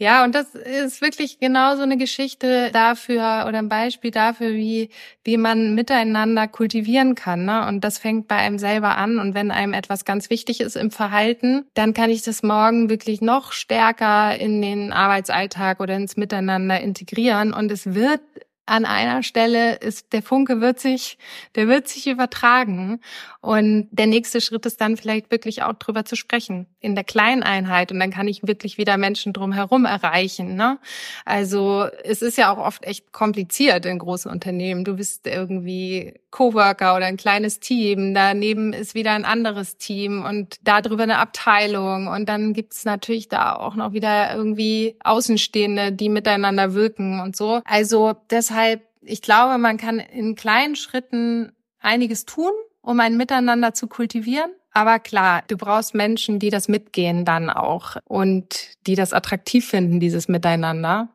Ja, 0.00 0.24
und 0.24 0.34
das 0.34 0.54
ist 0.54 1.02
wirklich 1.02 1.40
genau 1.40 1.76
so 1.76 1.82
eine 1.82 1.98
Geschichte 1.98 2.70
dafür 2.72 3.44
oder 3.46 3.58
ein 3.58 3.68
Beispiel 3.68 4.10
dafür, 4.10 4.54
wie, 4.54 4.88
wie 5.24 5.36
man 5.36 5.74
miteinander 5.74 6.48
kultivieren 6.48 7.14
kann. 7.14 7.44
Ne? 7.44 7.66
Und 7.68 7.84
das 7.84 7.98
fängt 7.98 8.26
bei 8.26 8.36
einem 8.36 8.58
selber 8.58 8.96
an. 8.96 9.18
Und 9.18 9.34
wenn 9.34 9.50
einem 9.50 9.74
etwas 9.74 10.06
ganz 10.06 10.30
wichtig 10.30 10.62
ist 10.62 10.74
im 10.74 10.90
Verhalten, 10.90 11.66
dann 11.74 11.92
kann 11.92 12.08
ich 12.08 12.22
das 12.22 12.42
morgen 12.42 12.88
wirklich 12.88 13.20
noch 13.20 13.52
stärker 13.52 14.34
in 14.38 14.62
den 14.62 14.90
Arbeitsalltag 14.94 15.80
oder 15.80 15.96
ins 15.96 16.16
Miteinander 16.16 16.80
integrieren. 16.80 17.52
Und 17.52 17.70
es 17.70 17.94
wird 17.94 18.22
an 18.70 18.84
einer 18.84 19.24
Stelle 19.24 19.74
ist, 19.74 20.12
der 20.12 20.22
Funke 20.22 20.60
wird 20.60 20.78
sich, 20.78 21.18
der 21.56 21.66
wird 21.66 21.88
sich 21.88 22.06
übertragen. 22.06 23.00
Und 23.40 23.88
der 23.90 24.06
nächste 24.06 24.40
Schritt 24.40 24.64
ist 24.64 24.80
dann 24.80 24.96
vielleicht 24.96 25.32
wirklich 25.32 25.62
auch 25.62 25.72
drüber 25.72 26.04
zu 26.04 26.14
sprechen. 26.14 26.66
In 26.78 26.94
der 26.94 27.02
kleinen 27.02 27.42
Einheit. 27.42 27.90
Und 27.90 27.98
dann 27.98 28.12
kann 28.12 28.28
ich 28.28 28.46
wirklich 28.46 28.78
wieder 28.78 28.96
Menschen 28.96 29.32
drumherum 29.32 29.86
erreichen, 29.86 30.54
ne? 30.54 30.78
Also, 31.24 31.86
es 32.04 32.22
ist 32.22 32.38
ja 32.38 32.52
auch 32.52 32.58
oft 32.58 32.84
echt 32.84 33.12
kompliziert 33.12 33.86
in 33.86 33.98
großen 33.98 34.30
Unternehmen. 34.30 34.84
Du 34.84 34.94
bist 34.94 35.26
irgendwie 35.26 36.14
Coworker 36.30 36.94
oder 36.94 37.06
ein 37.06 37.16
kleines 37.16 37.58
Team. 37.58 38.14
Daneben 38.14 38.72
ist 38.72 38.94
wieder 38.94 39.12
ein 39.12 39.24
anderes 39.24 39.78
Team 39.78 40.24
und 40.24 40.58
darüber 40.62 41.02
eine 41.02 41.18
Abteilung. 41.18 42.06
Und 42.06 42.28
dann 42.28 42.52
gibt's 42.52 42.84
natürlich 42.84 43.28
da 43.28 43.56
auch 43.56 43.74
noch 43.74 43.94
wieder 43.94 44.32
irgendwie 44.34 44.96
Außenstehende, 45.02 45.92
die 45.92 46.08
miteinander 46.08 46.74
wirken 46.74 47.18
und 47.20 47.34
so. 47.34 47.62
Also, 47.64 48.14
deshalb 48.30 48.59
deshalb, 48.60 48.82
ich 49.02 49.22
glaube, 49.22 49.58
man 49.58 49.76
kann 49.76 49.98
in 49.98 50.34
kleinen 50.34 50.76
Schritten 50.76 51.52
einiges 51.78 52.26
tun, 52.26 52.50
um 52.82 53.00
ein 53.00 53.16
Miteinander 53.16 53.74
zu 53.74 53.86
kultivieren. 53.86 54.50
Aber 54.72 54.98
klar, 54.98 55.42
du 55.48 55.56
brauchst 55.56 55.94
Menschen, 55.94 56.38
die 56.38 56.50
das 56.50 56.68
mitgehen 56.68 57.24
dann 57.24 57.50
auch 57.50 57.96
und 58.04 58.76
die 58.86 58.94
das 58.94 59.12
attraktiv 59.12 59.66
finden, 59.66 59.98
dieses 59.98 60.28
Miteinander. 60.28 61.08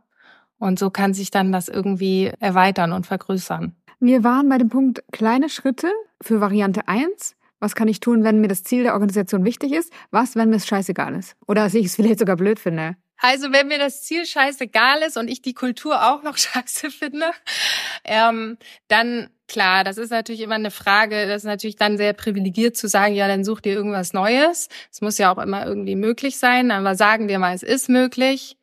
Und 0.57 0.79
so 0.79 0.89
kann 0.89 1.13
sich 1.13 1.31
dann 1.31 1.51
das 1.51 1.69
irgendwie 1.69 2.31
erweitern 2.39 2.91
und 2.91 3.05
vergrößern. 3.05 3.75
Wir 3.99 4.23
waren 4.23 4.49
bei 4.49 4.57
dem 4.57 4.69
Punkt 4.69 5.03
kleine 5.11 5.49
Schritte 5.49 5.89
für 6.21 6.41
Variante 6.41 6.87
1. 6.87 7.35
Was 7.59 7.75
kann 7.75 7.87
ich 7.87 8.01
tun, 8.01 8.23
wenn 8.23 8.41
mir 8.41 8.49
das 8.49 8.63
Ziel 8.63 8.83
der 8.83 8.93
Organisation 8.93 9.45
wichtig 9.45 9.71
ist? 9.71 9.91
Was, 10.11 10.35
wenn 10.35 10.49
mir 10.49 10.57
es 10.57 10.67
scheißegal 10.67 11.15
ist? 11.15 11.35
Oder 11.47 11.63
dass 11.63 11.73
ich 11.73 11.85
es 11.85 11.95
vielleicht 11.95 12.19
sogar 12.19 12.35
blöd 12.35 12.59
finde? 12.59 12.97
Also 13.17 13.51
wenn 13.51 13.67
mir 13.67 13.79
das 13.79 14.03
Ziel 14.03 14.25
scheißegal 14.25 15.01
ist 15.01 15.17
und 15.17 15.29
ich 15.29 15.41
die 15.41 15.53
Kultur 15.53 16.11
auch 16.11 16.23
noch 16.23 16.37
scheiße 16.37 16.91
finde, 16.91 17.31
ähm, 18.03 18.57
dann 18.87 19.29
klar, 19.47 19.83
das 19.83 19.97
ist 19.97 20.09
natürlich 20.09 20.41
immer 20.41 20.55
eine 20.55 20.71
Frage, 20.71 21.27
das 21.27 21.43
ist 21.43 21.47
natürlich 21.47 21.75
dann 21.75 21.97
sehr 21.97 22.13
privilegiert 22.13 22.75
zu 22.75 22.87
sagen, 22.87 23.15
ja, 23.15 23.27
dann 23.27 23.43
such 23.43 23.61
dir 23.61 23.73
irgendwas 23.73 24.13
Neues. 24.13 24.69
Es 24.91 25.01
muss 25.01 25.17
ja 25.17 25.33
auch 25.33 25.41
immer 25.41 25.65
irgendwie 25.65 25.95
möglich 25.95 26.37
sein, 26.37 26.71
aber 26.71 26.95
sagen 26.95 27.27
wir 27.27 27.39
mal, 27.39 27.55
es 27.55 27.63
ist 27.63 27.89
möglich. 27.89 28.57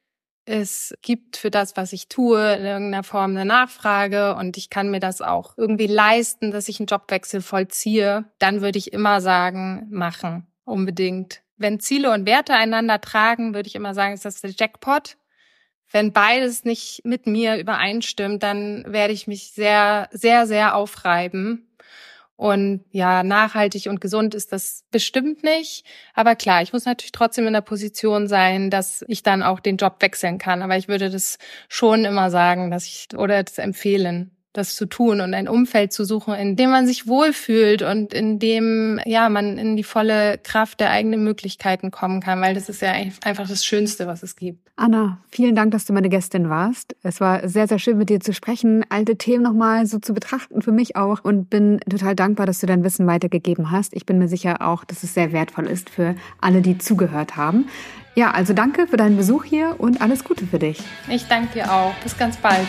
Es 0.45 0.93
gibt 1.03 1.37
für 1.37 1.53
das, 1.53 1.77
was 1.77 1.93
ich 1.93 2.09
tue, 2.09 2.55
in 2.55 2.65
irgendeiner 2.65 3.05
Form 3.05 3.31
eine 3.31 3.45
Nachfrage 3.45 4.35
und 4.35 4.57
ich 4.57 4.71
kann 4.71 4.91
mir 4.91 4.99
das 4.99 5.23
auch 5.23 5.57
irgendwie 5.57 5.87
leisten, 5.87 6.51
dass 6.51 6.69
ich 6.69 6.81
einen 6.81 6.89
Jobwechsel 6.89 7.43
vollziehe. 7.43 8.25
Dann 8.41 8.61
würde 8.61 8.79
ich 8.79 8.93
immer 8.93 9.21
sagen, 9.21 9.87
machen. 9.91 10.49
Unbedingt 10.65 11.43
wenn 11.63 11.81
Ziele 11.81 12.11
und 12.13 12.27
Werte 12.27 12.55
einander 12.55 13.01
tragen, 13.01 13.55
würde 13.55 13.69
ich 13.69 13.75
immer 13.75 13.95
sagen, 13.95 14.15
ist 14.15 14.25
das 14.25 14.41
der 14.41 14.51
Jackpot. 14.51 15.17
Wenn 15.91 16.13
beides 16.13 16.65
nicht 16.65 17.03
mit 17.05 17.27
mir 17.27 17.57
übereinstimmt, 17.59 18.43
dann 18.43 18.85
werde 18.87 19.13
ich 19.13 19.27
mich 19.27 19.53
sehr, 19.53 20.09
sehr, 20.13 20.47
sehr 20.47 20.75
aufreiben. 20.75 21.69
Und 22.37 22.85
ja, 22.91 23.23
nachhaltig 23.23 23.87
und 23.87 24.01
gesund 24.01 24.35
ist 24.35 24.53
das 24.53 24.85
bestimmt 24.91 25.45
nicht. 25.45 25.85
Aber 26.15 26.35
klar, 26.35 26.63
ich 26.63 26.73
muss 26.73 26.87
natürlich 26.87 27.13
trotzdem 27.13 27.47
in 27.47 27.53
der 27.53 27.61
Position 27.61 28.27
sein, 28.27 28.71
dass 28.71 29.05
ich 29.07 29.23
dann 29.23 29.43
auch 29.43 29.61
den 29.61 29.77
Job 29.77 29.97
wechseln 30.01 30.39
kann. 30.39 30.63
Aber 30.63 30.77
ich 30.77 30.89
würde 30.89 31.11
das 31.11 31.39
schon 31.69 32.05
immer 32.05 32.31
sagen, 32.31 32.71
dass 32.71 32.87
ich 32.87 33.09
oder 33.17 33.43
das 33.45 33.59
empfehlen, 33.59 34.37
das 34.53 34.75
zu 34.77 34.87
tun 34.87 35.21
und 35.21 35.35
ein 35.35 35.49
Umfeld 35.49 35.93
zu 35.93 36.05
suchen, 36.05 36.35
in 36.35 36.57
dem 36.57 36.71
man 36.71 36.87
sich 36.87 37.07
wohlfühlt 37.07 37.83
und 37.83 38.13
in 38.13 38.39
dem 38.39 39.01
ja 39.05 39.29
man 39.29 39.59
in 39.59 39.77
die 39.77 39.85
volle 39.85 40.39
Kraft 40.39 40.81
der 40.81 40.91
eigenen 40.91 41.25
Möglichkeiten 41.25 41.91
kommen 41.91 42.21
kann, 42.21 42.41
weil 42.41 42.55
das 42.55 42.69
ist 42.69 42.83
ja 42.83 42.93
einfach 43.25 43.49
das 43.49 43.65
Schönste, 43.65 44.07
was 44.07 44.23
es 44.23 44.37
gibt. 44.37 44.71
Anna, 44.77 45.19
vielen 45.31 45.55
Dank, 45.55 45.71
dass 45.73 45.85
du 45.85 45.93
meine 45.93 46.09
Gästin 46.09 46.49
warst. 46.49 46.97
Es 47.03 47.21
war 47.21 47.49
sehr, 47.49 47.69
sehr 47.69 47.79
schön 47.79 47.99
mit 47.99 48.09
dir 48.09 48.21
zu 48.21 48.33
sprechen, 48.33 48.85
alte 48.89 49.17
Themen 49.17 49.43
nochmal 49.43 49.87
so 49.87 49.99
zu 49.99 50.15
betrachten 50.15 50.63
für 50.63 50.73
mich 50.73 50.97
auch 50.97 51.25
und 51.25 51.51
bin 51.51 51.81
total 51.89 52.15
dankbar, 52.15 52.47
dass 52.47 52.61
du 52.61 52.67
dein 52.67 52.83
Wissen 52.85 53.07
weitergegeben 53.07 53.71
hast. 53.71 53.95
Ich 53.95 54.07
bin 54.07 54.19
mir 54.19 54.29
sicher 54.29 54.63
auch, 54.63 54.85
dass 54.85 55.03
es 55.03 55.15
sehr 55.15 55.33
wertvoll 55.33 55.67
ist 55.67 55.91
für 55.91 56.15
alle, 56.41 56.63
die 56.63 56.79
zugehört 56.79 57.37
haben. 57.37 57.67
Ja, 58.15 58.33
also 58.33 58.53
danke 58.53 58.87
für 58.87 58.97
deinen 58.97 59.17
Besuch 59.17 59.45
hier 59.45 59.77
und 59.79 60.03
alles 60.03 60.25
Gute 60.25 60.47
für 60.47 60.59
dich. 60.59 60.83
Ich 61.09 61.27
danke 61.29 61.55
dir 61.55 61.73
auch. 61.73 61.95
Bis 62.03 62.17
ganz 62.19 62.37
bald. 62.37 62.67